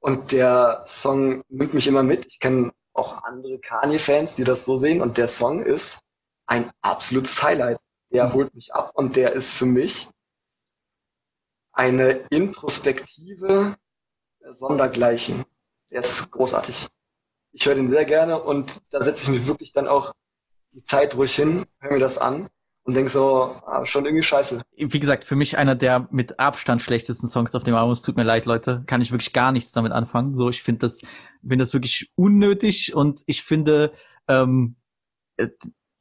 [0.00, 2.26] Und der Song nimmt mich immer mit.
[2.26, 6.00] Ich kenne auch andere Kanye-Fans, die das so sehen und der Song ist
[6.46, 7.78] ein absolutes Highlight.
[8.10, 10.08] Der holt mich ab und der ist für mich
[11.70, 13.76] eine Introspektive
[14.50, 15.44] Sondergleichen.
[15.90, 16.86] Der ist großartig.
[17.52, 20.12] Ich höre den sehr gerne und da setze ich mich wirklich dann auch
[20.72, 22.48] die Zeit ruhig hin, höre mir das an
[22.82, 24.62] und denke so, ah, schon irgendwie scheiße.
[24.76, 27.92] Wie gesagt, für mich einer der mit Abstand schlechtesten Songs auf dem Album.
[27.92, 28.82] Es tut mir leid, Leute.
[28.86, 30.34] Kann ich wirklich gar nichts damit anfangen.
[30.34, 31.00] So, ich finde das,
[31.40, 33.92] finde das wirklich unnötig und ich finde,
[34.28, 34.76] ähm,
[35.36, 35.48] äh,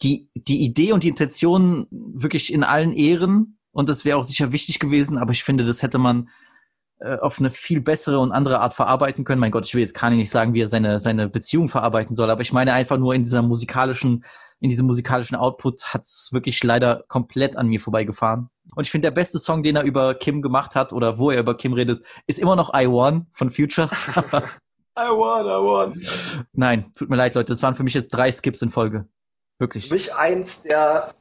[0.04, 4.52] die, die Idee und die Intention wirklich in allen Ehren und das wäre auch sicher
[4.52, 6.30] wichtig gewesen, aber ich finde, das hätte man
[7.00, 9.40] auf eine viel bessere und andere Art verarbeiten können.
[9.40, 12.30] Mein Gott, ich will jetzt gar nicht sagen, wie er seine, seine Beziehung verarbeiten soll,
[12.30, 14.26] aber ich meine einfach nur in dieser musikalischen,
[14.60, 18.50] in diesem musikalischen Output hat's wirklich leider komplett an mir vorbeigefahren.
[18.76, 21.40] Und ich finde, der beste Song, den er über Kim gemacht hat oder wo er
[21.40, 23.90] über Kim redet, ist immer noch I Won von Future.
[24.98, 25.94] I won, I won.
[26.54, 29.08] Nein, tut mir leid, Leute, das waren für mich jetzt drei Skips in Folge.
[29.60, 29.88] Wirklich.
[29.88, 31.14] Für mich eins der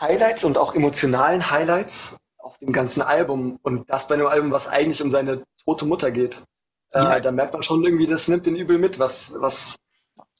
[0.00, 2.16] Highlights und auch emotionalen Highlights
[2.46, 6.10] auf dem ganzen Album und das bei einem Album, was eigentlich um seine tote Mutter
[6.10, 6.42] geht.
[6.94, 7.16] Ja.
[7.16, 9.76] Äh, da merkt man schon irgendwie, das nimmt den übel mit, was, was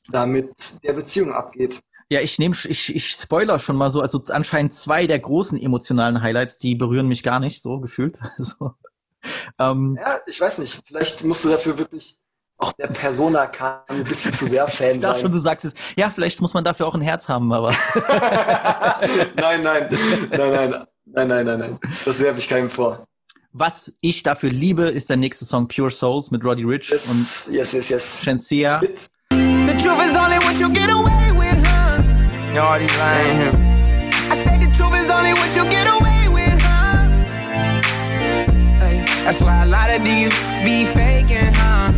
[0.08, 1.80] da mit der Beziehung abgeht.
[2.08, 6.22] Ja, ich nehme, ich, ich spoiler schon mal so, also anscheinend zwei der großen emotionalen
[6.22, 8.20] Highlights, die berühren mich gar nicht, so gefühlt.
[8.38, 8.72] so.
[9.58, 12.16] ähm, Ja, ich weiß nicht, vielleicht musst du dafür wirklich
[12.58, 15.30] auch der Persona kann ein bisschen zu sehr Fan ich schon, sein.
[15.30, 15.74] du sagst es.
[15.96, 17.70] Ja, vielleicht muss man dafür auch ein Herz haben, aber
[19.36, 19.88] nein, nein,
[20.30, 21.78] nein, nein, nein, nein, nein, nein.
[22.04, 23.04] Das werfe ich keinem vor.
[23.52, 27.54] was ich dafür liebe, ist der nächste Song Pure Souls mit Roddy Rich Yes, und
[27.54, 28.20] yes, yes, yes.
[28.22, 28.80] Shensia.
[28.80, 32.02] The truth is only what you get away with, huh?
[32.60, 33.52] All these lying here.
[34.30, 37.08] I say the truth is only what you get away with, huh?
[38.80, 40.32] Hey, That's why a lot of these
[40.64, 41.92] be faking, huh?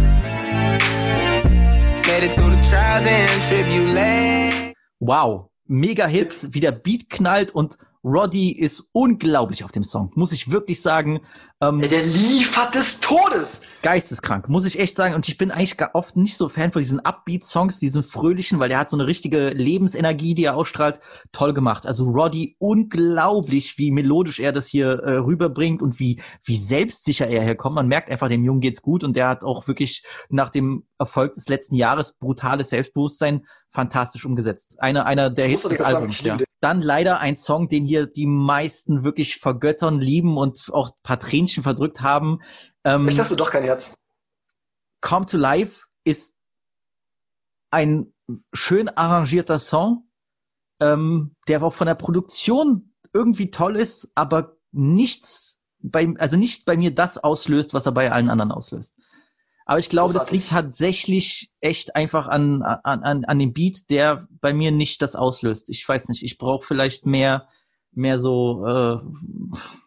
[2.06, 4.74] Made it through the trials and tribulations.
[5.00, 7.78] Wow, mega Hit, wie der Beat knallt und
[8.08, 11.20] Roddy ist unglaublich auf dem Song, muss ich wirklich sagen.
[11.60, 13.62] Ähm, der liefert des Todes.
[13.82, 15.14] Geisteskrank, muss ich echt sagen.
[15.14, 18.68] Und ich bin eigentlich gar oft nicht so Fan von diesen Upbeat-Songs, diesen fröhlichen, weil
[18.68, 21.00] der hat so eine richtige Lebensenergie, die er ausstrahlt.
[21.32, 21.84] Toll gemacht.
[21.84, 27.42] Also Roddy, unglaublich, wie melodisch er das hier äh, rüberbringt und wie, wie selbstsicher er
[27.42, 27.74] herkommt.
[27.74, 31.34] Man merkt einfach, dem Jungen geht's gut und der hat auch wirklich nach dem Erfolg
[31.34, 34.76] des letzten Jahres brutales Selbstbewusstsein fantastisch umgesetzt.
[34.78, 36.22] Einer, einer der Hits des Albums.
[36.22, 36.38] Ja.
[36.60, 41.20] Dann leider ein Song, den hier die meisten wirklich vergöttern, lieben und auch ein paar
[41.20, 42.40] Tränchen verdrückt haben.
[42.84, 43.94] Ähm, Ich dachte doch kein Herz.
[45.00, 46.36] Come to Life ist
[47.70, 48.12] ein
[48.52, 50.08] schön arrangierter Song,
[50.80, 56.76] ähm, der auch von der Produktion irgendwie toll ist, aber nichts bei, also nicht bei
[56.76, 58.96] mir das auslöst, was er bei allen anderen auslöst.
[59.68, 60.40] Aber ich glaube, das Großartig.
[60.40, 65.14] liegt tatsächlich echt einfach an, an, an, an dem Beat, der bei mir nicht das
[65.14, 65.68] auslöst.
[65.68, 67.48] Ich weiß nicht, ich brauche vielleicht mehr,
[67.92, 68.98] mehr so, äh,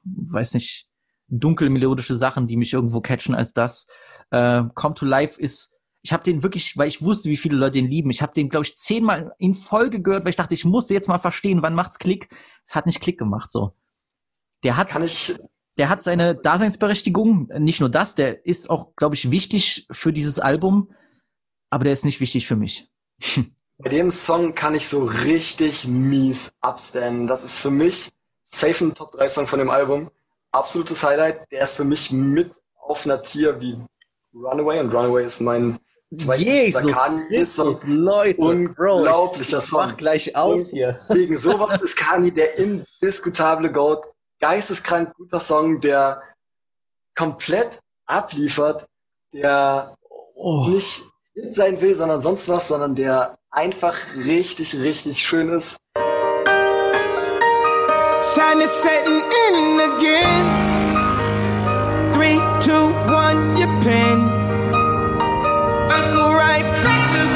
[0.03, 0.87] weiß nicht,
[1.29, 3.87] dunkel melodische Sachen, die mich irgendwo catchen als das.
[4.29, 7.79] Äh, Come to Life ist, ich habe den wirklich, weil ich wusste, wie viele Leute
[7.79, 8.11] den lieben.
[8.11, 11.07] Ich habe den, glaube ich, zehnmal in Folge gehört, weil ich dachte, ich musste jetzt
[11.07, 12.29] mal verstehen, wann macht's Klick.
[12.63, 13.73] Es hat nicht Klick gemacht, so.
[14.63, 15.33] Der hat, Kann ich,
[15.81, 17.49] der hat seine Daseinsberechtigung.
[17.57, 20.93] Nicht nur das, der ist auch, glaube ich, wichtig für dieses Album,
[21.71, 22.87] aber der ist nicht wichtig für mich.
[23.79, 27.25] bei dem Song kann ich so richtig mies abstanden.
[27.25, 28.11] Das ist für mich
[28.43, 30.11] safe ein Top 3 Song von dem Album.
[30.51, 31.51] Absolutes Highlight.
[31.51, 33.75] Der ist für mich mit auf einer Tier wie
[34.35, 35.79] Runaway und Runaway ist mein
[36.11, 37.73] Jesus Kanye-Song.
[37.73, 39.87] Christus, Leute, Unglaublicher Bro, ich Song.
[39.87, 40.99] mach gleich aus Und hier.
[41.09, 44.03] Wegen sowas ist Kanye der indiskutable Goat.
[44.41, 46.21] Geisteskrank guter Song, der
[47.15, 48.87] komplett abliefert,
[49.33, 49.95] der
[50.35, 50.65] Oh.
[50.67, 51.03] nicht
[51.33, 55.77] Hit sein will, sondern sonst was, sondern der einfach richtig, richtig schön ist.
[58.21, 60.45] Sun is setting in again.
[62.11, 64.19] Three, two, one, your pen.
[66.11, 67.30] Go right back to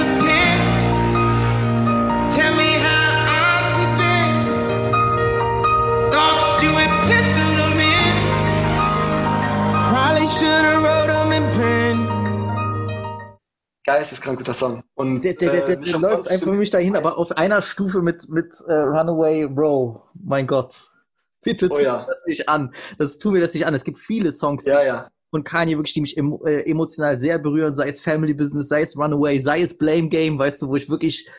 [13.86, 14.84] Geisteskrank guter Song.
[14.96, 18.02] Und Der, der, der, äh, der, läuft einfach für mich dahin, aber auf einer Stufe
[18.02, 20.02] mit, mit äh, Runaway Bro.
[20.16, 20.90] Mein Gott.
[21.44, 22.00] Bitte tu Oh ja.
[22.00, 22.74] mir das nicht an.
[22.98, 23.76] Das tu mir das nicht an.
[23.76, 25.08] Es gibt viele Songs Ja, ja.
[25.30, 28.98] von Kanye wirklich, die mich äh, emotional sehr berühren, sei es Family Business, sei es
[28.98, 31.30] Runaway, sei es Blame Game, weißt du, wo ich wirklich,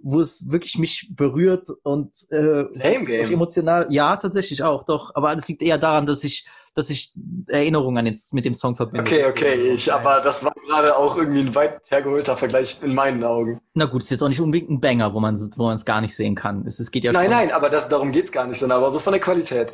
[0.00, 3.08] wo es wirklich mich berührt und äh, Blame Game?
[3.08, 5.10] wo ich emotional, ja, tatsächlich auch, doch.
[5.14, 6.46] Aber das liegt eher daran, dass ich,
[6.76, 7.12] dass ich
[7.48, 9.00] Erinnerungen an den, mit dem Song verbinde.
[9.00, 13.24] Okay, okay, ich, aber das war gerade auch irgendwie ein weit hergeholter Vergleich in meinen
[13.24, 13.60] Augen.
[13.72, 16.02] Na gut, ist jetzt auch nicht unbedingt ein Banger, wo man wo man es gar
[16.02, 16.66] nicht sehen kann.
[16.66, 18.90] Es, es geht ja Nein, schon, nein, aber das, darum geht's gar nicht, sondern aber
[18.90, 19.72] so von der Qualität.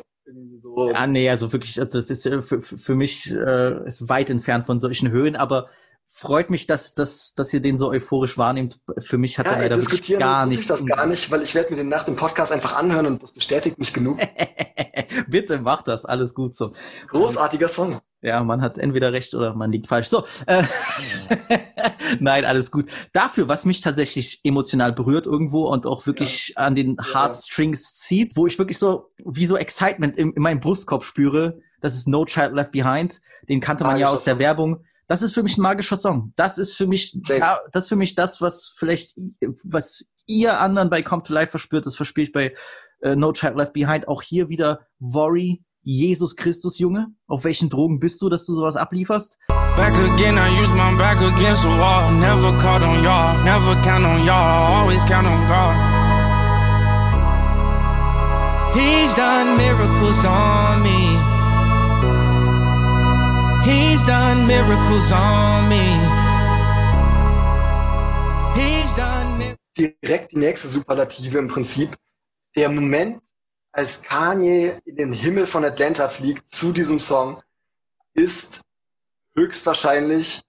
[0.57, 0.91] So.
[0.91, 4.29] Ja, nee, also wirklich, also das ist äh, für, für für mich äh, ist weit
[4.29, 5.67] entfernt von solchen Höhen, aber
[6.07, 8.79] freut mich, dass, dass, dass ihr den so euphorisch wahrnehmt.
[8.99, 10.67] Für mich hat er Ja, leider wirklich diskutieren gar muss ich nichts.
[10.69, 13.31] das gar nicht, weil ich werde mir den nach dem Podcast einfach anhören und das
[13.33, 14.19] bestätigt mich genug.
[15.27, 16.73] Bitte mach das, alles gut so.
[17.07, 17.99] Großartiger Song.
[18.21, 20.07] Ja, man hat entweder recht oder man liegt falsch.
[20.07, 20.63] So, äh,
[22.19, 22.89] nein, alles gut.
[23.11, 28.47] Dafür, was mich tatsächlich emotional berührt irgendwo und auch wirklich an den Heartstrings zieht, wo
[28.47, 32.53] ich wirklich so wie so Excitement in, in meinem Brustkorb spüre, das ist No Child
[32.53, 33.19] Left Behind.
[33.49, 34.39] Den kannte man ja Magischer aus der.
[34.39, 34.85] Werbung.
[35.07, 36.33] Das ist für mich ein magischer Song.
[36.35, 39.15] Das ist für mich, ja, das ist für mich das, was vielleicht,
[39.63, 42.55] was ihr anderen bei Come to Life verspürt, das verspüre ich bei
[43.01, 44.07] äh, No Child Left Behind.
[44.07, 47.07] Auch hier wieder Worry, Jesus Christus, Junge.
[47.27, 49.37] Auf welchen Drogen bist du, dass du sowas ablieferst?
[49.75, 52.11] Back again, I use my back against the wall.
[52.11, 55.93] Never caught on y'all, never count on y'all, always count on God.
[58.75, 61.12] He's done miracles on me.
[63.65, 65.95] He's done miracles on me.
[68.53, 71.95] He's done direkt die nächste Superlative im Prinzip.
[72.57, 73.21] Der Moment,
[73.71, 77.41] als Kanye in den Himmel von Atlanta fliegt zu diesem Song,
[78.13, 78.61] ist
[79.35, 80.41] höchstwahrscheinlich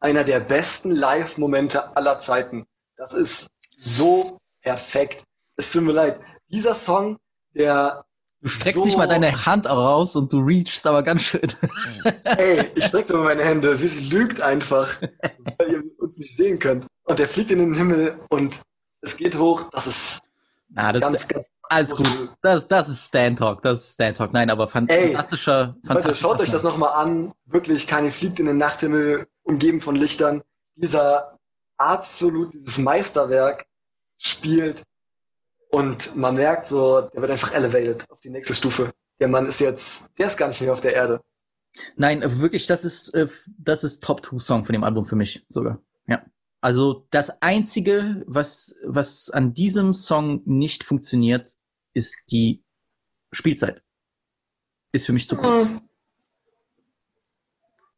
[0.00, 2.66] einer der besten Live-Momente aller Zeiten.
[2.96, 5.24] Das ist so perfekt.
[5.56, 6.20] Es tut mir leid.
[6.48, 7.18] Dieser Song,
[7.54, 8.06] der
[8.42, 11.52] Du streckst so, nicht mal deine Hand raus und du reachst aber ganz schön.
[12.24, 13.80] Ey, ich strecke so meine Hände.
[13.80, 15.00] Wie sie lügt einfach,
[15.58, 16.86] weil ihr uns nicht sehen könnt.
[17.04, 18.60] Und der fliegt in den Himmel und
[19.00, 19.70] es geht hoch.
[19.70, 20.22] Das ist
[20.70, 22.30] Na, das, ganz, ganz Alles gut.
[22.42, 23.62] Das, das ist Stan Talk.
[23.62, 24.32] Das ist Stan Talk.
[24.32, 27.32] Nein, aber fan Ey, fantastischer, Leute, fantastischer schaut euch das nochmal an.
[27.46, 30.42] Wirklich, Kanye fliegt in den Nachthimmel, umgeben von Lichtern.
[30.74, 31.38] Dieser
[31.76, 33.66] absolut, dieses Meisterwerk
[34.18, 34.82] spielt
[35.72, 38.92] und man merkt so, der wird einfach elevated auf die nächste Stufe.
[39.18, 41.22] Der Mann ist jetzt, der ist gar nicht mehr auf der Erde.
[41.96, 43.26] Nein, äh, wirklich, das ist, äh,
[43.58, 45.80] das ist Top 2 Song von dem Album für mich sogar.
[46.06, 46.22] Ja.
[46.60, 51.56] Also das einzige, was, was an diesem Song nicht funktioniert,
[51.94, 52.62] ist die
[53.32, 53.82] Spielzeit.
[54.92, 55.68] Ist für mich zu kurz.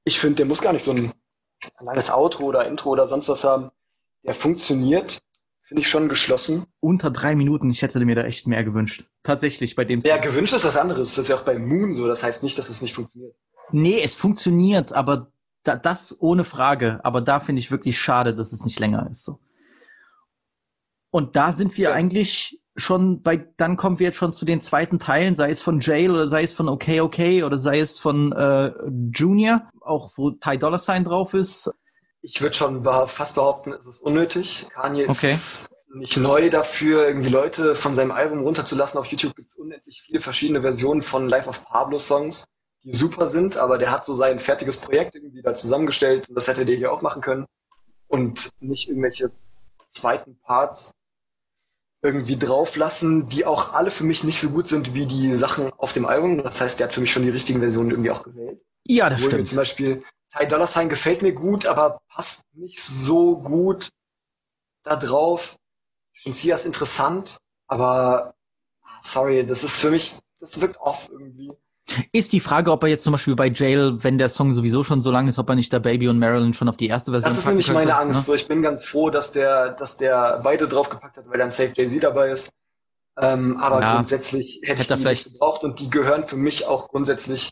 [0.05, 1.13] Ich finde, der muss gar nicht so ein
[1.81, 3.71] langes Outro oder Intro oder sonst was haben.
[4.23, 5.21] Der funktioniert,
[5.65, 6.67] finde ich schon geschlossen.
[6.81, 9.07] Unter drei Minuten, ich hätte mir da echt mehr gewünscht.
[9.23, 11.15] Tatsächlich bei dem Ja, gewünscht ist was anderes.
[11.15, 12.07] Das ist ja auch bei Moon so.
[12.07, 13.35] Das heißt nicht, dass es nicht funktioniert.
[13.73, 15.33] Nee, es funktioniert, aber
[15.63, 17.01] da, das ohne Frage.
[17.03, 19.25] Aber da finde ich wirklich schade, dass es nicht länger ist.
[19.25, 19.41] So.
[21.11, 24.99] Und da sind wir eigentlich schon bei, dann kommen wir jetzt schon zu den zweiten
[24.99, 28.33] Teilen, sei es von Jail oder sei es von Okay Okay oder sei es von
[28.33, 28.71] äh,
[29.15, 31.73] Junior, auch wo Ty Dollar Sign drauf ist.
[32.27, 34.67] Ich würde schon fast behaupten, es ist unnötig.
[34.73, 35.35] Kanye Okay.
[35.35, 38.99] ist nicht neu dafür, irgendwie Leute von seinem Album runterzulassen.
[38.99, 42.47] Auf YouTube gibt es unendlich viele verschiedene Versionen von Life of Pablo Songs,
[42.83, 46.27] die super sind, aber der hat so sein fertiges Projekt irgendwie da zusammengestellt.
[46.31, 47.45] Und das hätte der hier auch machen können.
[48.09, 49.31] Und nicht irgendwelche
[49.89, 50.93] zweiten Parts
[52.01, 55.93] irgendwie drauflassen, die auch alle für mich nicht so gut sind wie die Sachen auf
[55.93, 56.43] dem Album.
[56.43, 58.61] Das heißt, der hat für mich schon die richtigen Versionen irgendwie auch gewählt.
[58.85, 59.49] Ja, das Obwohl mir stimmt.
[59.49, 60.03] zum Beispiel
[60.37, 63.91] Ty Dollar Sign gefällt mir gut, aber passt nicht so gut
[64.83, 65.57] da drauf.
[66.13, 67.39] Shinsia ist interessant,
[67.69, 68.35] aber
[68.83, 71.53] ah, sorry, das ist für mich, das wirkt off irgendwie.
[72.13, 75.03] Ist die Frage, ob er jetzt zum Beispiel bei Jail, wenn der Song sowieso schon
[75.03, 77.29] so lang ist, ob er nicht da Baby und Marilyn schon auf die erste Version
[77.31, 78.21] Das ist nämlich meine Angst.
[78.21, 78.25] ne?
[78.25, 81.73] So, ich bin ganz froh, dass der, dass der beide draufgepackt hat, weil dann Safe
[81.77, 82.51] Jay-Z dabei ist.
[83.21, 83.95] Ähm, aber Ja.
[83.97, 87.51] grundsätzlich hätte, Hätte ich die vielleicht- nicht gebraucht und die gehören für mich auch grundsätzlich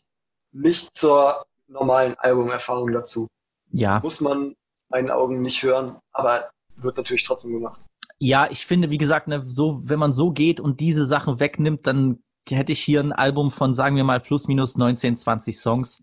[0.51, 3.27] nicht zur normalen Albumerfahrung dazu.
[3.71, 4.01] Ja.
[4.03, 4.57] Muss man in
[4.91, 7.81] meinen Augen nicht hören, aber wird natürlich trotzdem gemacht.
[8.19, 11.87] Ja, ich finde, wie gesagt, ne, so, wenn man so geht und diese Sachen wegnimmt,
[11.87, 15.99] dann hätte ich hier ein Album von, sagen wir mal, plus minus 19, 20 Songs,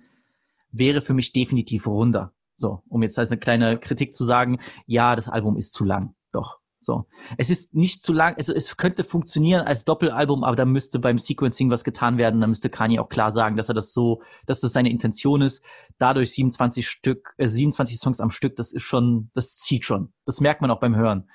[0.72, 2.34] wäre für mich definitiv runder.
[2.56, 6.14] So, um jetzt als eine kleine Kritik zu sagen, ja, das Album ist zu lang.
[6.32, 6.59] Doch.
[6.82, 7.06] So.
[7.38, 11.18] Es ist nicht zu lang, also es könnte funktionieren als Doppelalbum, aber da müsste beim
[11.18, 12.40] Sequencing was getan werden.
[12.40, 15.62] Da müsste Kanye auch klar sagen, dass er das so, dass das seine Intention ist.
[15.98, 20.14] Dadurch 27 Stück, äh, 27 Songs am Stück, das ist schon, das zieht schon.
[20.26, 21.30] Das merkt man auch beim Hören.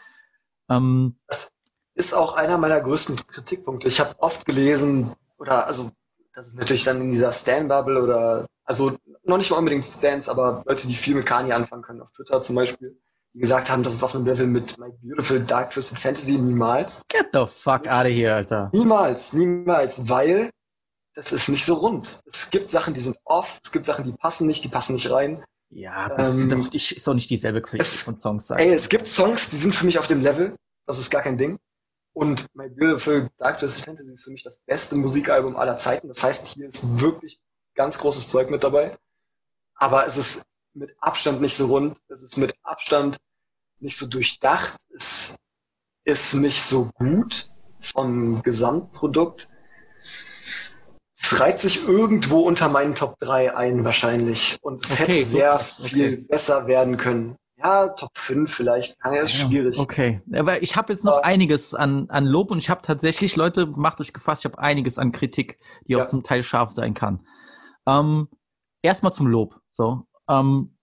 [0.71, 1.53] Ähm, Das
[1.95, 3.89] ist auch einer meiner größten Kritikpunkte.
[3.89, 5.91] Ich habe oft gelesen, oder also,
[6.35, 10.63] das ist natürlich dann in dieser Stan-Bubble oder, also noch nicht mal unbedingt Stans, aber
[10.67, 12.99] Leute, die viel mit Kanye anfangen können, auf Twitter zum Beispiel,
[13.35, 17.03] die gesagt haben, das ist auf einem Level mit My Beautiful Dark Twisted Fantasy niemals.
[17.09, 18.71] Get the fuck out of here, Alter.
[18.73, 20.51] Niemals, niemals, weil
[21.15, 22.21] das ist nicht so rund.
[22.27, 25.11] Es gibt Sachen, die sind off, es gibt Sachen, die passen nicht, die passen nicht
[25.11, 25.45] rein.
[25.71, 28.51] Ja, gut, das ist, Ähm, doch, nicht- ist doch nicht dieselbe Qualität von Songs.
[28.51, 30.55] Ey, es gibt Songs, die sind für mich auf dem Level.
[30.87, 31.59] Das ist gar kein Ding.
[32.13, 36.07] Und My Beautiful Dark Twisted Fantasy ist für mich das beste Musikalbum aller Zeiten.
[36.07, 37.41] Das heißt, hier ist wirklich
[37.75, 38.97] ganz großes Zeug mit dabei.
[39.75, 40.45] Aber es ist
[40.75, 41.97] mit Abstand nicht so rund.
[42.09, 43.17] Es ist mit Abstand
[43.81, 44.77] nicht so durchdacht.
[44.95, 45.37] Es
[46.05, 47.49] ist nicht so gut
[47.81, 49.49] vom Gesamtprodukt.
[51.17, 54.59] Es reiht sich irgendwo unter meinen Top 3 ein, wahrscheinlich.
[54.61, 56.27] Und es Okay, hätte sehr super, viel okay.
[56.29, 57.37] besser werden können.
[57.57, 58.97] Ja, Top 5 vielleicht.
[59.03, 59.79] Ja, ist schwierig.
[59.79, 63.67] Okay, aber ich habe jetzt noch einiges an, an Lob und ich habe tatsächlich, Leute,
[63.67, 67.27] macht euch gefasst, ich habe einiges an Kritik, die auch zum Teil scharf sein kann.
[67.87, 68.29] Ähm,
[68.83, 69.59] Erstmal zum Lob.
[69.71, 70.77] So, ähm,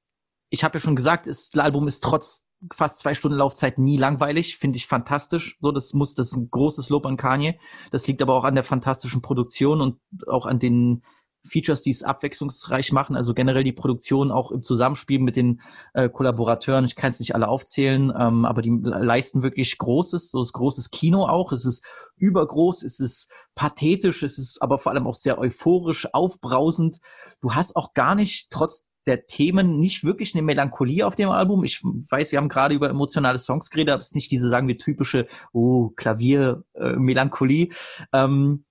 [0.50, 4.58] ich habe ja schon gesagt, das Album ist trotz fast zwei Stunden Laufzeit nie langweilig,
[4.58, 5.58] finde ich fantastisch.
[5.62, 7.60] So, das muss das ist ein großes Lob an Kanye.
[7.90, 11.04] Das liegt aber auch an der fantastischen Produktion und auch an den
[11.44, 15.62] Features, die es abwechslungsreich machen, also generell die Produktion auch im Zusammenspiel mit den
[15.94, 16.86] äh, Kollaborateuren.
[16.86, 20.92] Ich kann es nicht alle aufzählen, ähm, aber die leisten wirklich Großes, so ist großes
[20.92, 21.52] Kino auch.
[21.52, 21.84] Es ist
[22.18, 27.00] übergroß, es ist pathetisch, es ist aber vor allem auch sehr euphorisch, aufbrausend.
[27.42, 31.64] Du hast auch gar nicht, trotz der Themen, nicht wirklich eine Melancholie auf dem Album.
[31.64, 34.68] Ich weiß, wir haben gerade über emotionale Songs geredet, aber es ist nicht diese, sagen
[34.68, 37.70] wir, typische, oh, Klavier-Melancholie.
[38.14, 38.66] ähm,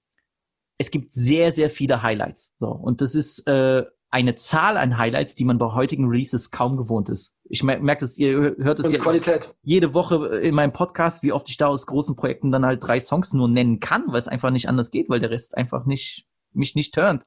[0.79, 2.55] es gibt sehr, sehr viele Highlights.
[2.57, 6.77] So, und das ist äh, eine Zahl an Highlights, die man bei heutigen Releases kaum
[6.77, 7.35] gewohnt ist.
[7.45, 9.55] Ich mer merke das, ihr hört es ja Qualität.
[9.63, 12.99] jede Woche in meinem Podcast, wie oft ich da aus großen Projekten dann halt drei
[12.99, 16.27] Songs nur nennen kann, weil es einfach nicht anders geht, weil der Rest einfach nicht
[16.53, 17.25] mich nicht turnt.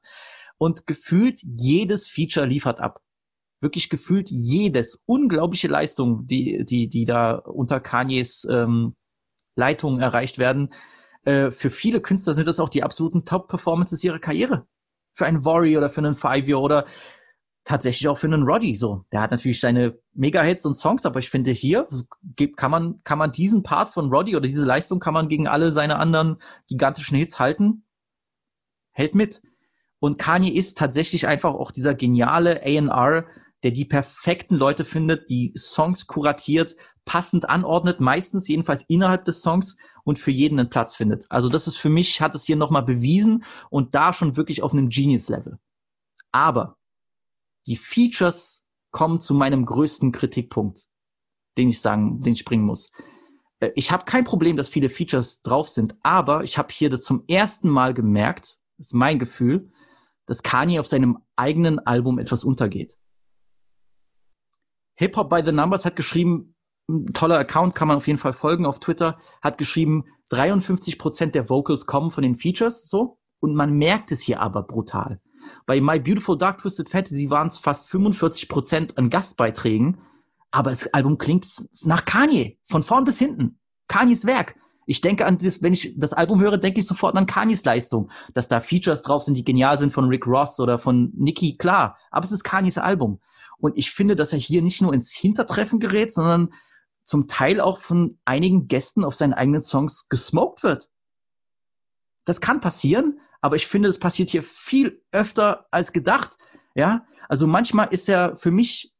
[0.58, 3.00] Und gefühlt jedes Feature liefert ab.
[3.60, 5.00] Wirklich gefühlt jedes.
[5.06, 8.94] Unglaubliche Leistung, die, die, die da unter Kanyes ähm,
[9.56, 10.72] Leitung erreicht werden.
[11.24, 14.66] äh, für viele Künstler sind das auch die absoluten Top-Performances ihrer Karriere.
[15.14, 16.86] Für einen Worry oder für einen Five-Year oder
[17.64, 19.04] tatsächlich auch für einen Roddy so.
[19.10, 21.88] Der hat natürlich seine Mega-Hits und Songs, aber ich finde hier
[22.56, 25.72] kann man, kann man diesen Part von Roddy oder diese Leistung kann man gegen alle
[25.72, 26.36] seine anderen
[26.68, 27.84] gigantischen Hits halten.
[28.92, 29.42] Hält mit.
[30.04, 33.24] Und Kanye ist tatsächlich einfach auch dieser geniale A&R,
[33.62, 36.76] der die perfekten Leute findet, die Songs kuratiert,
[37.06, 41.24] passend anordnet, meistens jedenfalls innerhalb des Songs und für jeden einen Platz findet.
[41.30, 44.74] Also das ist für mich, hat es hier nochmal bewiesen und da schon wirklich auf
[44.74, 45.58] einem Genius-Level.
[46.32, 46.76] Aber
[47.66, 50.90] die Features kommen zu meinem größten Kritikpunkt,
[51.56, 52.92] den ich sagen, den ich bringen muss.
[53.58, 57.00] Äh, ich habe kein Problem, dass viele Features drauf sind, aber ich habe hier das
[57.00, 59.70] zum ersten Mal gemerkt, ist mein Gefühl,
[60.26, 62.98] dass Kanye auf seinem eigenen Album etwas untergeht.
[64.96, 66.54] Hip Hop by the Numbers hat geschrieben,
[67.12, 71.48] toller Account, kann man auf jeden Fall folgen auf Twitter, hat geschrieben, 53 Prozent der
[71.48, 73.18] Vocals kommen von den Features, so.
[73.40, 75.20] Und man merkt es hier aber brutal.
[75.66, 79.98] Bei My Beautiful Dark Twisted Fantasy waren es fast 45 Prozent an Gastbeiträgen,
[80.50, 81.46] aber das Album klingt
[81.82, 83.58] nach Kanye, von vorn bis hinten.
[83.88, 84.54] Kanyes Werk.
[84.86, 88.10] Ich denke an das, wenn ich das Album höre, denke ich sofort an Kanyes Leistung.
[88.34, 91.98] Dass da Features drauf sind, die genial sind von Rick Ross oder von Nicki, klar.
[92.10, 93.20] Aber es ist Kanyes Album.
[93.58, 96.52] Und ich finde, dass er hier nicht nur ins Hintertreffen gerät, sondern
[97.02, 100.88] zum Teil auch von einigen Gästen auf seinen eigenen Songs gesmoked wird.
[102.24, 106.32] Das kann passieren, aber ich finde, es passiert hier viel öfter als gedacht.
[106.74, 108.94] Ja, also manchmal ist er für mich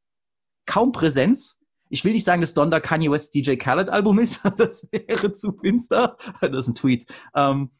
[0.67, 1.61] kaum Präsenz.
[1.95, 4.41] Ich will nicht sagen, dass Donda Kanye West DJ Khaled Album ist.
[4.59, 6.17] Das wäre zu finster.
[6.41, 7.07] Das ist ein Tweet.
[7.37, 7.71] Ähm,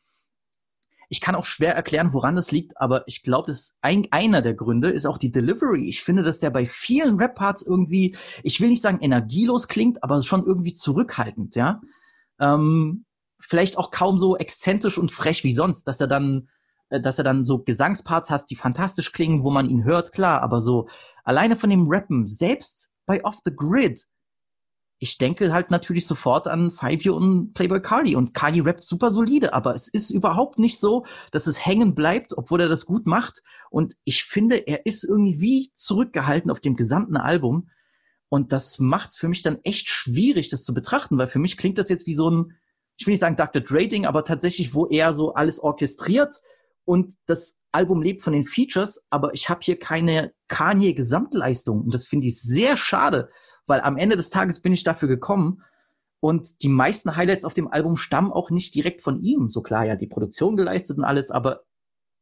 [1.09, 4.55] ich kann auch schwer erklären, woran das liegt, aber ich glaube, das ein, einer der
[4.55, 5.89] Gründe ist auch die Delivery.
[5.89, 10.23] Ich finde, dass der bei vielen Rap-Parts irgendwie, ich will nicht sagen energielos klingt, aber
[10.23, 11.81] schon irgendwie zurückhaltend, ja.
[12.39, 13.07] Ähm,
[13.41, 16.49] vielleicht auch kaum so exzentrisch und frech wie sonst, dass er dann
[16.89, 20.41] äh, dass er dann so Gesangsparts hast, die fantastisch klingen, wo man ihn hört, klar,
[20.41, 20.89] aber so
[21.25, 24.07] alleine von dem Rappen, selbst bei Off the Grid,
[24.99, 29.11] ich denke halt natürlich sofort an Five Year und Playboy Cardi und Cardi rappt super
[29.11, 33.07] solide, aber es ist überhaupt nicht so, dass es hängen bleibt, obwohl er das gut
[33.07, 33.43] macht.
[33.71, 37.69] Und ich finde, er ist irgendwie zurückgehalten auf dem gesamten Album.
[38.29, 41.57] Und das macht es für mich dann echt schwierig, das zu betrachten, weil für mich
[41.57, 42.53] klingt das jetzt wie so ein,
[42.97, 43.61] ich will nicht sagen Dr.
[43.63, 46.41] Dre aber tatsächlich, wo er so alles orchestriert,
[46.85, 51.81] und das Album lebt von den Features, aber ich habe hier keine Kanye-Gesamtleistung.
[51.83, 53.31] Und das finde ich sehr schade,
[53.67, 55.63] weil am Ende des Tages bin ich dafür gekommen.
[56.21, 59.49] Und die meisten Highlights auf dem Album stammen auch nicht direkt von ihm.
[59.49, 61.65] So klar, ja, die Produktion geleistet und alles, aber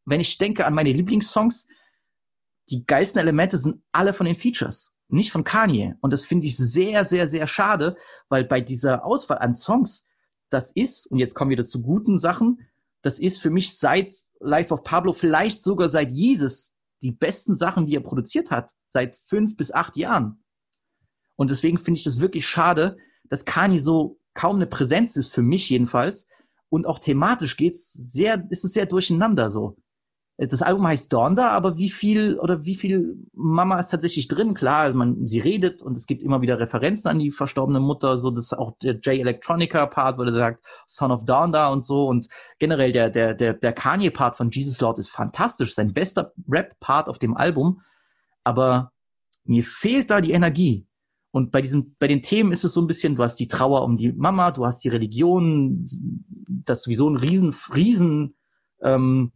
[0.04, 1.68] wenn ich denke an meine Lieblingssongs,
[2.70, 5.94] die geilsten Elemente sind alle von den Features, nicht von Kanye.
[6.00, 7.96] Und das finde ich sehr, sehr, sehr schade,
[8.28, 10.06] weil bei dieser Auswahl an Songs,
[10.50, 12.60] das ist, und jetzt kommen wir zu guten Sachen,
[13.02, 17.86] das ist für mich seit Life of Pablo, vielleicht sogar seit Jesus, die besten Sachen,
[17.86, 20.44] die er produziert hat, seit fünf bis acht Jahren.
[21.36, 25.42] Und deswegen finde ich das wirklich schade, dass Kanye so kaum eine Präsenz ist, für
[25.42, 26.26] mich jedenfalls.
[26.68, 29.76] Und auch thematisch geht's sehr, ist es sehr durcheinander so
[30.48, 34.54] das Album heißt Donda, aber wie viel oder wie viel Mama ist tatsächlich drin?
[34.54, 38.30] Klar, man, sie redet und es gibt immer wieder Referenzen an die verstorbene Mutter, so
[38.30, 42.28] das auch der J Electronica Part, wo er sagt Son of Donda und so und
[42.58, 46.78] generell der der der der Kanye Part von Jesus Lord ist fantastisch, sein bester Rap
[46.80, 47.82] Part auf dem Album,
[48.44, 48.92] aber
[49.44, 50.86] mir fehlt da die Energie.
[51.30, 53.84] Und bei diesem, bei den Themen ist es so ein bisschen, du hast die Trauer
[53.84, 55.84] um die Mama, du hast die Religion,
[56.46, 58.34] das sowieso ein riesen, riesen
[58.82, 59.32] ähm,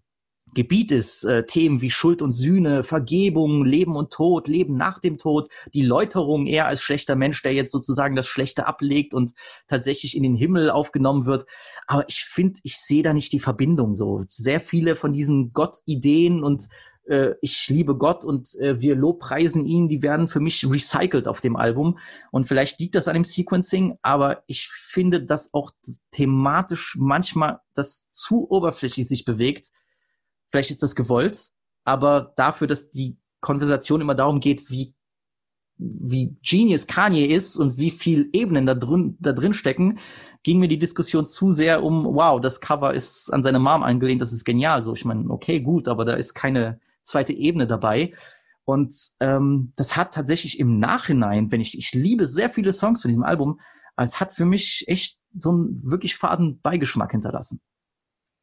[0.57, 5.19] Gebiet ist, äh, Themen wie Schuld und Sühne, Vergebung, Leben und Tod, Leben nach dem
[5.19, 9.33] Tod, die Läuterung eher als schlechter Mensch, der jetzt sozusagen das Schlechte ablegt und
[9.69, 11.45] tatsächlich in den Himmel aufgenommen wird.
[11.87, 14.25] Aber ich finde, ich sehe da nicht die Verbindung so.
[14.31, 16.69] Sehr viele von diesen Gott-Ideen und
[17.05, 21.43] äh, ich liebe Gott und äh, wir lobpreisen ihn, die werden für mich recycelt auf
[21.43, 21.99] dem Album.
[22.31, 25.71] Und vielleicht liegt das an dem Sequencing, aber ich finde, dass auch
[26.13, 29.67] thematisch manchmal das zu oberflächlich sich bewegt
[30.49, 31.49] Vielleicht ist das gewollt,
[31.85, 34.95] aber dafür, dass die Konversation immer darum geht, wie
[35.79, 39.99] wie Genius Kanye ist und wie viel Ebenen da drin, da drin stecken,
[40.43, 44.23] ging mir die Diskussion zu sehr um, wow, das Cover ist an seine Mom angelehnt,
[44.23, 44.81] das ist genial.
[44.83, 48.15] So, ich meine, okay, gut, aber da ist keine zweite Ebene dabei.
[48.65, 53.09] Und ähm, das hat tatsächlich im Nachhinein, wenn ich, ich liebe sehr viele Songs von
[53.09, 53.61] diesem Album,
[53.97, 57.61] aber es hat für mich echt so einen wirklich faden Beigeschmack hinterlassen.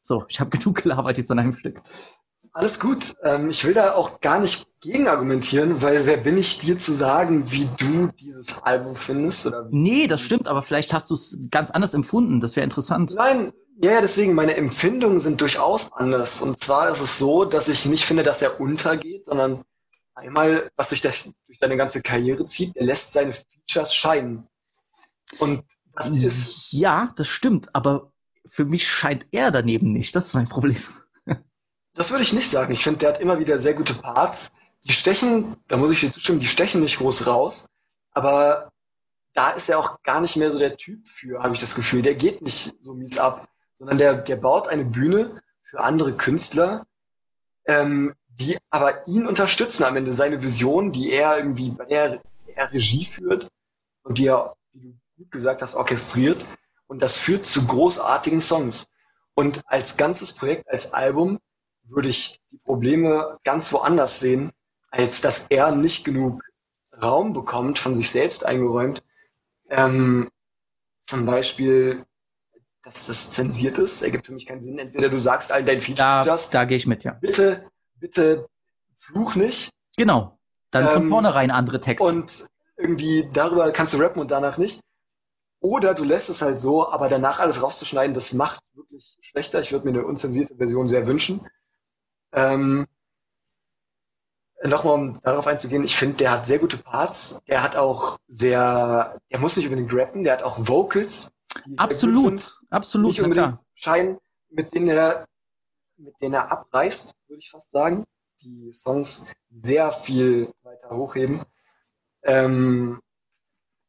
[0.04, 1.82] So, ich habe genug gelabert jetzt an einem Stück.
[2.52, 3.16] Alles gut.
[3.24, 6.92] Ähm, ich will da auch gar nicht gegen argumentieren, weil wer bin ich dir zu
[6.92, 9.48] sagen, wie du dieses Album findest?
[9.48, 12.42] Oder nee, das stimmt, aber vielleicht hast du es ganz anders empfunden.
[12.42, 13.16] Das wäre interessant.
[13.16, 16.44] Nein, Ja, ja, deswegen, meine Empfindungen sind durchaus anders.
[16.44, 19.64] Und zwar ist es so, dass ich nicht finde, dass er untergeht, sondern
[20.14, 24.48] einmal, was sich das durch seine ganze Karriere zieht, er lässt seine Features scheinen.
[25.40, 25.64] Und
[25.96, 26.72] das ist.
[26.72, 28.13] Ja, das stimmt, aber
[28.46, 30.16] für mich scheint er daneben nicht.
[30.16, 30.82] Das ist mein Problem.
[31.96, 32.74] Das würde ich nicht sagen.
[32.74, 34.52] Ich finde, der hat immer wieder sehr gute Parts.
[34.84, 37.68] Die stechen, da muss ich dir zustimmen, die stechen nicht groß raus.
[38.12, 38.72] Aber
[39.34, 42.02] da ist er auch gar nicht mehr so der Typ für, habe ich das Gefühl.
[42.02, 46.86] Der geht nicht so mies ab, sondern der, der baut eine Bühne für andere Künstler,
[47.66, 52.22] ähm, die aber ihn unterstützen am Ende, seine Vision, die er irgendwie, bei der
[52.56, 53.48] er Regie führt
[54.04, 56.44] und die er, wie du gut gesagt hast, orchestriert.
[56.88, 58.88] Und das führt zu großartigen Songs.
[59.36, 61.40] Und als ganzes Projekt, als Album,
[61.84, 64.52] würde ich die Probleme ganz woanders sehen,
[64.90, 66.44] als dass er nicht genug
[67.02, 69.04] Raum bekommt, von sich selbst eingeräumt.
[69.70, 70.30] Ähm,
[71.00, 72.06] zum Beispiel,
[72.84, 74.78] dass das zensiert ist, ergibt für mich keinen Sinn.
[74.78, 77.14] Entweder du sagst all deinen Features, Da, da gehe ich mit, ja.
[77.14, 78.48] bitte, bitte
[78.98, 79.72] fluch nicht.
[79.98, 80.38] Genau.
[80.72, 82.08] Dann von Ähm, vornherein andere Texte.
[82.08, 82.48] Und
[82.78, 84.82] irgendwie darüber kannst du rappen und danach nicht.
[85.64, 89.62] Oder du lässt es halt so, aber danach alles rauszuschneiden, das macht wirklich schlechter.
[89.62, 91.48] Ich würde mir eine unzensierte Version sehr wünschen.
[92.34, 92.86] Ähm,
[94.66, 97.42] Nochmal, um darauf einzugehen, ich finde, der hat sehr gute Parts.
[97.48, 101.32] Der hat auch sehr, der muss nicht unbedingt rappen, der hat auch Vocals.
[101.78, 102.60] Absolut, sind.
[102.70, 103.66] absolut, Nicht unbedingt klar.
[103.74, 104.18] scheinen,
[104.50, 105.26] mit denen er,
[105.98, 108.06] mit denen er abreißt, würde ich fast sagen.
[108.42, 111.42] Die Songs sehr viel weiter hochheben.
[112.24, 113.00] Ähm,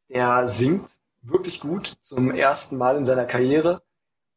[0.09, 0.89] der singt
[1.25, 3.83] wirklich gut zum ersten Mal in seiner Karriere.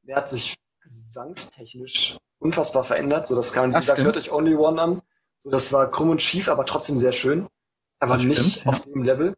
[0.04, 3.28] Der hat sich gesangstechnisch unfassbar verändert.
[3.28, 5.02] So, das kann, wie gesagt, hört euch Only One an.
[5.40, 7.48] So, das war krumm und schief, aber trotzdem sehr schön.
[8.00, 8.72] Aber Das nicht stimmt, ja.
[8.72, 9.36] auf dem Level.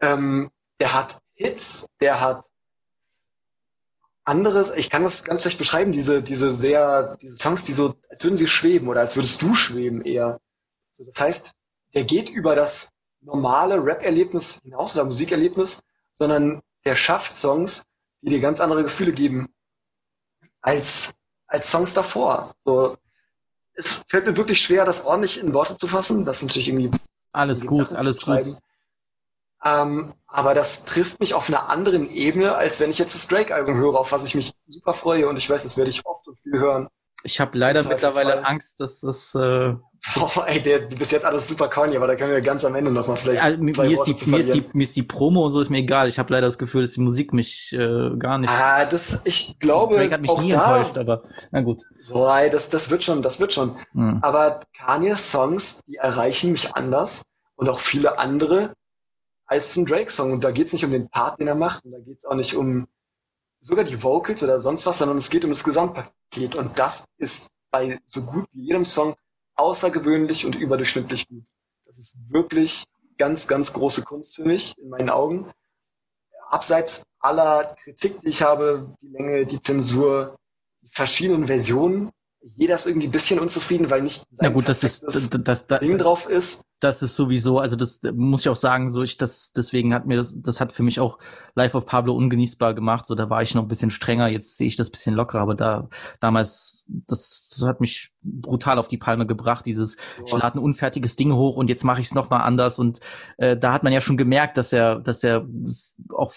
[0.00, 2.46] Ähm, der hat Hits, der hat
[4.24, 8.24] anderes, ich kann das ganz schlecht beschreiben, diese, diese sehr, diese Songs, die so, als
[8.24, 10.40] würden sie schweben oder als würdest du schweben eher.
[10.96, 11.54] So, das heißt,
[11.94, 12.90] der geht über das
[13.20, 15.82] normale Rap-Erlebnis hinaus oder Musikerlebnis,
[16.14, 17.84] sondern der schafft Songs,
[18.22, 19.52] die dir ganz andere Gefühle geben
[20.62, 21.14] als,
[21.46, 22.54] als Songs davor.
[22.60, 22.96] So,
[23.74, 26.24] es fällt mir wirklich schwer, das ordentlich in Worte zu fassen.
[26.24, 26.90] Das ist natürlich irgendwie
[27.32, 28.24] Alles gut, Sachen alles gut.
[28.24, 28.58] schreiben.
[29.64, 33.76] Ähm, aber das trifft mich auf einer anderen Ebene, als wenn ich jetzt das Drake-Album
[33.76, 36.38] höre, auf was ich mich super freue und ich weiß, das werde ich oft und
[36.40, 36.88] viel hören.
[37.24, 39.34] Ich habe leider mittlerweile Angst, dass das.
[39.34, 39.74] Äh,
[40.14, 42.90] Boah, ey, der, bis jetzt alles super corny, aber da können wir ganz am Ende
[42.90, 45.52] nochmal vielleicht also, mir, zwei ist die, mir, ist die, mir ist die Promo und
[45.52, 46.08] so ist mir egal.
[46.08, 48.50] Ich habe leider das Gefühl, dass die Musik mich äh, gar nicht.
[48.50, 51.82] Ah, das, ich glaube, Drake hat mich auch nie da, enttäuscht, aber na gut.
[52.02, 53.76] so, ey, das, das wird schon, das wird schon.
[53.92, 54.18] Hm.
[54.20, 57.22] Aber Kanye's Songs, die erreichen mich anders
[57.56, 58.74] und auch viele andere
[59.46, 60.32] als ein Drake-Song.
[60.32, 62.54] Und da geht's nicht um den Part, den er macht, und da geht's auch nicht
[62.54, 62.86] um
[63.64, 66.54] sogar die Vocals oder sonst was, sondern es geht um das Gesamtpaket.
[66.54, 69.14] Und das ist bei so gut wie jedem Song
[69.54, 71.44] außergewöhnlich und überdurchschnittlich gut.
[71.86, 72.84] Das ist wirklich
[73.16, 75.50] ganz, ganz große Kunst für mich, in meinen Augen.
[76.50, 80.36] Abseits aller Kritik, die ich habe, die Länge, die Zensur,
[80.82, 82.10] die verschiedenen Versionen,
[82.46, 85.66] jeder ist irgendwie ein bisschen unzufrieden, weil nicht Na sein gut, das ist das, das,
[85.66, 86.62] das, Ding drauf ist.
[86.80, 90.16] das ist sowieso, also das muss ich auch sagen, so ich das deswegen hat mir
[90.16, 91.18] das das hat für mich auch
[91.54, 94.66] Life of Pablo ungenießbar gemacht, so da war ich noch ein bisschen strenger, jetzt sehe
[94.66, 95.88] ich das bisschen lockerer, aber da
[96.20, 99.96] damals das, das hat mich brutal auf die Palme gebracht, dieses
[100.26, 103.00] ich lade ein unfertiges Ding hoch und jetzt mache ich es noch mal anders und
[103.38, 105.46] äh, da hat man ja schon gemerkt, dass er dass er
[106.14, 106.32] auch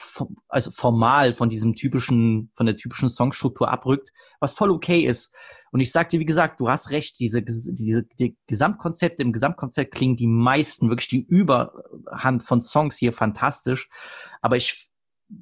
[0.48, 5.34] also formal von diesem typischen von der typischen Songstruktur abrückt, was voll okay ist.
[5.72, 9.94] Und ich sag dir, wie gesagt, du hast recht, diese, diese die Gesamtkonzepte, im Gesamtkonzept
[9.94, 13.90] klingen die meisten, wirklich die Überhand von Songs hier fantastisch.
[14.42, 14.90] Aber ich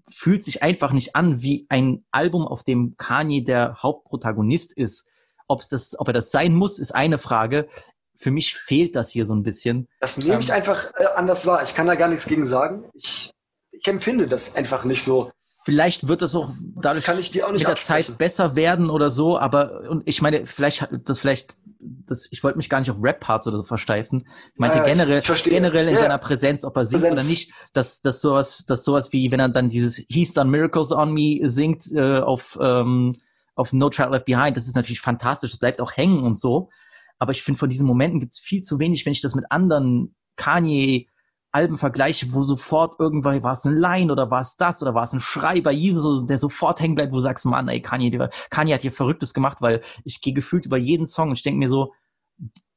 [0.09, 5.07] fühlt sich einfach nicht an wie ein Album, auf dem Kanye der Hauptprotagonist ist.
[5.47, 7.67] Ob's das, ob er das sein muss, ist eine Frage.
[8.15, 9.87] Für mich fehlt das hier so ein bisschen.
[9.99, 11.63] Das nehme ich Ähm, einfach äh, anders wahr.
[11.63, 12.85] Ich kann da gar nichts gegen sagen.
[12.93, 13.31] Ich,
[13.71, 15.31] ich empfinde das einfach nicht so.
[15.65, 17.75] Vielleicht wird das auch dadurch kann ich dir auch nicht mit der.
[17.75, 22.43] Zeit besser werden oder so, aber und ich meine, vielleicht hat das vielleicht das ich
[22.43, 24.23] wollte mich gar nicht auf Rap-Parts oder so versteifen.
[24.53, 26.01] Ich meinte Ja, generell ich generell in ja.
[26.01, 27.19] seiner Präsenz, ob er singt Präsenz.
[27.19, 30.91] oder nicht, dass dass sowas dass sowas wie wenn er dann dieses He's Done Miracles
[30.91, 33.15] on Me singt äh, auf ähm,
[33.55, 36.69] auf No Child Left Behind, das ist natürlich fantastisch, das bleibt auch hängen und so.
[37.17, 39.45] Aber ich finde, von diesen Momenten gibt es viel zu wenig, wenn ich das mit
[39.49, 41.07] anderen Kanye
[41.55, 45.03] Alben vergleiche, wo sofort irgendwann war es eine Line oder war es das oder war
[45.03, 48.27] es ein Schrei bei Jesus, der sofort hängen bleibt, wo du sagst, Mann, ey, Kanye,
[48.49, 51.59] Kanye hat hier Verrücktes gemacht, weil ich gehe gefühlt über jeden Song und ich denke
[51.59, 51.93] mir so,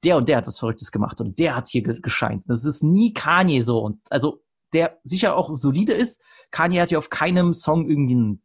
[0.05, 2.45] der und der hat was Verrücktes gemacht oder der hat hier ge gescheint.
[2.47, 6.23] Das ist nie Kanye so und also der sicher auch solide ist.
[6.53, 8.43] Kanye hat ja auf keinem Song irgendwie einen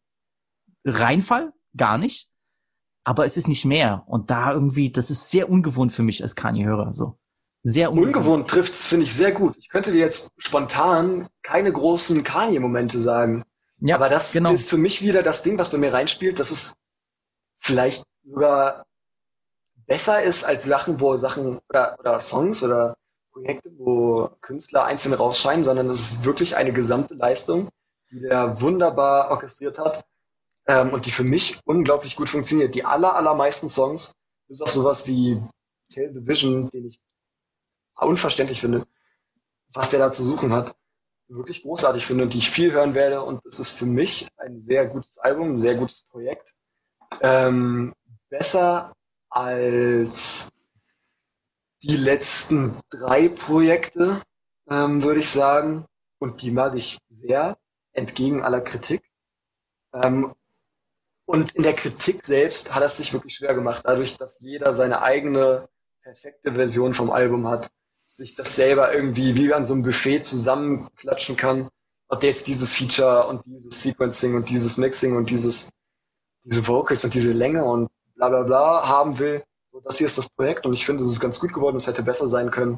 [0.84, 1.54] Reinfall.
[1.78, 2.30] gar nicht.
[3.04, 4.04] Aber es ist nicht mehr.
[4.08, 6.94] Und da irgendwie, das ist sehr ungewohnt für mich als Kanye-Hörer.
[6.94, 7.20] So.
[7.64, 8.16] Sehr ungewohnt.
[8.18, 9.56] Ungewohnt trifft's, finde ich, sehr gut.
[9.58, 13.44] Ich könnte dir jetzt spontan keine großen Kanye-Momente sagen.
[13.80, 14.52] Ja, Aber das genau.
[14.52, 16.76] ist für mich wieder das Ding, was bei mir reinspielt, dass es
[17.60, 18.86] vielleicht sogar
[19.86, 22.96] besser ist als Sachen, wo Sachen oder, oder Songs oder
[23.32, 27.70] Projekte, wo Künstler einzeln rausscheinen, sondern es ist wirklich eine gesamte Leistung,
[28.12, 30.06] die der wunderbar orchestriert hat
[30.68, 32.76] ähm, und die für mich unglaublich gut funktioniert.
[32.76, 34.12] Die aller, allermeisten Songs,
[34.48, 35.42] bis auf sowas wie
[35.94, 37.00] Tale the Vision, den ich
[37.96, 38.86] unverständlich finde,
[39.74, 40.76] was der da zu suchen hat,
[41.28, 43.24] wirklich großartig finde und die ich viel hören werde.
[43.24, 46.54] Und es ist für mich ein sehr gutes Album, ein sehr gutes Projekt.
[47.22, 47.94] Ähm,
[48.30, 48.94] besser
[49.30, 50.50] als
[51.84, 54.22] die letzten drei Projekte,
[54.70, 55.86] ähm, würde ich sagen.
[56.20, 57.58] Und die mag ich sehr,
[57.92, 59.04] entgegen aller Kritik.
[59.94, 60.34] Ähm,
[61.26, 65.02] und in der Kritik selbst hat es sich wirklich schwer gemacht, dadurch, dass jeder seine
[65.02, 65.70] eigene
[66.02, 67.70] perfekte Version vom Album hat,
[68.14, 71.68] sich das selber irgendwie wie an so einem Buffet zusammenklatschen kann,
[72.08, 75.72] ob der jetzt dieses Feature und dieses Sequencing und dieses Mixing und dieses,
[76.44, 79.44] diese Vocals und diese Länge und bla bla bla haben will.
[79.68, 81.88] So, das hier ist das Projekt und ich finde, es ist ganz gut geworden, es
[81.88, 82.78] hätte besser sein können.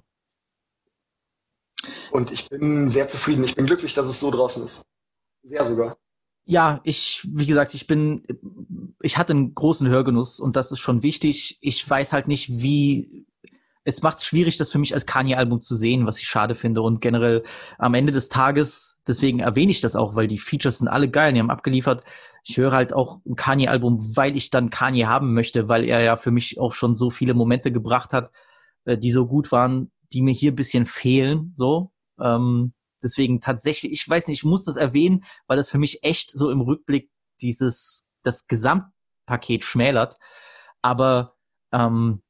[2.11, 3.43] Und ich bin sehr zufrieden.
[3.43, 4.85] Ich bin glücklich, dass es so draußen ist.
[5.43, 5.97] Sehr sogar.
[6.45, 8.23] Ja, ich, wie gesagt, ich bin,
[9.01, 11.57] ich hatte einen großen Hörgenuss und das ist schon wichtig.
[11.59, 13.25] Ich weiß halt nicht, wie,
[13.85, 16.81] es macht es schwierig, das für mich als Kanye-Album zu sehen, was ich schade finde.
[16.81, 17.43] Und generell
[17.77, 21.31] am Ende des Tages, deswegen erwähne ich das auch, weil die Features sind alle geil,
[21.33, 22.03] die haben abgeliefert.
[22.43, 26.15] Ich höre halt auch ein Kanye-Album, weil ich dann Kanye haben möchte, weil er ja
[26.17, 28.31] für mich auch schon so viele Momente gebracht hat,
[28.85, 31.91] äh, die so gut waren, die mir hier ein bisschen fehlen, so.
[32.19, 36.31] Ähm, deswegen tatsächlich, ich weiß nicht, ich muss das erwähnen, weil das für mich echt
[36.31, 40.17] so im Rückblick dieses, das Gesamtpaket schmälert.
[40.81, 41.35] Aber
[41.71, 42.23] ähm,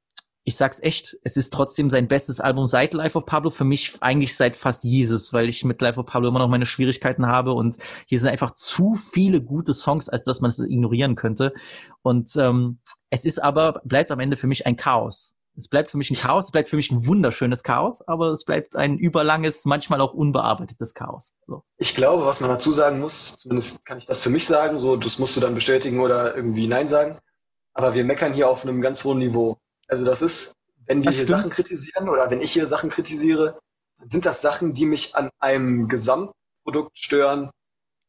[0.48, 3.98] ich sag's echt, es ist trotzdem sein bestes Album seit Life of Pablo, für mich
[4.02, 7.54] eigentlich seit fast Jesus, weil ich mit Life of Pablo immer noch meine Schwierigkeiten habe
[7.54, 11.52] und hier sind einfach zu viele gute Songs, als dass man es ignorieren könnte.
[12.04, 12.78] Und ähm,
[13.10, 15.36] es ist aber, bleibt am Ende für mich ein Chaos.
[15.58, 18.46] Es bleibt für mich ein Chaos, es bleibt für mich ein wunderschönes Chaos, aber es
[18.46, 21.34] bleibt ein überlanges, manchmal auch unbearbeitetes Chaos.
[21.48, 21.64] So.
[21.78, 24.96] Ich glaube, was man dazu sagen muss, zumindest kann ich das für mich sagen, so,
[24.96, 27.18] das musst du dann bestätigen oder irgendwie Nein sagen.
[27.74, 29.58] Aber wir meckern hier auf einem ganz hohen Niveau.
[29.88, 30.54] Also das ist,
[30.86, 31.40] wenn wir Das hier stimmt.
[31.40, 33.60] Sachen kritisieren oder wenn ich hier Sachen kritisiere,
[34.00, 37.50] dann sind das Sachen, die mich an einem Gesamtprodukt stören,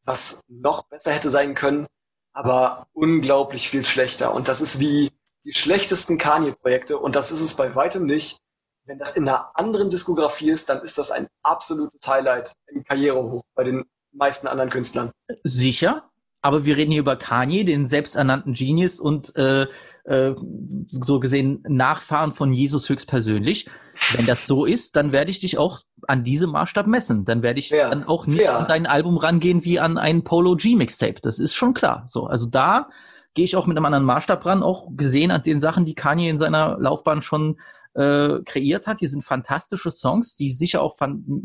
[0.03, 1.87] was noch besser hätte sein können,
[2.33, 4.33] aber unglaublich viel schlechter.
[4.33, 5.11] Und das ist wie
[5.43, 8.37] die schlechtesten Kanye-Projekte und das ist es bei weitem nicht.
[8.85, 13.43] Wenn das in einer anderen Diskografie ist, dann ist das ein absolutes Highlight im Karrierehoch
[13.53, 13.83] bei den
[14.13, 15.11] meisten anderen Künstlern.
[15.43, 16.09] Sicher,
[16.41, 19.67] aber wir reden hier über Kanye, den selbsternannten Genius und äh,
[20.07, 20.33] äh,
[20.89, 23.67] so gesehen Nachfahren von Jesus höchstpersönlich.
[24.13, 27.25] Wenn das so ist, dann werde ich dich auch an diesem Maßstab messen.
[27.25, 27.89] Dann werde ich Fair.
[27.89, 28.57] dann auch nicht Fair.
[28.57, 31.19] an dein Album rangehen wie an ein Polo G Mixtape.
[31.21, 32.03] Das ist schon klar.
[32.07, 32.87] So, also da
[33.33, 36.29] gehe ich auch mit einem anderen Maßstab ran, auch gesehen an den Sachen, die Kanye
[36.29, 37.59] in seiner Laufbahn schon
[37.97, 38.99] äh, kreiert hat.
[38.99, 40.97] Hier sind fantastische Songs, die sicher auch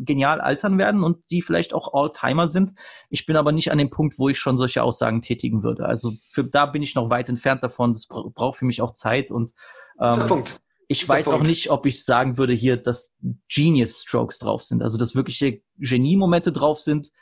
[0.04, 2.74] genial altern werden und die vielleicht auch All-Timer sind.
[3.08, 5.86] Ich bin aber nicht an dem Punkt, wo ich schon solche Aussagen tätigen würde.
[5.86, 7.94] Also für, da bin ich noch weit entfernt davon.
[7.94, 9.52] Das bra braucht für mich auch Zeit und
[9.98, 10.60] ähm, Punkt.
[10.88, 13.14] ich weiß auch nicht, ob ich sagen würde hier, dass
[13.48, 14.82] Genius Strokes drauf sind.
[14.82, 17.12] Also dass wirkliche Genie-Momente drauf sind.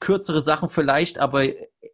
[0.00, 1.44] Kürzere Sachen vielleicht, aber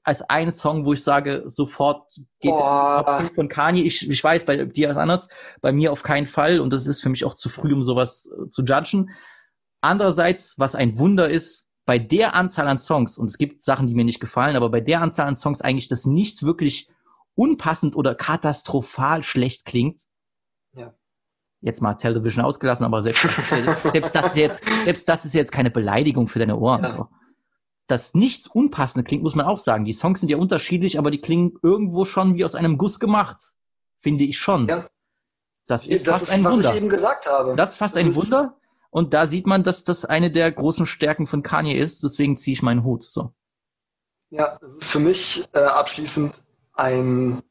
[0.02, 3.02] als ein Song, wo ich sage, sofort geht Boah.
[3.05, 3.82] Top 5 von Kanye.
[3.82, 5.28] Ich, ich weiß, bei dir ist anders,
[5.62, 8.31] bei mir auf keinen Fall und das ist für mich auch zu früh, um sowas
[8.31, 9.10] äh, zu judgen.
[9.81, 13.94] Andererseits, was ein Wunder ist, bei der Anzahl an Songs, und es gibt Sachen, die
[13.94, 16.89] mir nicht gefallen, aber bei der Anzahl an Songs eigentlich, dass nichts wirklich
[17.35, 20.02] unpassend oder katastrophal schlecht klingt.
[20.74, 20.94] Ja.
[21.60, 23.26] Jetzt mal Television ausgelassen, aber selbst,
[23.93, 26.82] selbst das ist jetzt, selbst das ist jetzt keine Beleidigung für deine Ohren.
[26.82, 26.90] Ja.
[26.90, 27.09] So.
[27.86, 29.85] Dass nichts Unpassende klingt, muss man auch sagen.
[29.85, 33.52] Die Songs sind ja unterschiedlich, aber die klingen irgendwo schon wie aus einem Guss gemacht.
[33.98, 34.69] Finde ich schon.
[34.69, 34.86] Ja.
[35.66, 36.70] Das ist das fast ist, ein was Wunder.
[36.70, 37.55] ich eben gesagt habe.
[37.56, 38.56] Das ist fast Das ein ist- Wunder.
[38.90, 42.05] Und da sieht man, dass das eine der großen Stärken von Kanye ist.
[42.05, 43.02] Deswegen ziehe ich meinen Hut.
[43.02, 43.32] So.
[44.31, 46.44] Ja, das ist für mich äh, abschließend
[46.74, 47.43] ein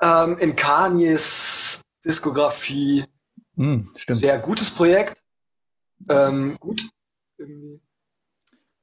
[0.00, 3.04] ähm, in Kanyes Diskografie
[3.56, 4.18] Hm, stimmt.
[4.20, 5.22] sehr gutes Projekt.
[6.08, 6.82] Ähm, gut.
[7.38, 7.80] Irgendwie.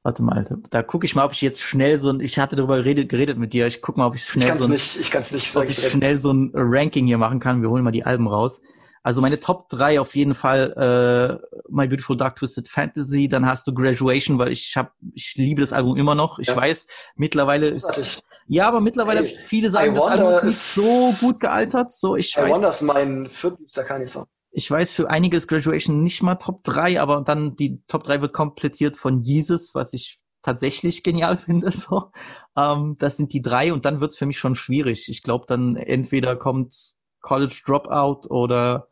[0.04, 0.58] Warte mal, Alter.
[0.70, 3.38] Da gucke ich mal, ob ich jetzt schnell so ein, ich hatte darüber geredet, geredet
[3.38, 3.68] mit dir.
[3.68, 5.56] Ich guck mal, ob ich Ich schnell kann so ein, nicht, ich kann es nicht,
[5.58, 5.92] ob ich ich direkt.
[5.94, 7.62] schnell so ein Ranking hier machen kann.
[7.62, 8.62] Wir holen mal die Alben raus.
[9.04, 13.66] Also meine Top 3 auf jeden Fall äh, My Beautiful Dark Twisted Fantasy, dann hast
[13.68, 16.40] du Graduation, weil ich hab, ich liebe das Album immer noch.
[16.40, 16.56] Ich Ja.
[16.58, 18.20] weiß, mittlerweile ist Großartig.
[18.48, 21.92] ja, aber mittlerweile Hey, viele sagen, I das Album ist nicht so gut gealtert.
[21.92, 24.26] So, ich I weiß, Wonder ist mein viertliebster Kanye-Song.
[24.52, 28.22] Ich weiß, für einige ist Graduation nicht mal Top 3, aber dann die Top 3
[28.22, 31.72] wird komplettiert von Jesus, was ich tatsächlich genial finde.
[31.72, 32.12] So.
[32.58, 35.10] Ähm, das sind die drei und dann wird's für mich schon schwierig.
[35.10, 38.88] Ich glaube, dann entweder kommt College Dropout oder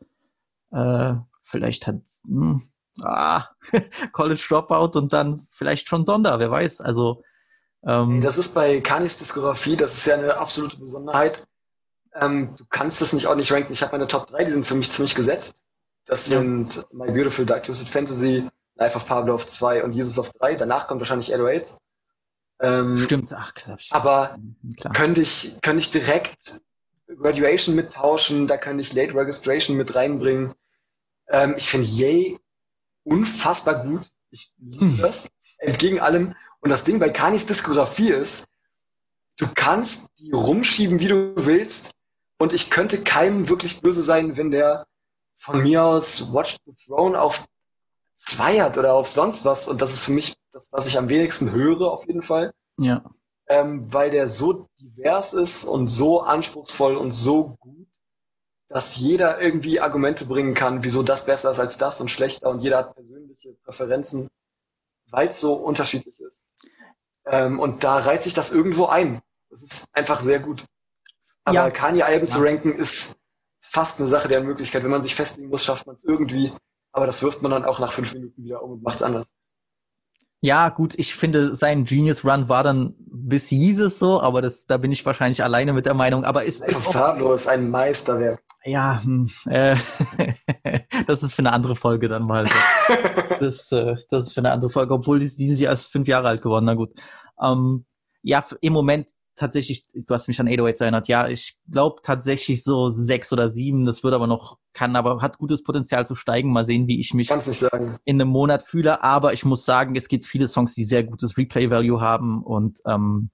[0.70, 2.70] äh, vielleicht hat hm,
[3.02, 3.46] ah,
[4.12, 6.82] College Dropout und dann vielleicht schon Donda, wer weiß.
[6.82, 7.22] Also
[7.84, 11.47] ähm, Das ist bei Kanyes Diskografie, das ist ja eine absolute Besonderheit.
[12.20, 13.72] Ähm, du kannst das nicht nicht ranken.
[13.72, 15.64] Ich habe meine Top 3, die sind für mich ziemlich gesetzt.
[16.06, 16.38] Das Ja.
[16.38, 20.54] sind My Beautiful Dark Twisted Fantasy, Life of Pablo auf 2 und Jesus auf 3.
[20.56, 21.76] Danach kommt wahrscheinlich 808.
[22.60, 23.92] Ähm, stimmt, ach, ich.
[23.92, 24.36] aber
[24.76, 24.92] klar.
[24.92, 26.60] könnte ich, könnte ich direkt
[27.06, 30.54] Graduation mittauschen, da könnte ich Late Registration mit reinbringen.
[31.28, 32.38] Ähm, ich finde Yay
[33.04, 34.02] unfassbar gut.
[34.30, 34.98] Ich liebe Hm.
[34.98, 35.28] das.
[35.58, 36.34] Entgegen allem.
[36.60, 38.46] Und das Ding bei Kanis Diskografie ist,
[39.38, 41.92] du kannst die rumschieben, wie du willst.
[42.38, 44.86] Und ich könnte keinem wirklich böse sein, wenn der
[45.36, 47.44] von mir aus Watch the Throne auf
[48.14, 49.68] zwei hat oder auf sonst was.
[49.68, 53.04] Und das ist für mich das, was ich am wenigsten höre, auf jeden Fall Ja.
[53.48, 57.86] ähm, weil der so divers ist und so anspruchsvoll und so gut,
[58.68, 62.60] dass jeder irgendwie Argumente bringen kann, wieso das besser ist als das und schlechter und
[62.60, 64.28] jeder hat persönliche Präferenzen,
[65.10, 66.46] weil es so unterschiedlich ist.
[67.26, 69.20] Ähm, und da reiht sich das irgendwo ein.
[69.50, 70.64] Das ist einfach sehr gut.
[71.48, 71.70] Aber Ja.
[71.70, 72.50] Kanye-Alben zu Ja.
[72.50, 73.16] ranken ist
[73.60, 74.82] fast eine Sache der Möglichkeit.
[74.84, 76.52] Wenn man sich festlegen muss, schafft man es irgendwie.
[76.92, 79.36] Aber das wirft man dann auch nach fünf Minuten wieder um und macht's anders.
[80.40, 84.76] Ja, gut, ich finde, sein Genius Run war dann bis Jesus so, aber das, da
[84.76, 86.24] bin ich wahrscheinlich alleine mit der Meinung.
[86.24, 88.40] Aber ist, ist auch, Pablo ist ein Meisterwerk.
[88.64, 89.74] ja, hm, äh,
[91.06, 92.44] das ist für eine andere Folge dann mal.
[93.40, 96.26] Das, äh, das ist für eine andere Folge, obwohl dies- dieses Jahr ist fünf Jahre
[96.26, 96.64] alt geworden.
[96.64, 96.90] Na gut.
[97.40, 97.84] Ähm,
[98.22, 101.08] ja, im Moment tatsächlich, du hast mich an 808 erinnert.
[101.08, 103.84] Ja, ich glaube tatsächlich so sechs oder sieben.
[103.84, 106.52] Das wird aber noch, kann aber, hat gutes Potenzial zu steigen.
[106.52, 107.30] Mal sehen, wie ich mich
[108.04, 111.36] in einem Monat fühle, aber ich muss sagen, es gibt viele Songs, die sehr gutes
[111.38, 113.30] Replay-Value haben und ähm,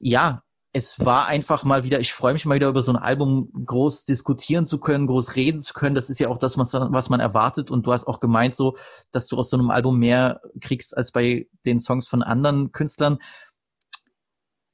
[0.00, 0.42] ja,
[0.74, 4.06] es war einfach mal wieder, ich freue mich mal wieder über so ein Album groß
[4.06, 5.94] diskutieren zu können, groß reden zu können.
[5.94, 7.70] Das ist ja auch das, was, was man erwartet.
[7.70, 8.76] Und du hast auch gemeint so,
[9.10, 13.18] dass du aus so einem Album mehr kriegst als bei den Songs von anderen Künstlern.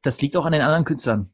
[0.02, 1.32] Das liegt auch an den anderen Künstlern.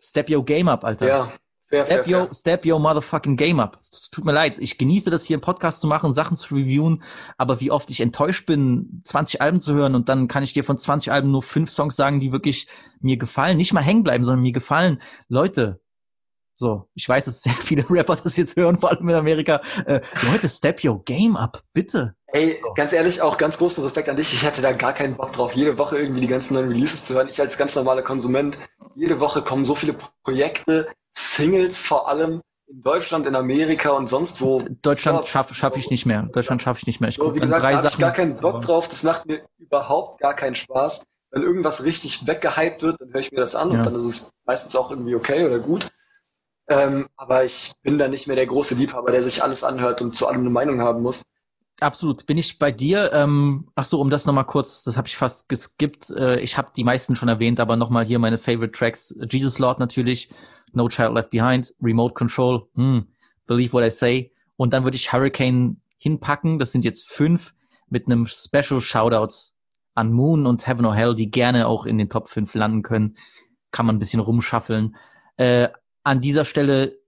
[0.00, 1.06] Step your game up, Alter.
[1.06, 1.32] Ja,
[1.68, 2.34] fair, fair, Step your, fair.
[2.34, 3.78] step your motherfucking game up.
[3.80, 4.58] Es tut mir leid.
[4.58, 7.02] Ich genieße das hier im Podcast zu machen, Sachen zu reviewen,
[7.38, 10.64] aber wie oft ich enttäuscht bin, 20 Alben zu hören und dann kann ich dir
[10.64, 12.68] von 20 Alben nur fünf Songs sagen, die wirklich
[13.00, 13.56] mir gefallen.
[13.56, 15.00] Nicht mal hängen bleiben, sondern mir gefallen.
[15.28, 15.80] Leute,
[16.56, 19.60] so, ich weiß, dass sehr viele Rapper das jetzt hören, vor allem in Amerika.
[19.86, 20.00] Äh,
[20.30, 22.14] Leute, step your game up, bitte.
[22.34, 24.32] Ey, ganz ehrlich, auch ganz großen Respekt an dich.
[24.34, 27.14] Ich hatte da gar keinen Bock drauf, jede Woche irgendwie die ganzen neuen Releases zu
[27.14, 27.28] hören.
[27.28, 28.58] Ich als ganz normaler Konsument,
[28.96, 29.94] jede Woche kommen so viele
[30.24, 34.58] Projekte, Singles vor allem in Deutschland, in Amerika und sonst wo.
[34.82, 36.24] Deutschland schaffe schaff ich nicht mehr.
[36.32, 37.10] Deutschland schaffe ich nicht mehr.
[37.10, 38.00] Ich So, wie gesagt, drei da habe ich Sachen.
[38.00, 38.88] gar keinen Bock drauf.
[38.88, 41.04] Das macht mir überhaupt gar keinen Spaß.
[41.30, 43.78] Wenn irgendwas richtig weggehypt wird, dann höre ich mir das an Ja.
[43.78, 45.86] und dann ist es meistens auch irgendwie okay oder gut.
[46.68, 50.16] Ähm, aber ich bin da nicht mehr der große Liebhaber, der sich alles anhört und
[50.16, 51.22] zu allem eine Meinung haben muss.
[51.80, 53.12] Absolut, bin ich bei dir.
[53.12, 56.10] Ähm, ach so, um das nochmal kurz, das habe ich fast geskippt.
[56.10, 59.14] Äh, ich habe die meisten schon erwähnt, aber nochmal hier meine Favorite Tracks.
[59.30, 60.30] Jesus Lord natürlich,
[60.72, 63.08] No Child Left Behind, Remote Control, hm,
[63.46, 64.32] Believe What I Say.
[64.56, 66.58] Und dann würde ich Hurricane hinpacken.
[66.58, 67.54] Das sind jetzt fünf
[67.88, 69.32] mit einem Special Shoutout
[69.94, 73.16] an Moon und Heaven or Hell, die gerne auch in den Top 5 landen können.
[73.70, 74.96] Kann man ein bisschen rumschaffeln.
[75.36, 75.68] Äh,
[76.02, 76.98] an dieser Stelle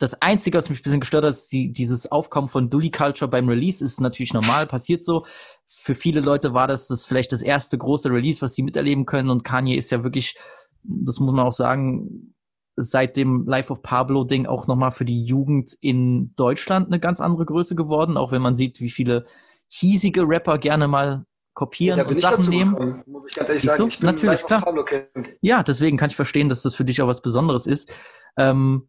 [0.00, 3.30] das Einzige, was mich ein bisschen gestört hat, ist die, dieses Aufkommen von Dully Culture
[3.30, 5.26] beim Release ist natürlich normal, passiert so.
[5.66, 9.28] Für viele Leute war das, das vielleicht das erste große Release, was sie miterleben können.
[9.28, 10.38] Und Kanye ist ja wirklich,
[10.82, 12.34] das muss man auch sagen,
[12.76, 17.20] seit dem Life of Pablo Ding auch nochmal für die Jugend in Deutschland eine ganz
[17.20, 19.26] andere Größe geworden, auch wenn man sieht, wie viele
[19.68, 22.72] hiesige Rapper gerne mal kopieren bin und Sachen nehmen.
[22.72, 23.86] gekommen, muss ich ganz ehrlich sagen.
[23.86, 24.62] Ich bin Natürlich, Life klar.
[24.62, 25.34] Pablo Kind.
[25.42, 27.92] Ja, deswegen kann ich verstehen, dass das für dich auch was Besonderes ist.
[28.38, 28.88] Ähm,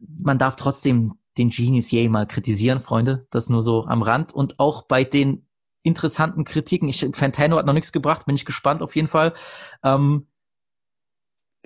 [0.00, 3.26] man darf trotzdem den Genius Ye mal kritisieren, Freunde.
[3.30, 4.32] Das nur so am Rand.
[4.32, 5.46] Und auch bei den
[5.82, 6.88] interessanten Kritiken.
[6.88, 9.32] Ich, Fantano hat noch nichts gebracht, bin ich gespannt auf jeden Fall.
[9.82, 10.26] Ähm,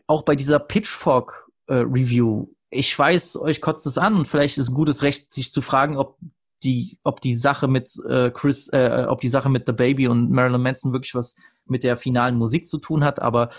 [0.06, 2.48] auch bei dieser Pitchfork äh, Review.
[2.70, 5.96] Ich weiß, euch kotzt es an und vielleicht ist ein gutes Recht, sich zu fragen,
[5.96, 6.18] ob
[6.62, 10.30] die, ob die Sache mit äh, Chris, äh, ob die Sache mit The Baby und
[10.30, 11.36] Marilyn Manson wirklich was
[11.66, 13.50] mit der finalen Musik zu tun hat, aber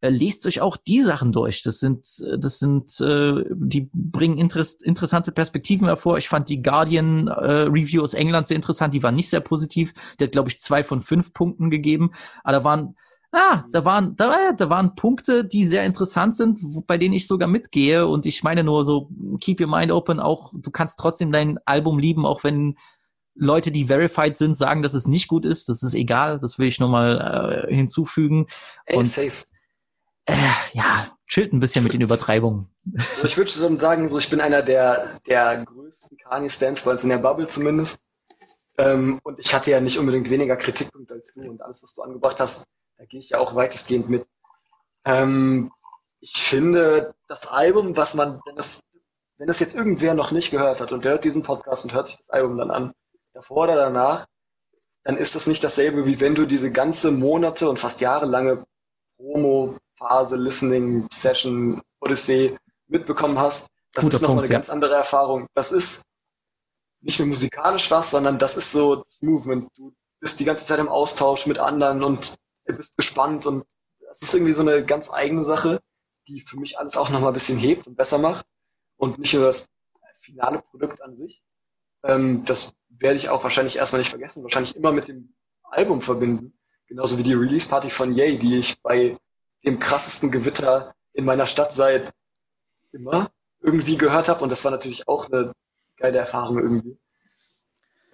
[0.00, 1.62] äh, lest euch auch die Sachen durch.
[1.62, 6.18] Das sind, äh, das sind, äh, die bringen interess interessante Perspektiven hervor.
[6.18, 9.94] Ich fand die Guardian äh, Review aus England sehr interessant, die war nicht sehr positiv.
[10.18, 12.12] Der hat, glaube ich, zwei von fünf Punkten gegeben.
[12.42, 12.96] Aber da waren
[13.36, 17.48] Ah, da waren, da, da waren Punkte, die sehr interessant sind, bei denen ich sogar
[17.48, 18.06] mitgehe.
[18.06, 19.10] Und ich meine nur so,
[19.40, 20.20] keep your mind open.
[20.20, 22.76] Auch du kannst trotzdem dein Album lieben, auch wenn
[23.34, 25.68] Leute, die verified sind, sagen, dass es nicht gut ist.
[25.68, 26.38] Das ist egal.
[26.38, 28.46] Das will ich nur mal äh, hinzufügen.
[28.86, 29.44] Ey, und safe.
[30.26, 30.36] Äh,
[30.72, 32.68] ja, chillt ein bisschen mit den Übertreibungen.
[32.96, 36.16] Also ich würde schon sagen, so ich bin einer der, der größten
[36.86, 38.00] uns in der Bubble zumindest.
[38.78, 42.02] Ähm, und ich hatte ja nicht unbedingt weniger Kritikpunkte als du und alles, was du
[42.02, 42.64] angebracht hast,
[42.96, 44.26] da gehe ich ja auch weitestgehend mit.
[45.04, 45.70] Ähm,
[46.20, 48.80] ich finde, das Album, was man, wenn das,
[49.36, 52.08] wenn das jetzt irgendwer noch nicht gehört hat und der hört diesen Podcast und hört
[52.08, 52.94] sich das Album dann an,
[53.34, 54.26] davor oder danach,
[55.02, 58.64] dann ist das nicht dasselbe, wie wenn du diese ganze Monate und fast jahrelange
[59.16, 62.56] Promo-Phase, Listening, Session, Odyssey
[62.86, 63.68] mitbekommen hast.
[63.92, 64.58] Das Guter ist nochmal eine ja.
[64.58, 65.46] ganz andere Erfahrung.
[65.54, 66.02] Das ist
[67.00, 69.68] nicht nur musikalisch was, sondern das ist so das Movement.
[69.76, 72.36] Du bist die ganze Zeit im Austausch mit anderen und
[72.66, 73.64] du bist gespannt und
[74.08, 75.80] das ist irgendwie so eine ganz eigene Sache,
[76.28, 78.46] die für mich alles auch nochmal ein bisschen hebt und besser macht
[78.96, 79.68] und nicht nur das
[80.20, 81.42] finale Produkt an sich.
[82.04, 82.74] Ähm, das
[83.04, 86.54] werde ich auch wahrscheinlich erstmal nicht vergessen, wahrscheinlich immer mit dem Album verbinden.
[86.88, 89.14] Genauso wie die Release-Party von Yay, die ich bei
[89.64, 92.10] dem krassesten Gewitter in meiner Stadt seit
[92.92, 93.28] immer
[93.60, 94.42] irgendwie gehört habe.
[94.42, 95.52] Und das war natürlich auch eine
[95.98, 96.96] geile Erfahrung irgendwie.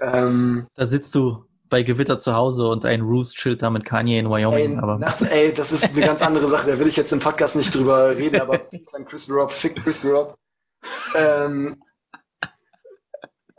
[0.00, 4.18] Ähm, Da sitzt du bei Gewitter zu Hause und ein Roost chillt da mit Kanye
[4.18, 4.72] in Wyoming.
[4.72, 6.68] ey, aber nachts, ey, das ist eine ganz andere Sache.
[6.68, 8.58] Da will ich jetzt im Podcast nicht drüber reden, aber
[9.06, 10.36] Crispy Rob, fick Crispy Rob.
[11.14, 11.80] Ähm,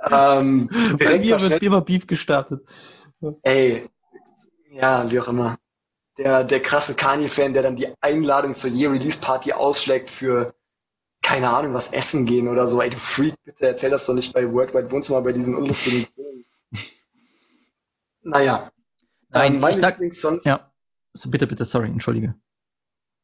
[0.09, 2.61] ähm, bei direkt mir wird immer Beef gestartet.
[3.43, 3.87] ey,
[4.71, 5.57] ja, wie auch immer.
[6.17, 10.53] Der, der krasse Kanye-Fan, der dann die Einladung zur Year-Release-Party ausschlägt für,
[11.21, 12.81] keine Ahnung, was essen gehen oder so.
[12.81, 16.45] Ey, du Freak, bitte erzähl das doch nicht bei Worldwide Wohnzimmer bei diesen unlustigen Szenen.
[18.23, 18.71] Naja.
[19.29, 20.71] Nein, Ähm, ich sag, Lieblingssongs- ja,
[21.13, 22.35] so, bitte, bitte, sorry, entschuldige.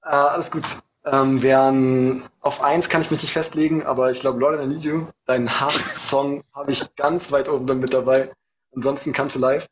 [0.03, 0.63] Äh, alles gut.
[1.09, 4.81] Ähm, wären, auf eins kann ich mich nicht festlegen, aber ich glaube, Lord I Need
[4.81, 8.29] You, dein Hass-Song habe ich ganz weit oben dann mit dabei.
[8.75, 9.67] Ansonsten Come to Life.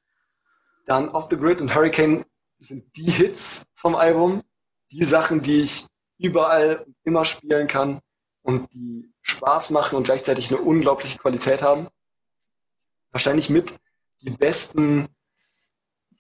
[0.86, 2.24] Dann Off the Grid und Hurricane
[2.60, 4.44] sind die Hits vom Album.
[4.92, 5.88] Die Sachen, die ich
[6.18, 8.00] überall und immer spielen kann
[8.42, 11.88] und die Spaß machen und gleichzeitig eine unglaubliche Qualität haben.
[13.12, 13.74] Wahrscheinlich mit
[14.22, 15.10] die besten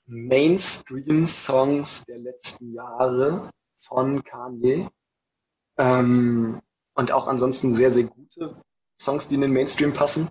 [0.07, 4.87] Mainstream-Songs der letzten Jahre von Kanye.
[5.77, 6.61] Ähm,
[6.93, 8.55] und auch ansonsten sehr, sehr gute
[8.97, 10.29] Songs, die in den Mainstream passen,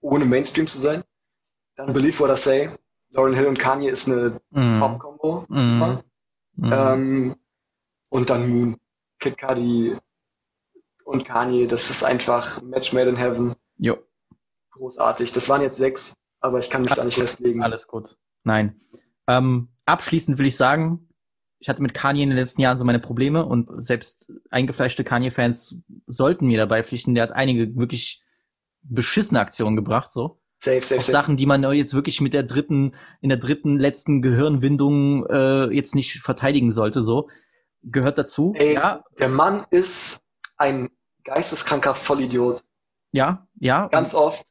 [0.00, 1.04] ohne Mainstream zu sein.
[1.76, 2.70] Dann Believe What I Say.
[3.10, 4.78] Lauryn Hill und Kanye ist eine Mm.
[4.80, 5.44] Top-Kombo.
[5.48, 5.98] Mm.
[6.56, 6.72] Mm.
[6.72, 7.34] Ähm,
[8.08, 8.76] und dann Moon.
[9.18, 9.96] Kid Cudi
[11.04, 11.66] und Kanye.
[11.66, 13.54] Das ist einfach Match Made in Heaven.
[13.76, 13.98] Jo.
[14.70, 15.32] Großartig.
[15.32, 17.62] Das waren jetzt sechs, aber ich kann mich da nicht festlegen.
[17.62, 18.16] Alles gut.
[18.44, 18.80] Nein.
[19.28, 21.08] Ähm, abschließend will ich sagen,
[21.62, 25.76] ich hatte mit Kanye in den letzten Jahren so meine Probleme und selbst eingefleischte Kanye-Fans
[26.08, 27.14] sollten mir dabei pflichten.
[27.14, 28.20] Der hat einige wirklich
[28.82, 30.40] beschissene Aktionen gebracht, so.
[30.58, 31.12] Safe, safe, Auch safe.
[31.12, 35.94] Sachen, die man jetzt wirklich mit der dritten, in der dritten letzten Gehirnwindung äh, jetzt
[35.94, 37.28] nicht verteidigen sollte, so.
[37.84, 38.54] Gehört dazu.
[38.56, 40.20] Ey, Ja, der Mann ist
[40.56, 40.90] ein
[41.22, 42.60] geisteskranker Vollidiot.
[43.12, 43.86] ja, ja.
[43.86, 44.44] Ganz oft.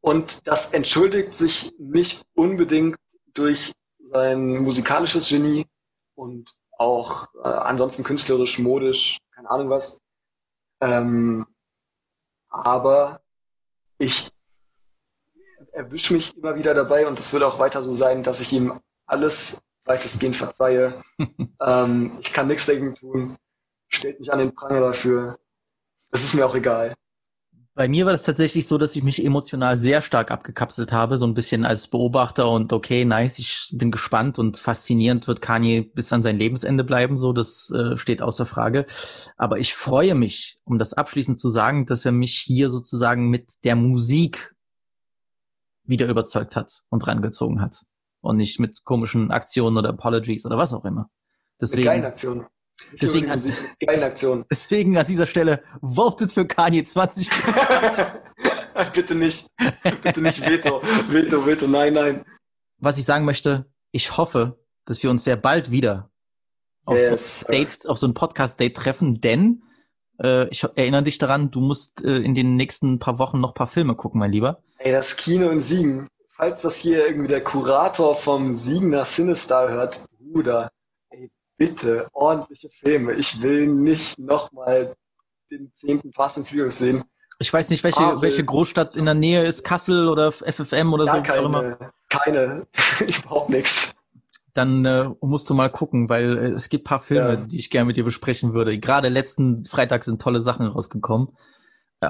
[0.00, 2.96] Und das entschuldigt sich nicht unbedingt
[3.32, 3.72] durch
[4.12, 5.66] sein musikalisches Genie
[6.14, 10.00] und auch äh, ansonsten künstlerisch, modisch, keine Ahnung was.
[10.80, 11.46] Ähm,
[12.48, 13.20] aber
[13.98, 14.30] ich
[15.72, 18.80] erwische mich immer wieder dabei und das wird auch weiter so sein, dass ich ihm
[19.06, 21.02] alles weitestgehend verzeihe.
[21.60, 23.36] ähm, ich kann nichts dagegen tun.
[23.88, 25.38] Stellt mich an den Pranger dafür.
[26.10, 26.94] Das ist mir auch egal.
[27.76, 31.26] Bei mir war das tatsächlich so, dass ich mich emotional sehr stark abgekapselt habe, so
[31.26, 36.12] ein bisschen als Beobachter und okay, nice, ich bin gespannt und faszinierend wird Kanye bis
[36.12, 38.86] an sein Lebensende bleiben, so das äh, steht außer Frage.
[39.36, 43.64] Aber ich freue mich, um das abschließend zu sagen, dass er mich hier sozusagen mit
[43.64, 44.54] der Musik
[45.82, 47.82] wieder überzeugt hat und rangezogen hat
[48.20, 51.10] und nicht mit komischen Aktionen oder Apologies oder was auch immer.
[51.60, 52.46] Mit Deswegen, Aktionen.
[53.00, 53.40] Deswegen an-
[53.80, 54.44] geilen Aktionen.
[54.50, 57.28] deswegen an dieser Stelle votet für Kanye 20.
[58.92, 59.46] Bitte nicht.
[60.02, 60.82] Bitte nicht Veto.
[61.08, 61.66] Veto, Veto.
[61.66, 62.24] Nein, nein.
[62.78, 66.10] was ich sagen möchte, ich hoffe, dass wir uns sehr bald wieder
[66.84, 69.62] auf, Yes, so, ein Date, auf so ein Podcast-Date treffen, denn
[70.22, 73.66] äh, ich erinnere dich daran, du musst äh, in den nächsten paar Wochen noch paar
[73.66, 74.62] Filme gucken, mein Lieber.
[74.78, 76.08] Ey, das Kino in Siegen.
[76.30, 80.68] Falls das hier irgendwie der Kurator vom Siegener Cinestar hört, Bruder,
[81.56, 83.12] bitte, ordentliche Filme.
[83.14, 84.94] Ich will nicht nochmal
[85.50, 87.02] den zehnten Fast and Furious sehen.
[87.38, 88.22] Ich weiß nicht, welche, Marvel.
[88.22, 91.32] welche Großstadt in der Nähe ist, Kassel oder FFM oder Gar so.
[91.32, 91.62] auch immer.
[91.62, 92.66] keine, keine,
[93.18, 93.94] überhaupt nichts.
[94.54, 97.36] Dann äh, musst du mal gucken, weil äh, es gibt paar Filme, Ja.
[97.36, 98.78] die ich gerne mit dir besprechen würde.
[98.78, 101.36] Gerade letzten Freitag sind tolle Sachen rausgekommen.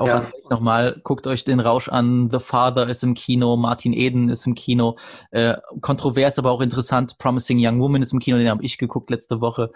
[0.00, 0.30] Auch Ja.
[0.50, 2.30] nochmal, guckt euch den Rausch an.
[2.30, 4.96] The Father ist im Kino, Martin Eden ist im Kino.
[5.30, 7.18] Äh, kontrovers, aber auch interessant.
[7.18, 9.70] Promising Young Woman ist im Kino, den habe ich geguckt letzte Woche.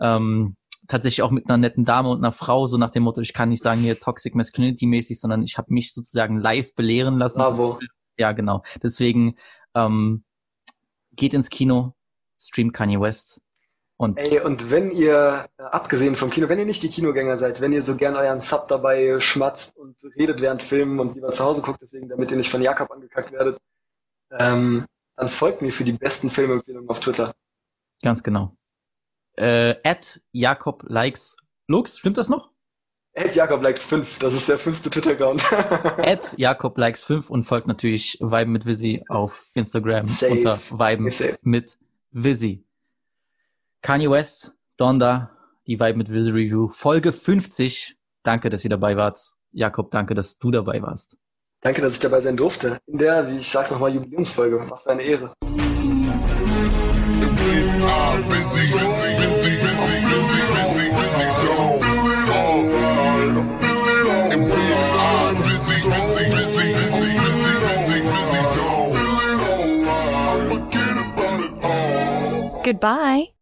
[0.00, 0.56] Ähm,
[0.88, 3.48] tatsächlich auch mit einer netten Dame und einer Frau, so nach dem Motto, ich kann
[3.48, 7.38] nicht sagen hier Toxic Masculinity mäßig, sondern ich habe mich sozusagen live belehren lassen.
[7.38, 7.78] Bravo.
[8.18, 8.62] Ja, genau.
[8.82, 9.36] Deswegen
[9.74, 10.24] ähm,
[11.12, 11.94] geht ins Kino,
[12.38, 13.40] streamt Kanye West
[13.98, 17.60] und Ey, und wenn ihr, äh, abgesehen vom Kino, wenn ihr nicht die Kinogänger seid,
[17.62, 21.44] wenn ihr so gern euren Sub dabei schmatzt und redet während Filmen und lieber zu
[21.44, 23.58] Hause guckt, deswegen, damit ihr nicht von Jakob angekackt werdet,
[24.38, 24.84] ähm,
[25.16, 27.32] dann folgt mir für die besten Filmempfehlungen auf Twitter.
[28.02, 28.54] ganz genau.
[29.36, 31.36] Äh, at Jakob likes
[31.66, 32.50] Lux, stimmt das noch?
[33.16, 35.42] Ed Jakob likes 5, das ist der fünfte Twitter-Account.
[35.98, 40.32] at Jakob likes 5 und folgt natürlich Vibe mit Visi auf Instagram Safe.
[40.32, 41.78] unter Vibe mit
[42.10, 42.65] Visi.
[43.82, 45.30] Kanye West, Donda,
[45.66, 47.96] die Vibe mit Visi Review, Folge 50.
[48.22, 49.20] Danke, dass ihr dabei wart.
[49.52, 51.16] Jakob, danke, dass du dabei warst.
[51.62, 52.78] Danke, dass ich dabei sein durfte.
[52.86, 54.64] In der, wie ich sag's nochmal, Jubiläumsfolge.
[54.68, 55.32] Was für eine Ehre.
[72.62, 73.35] Goodbye.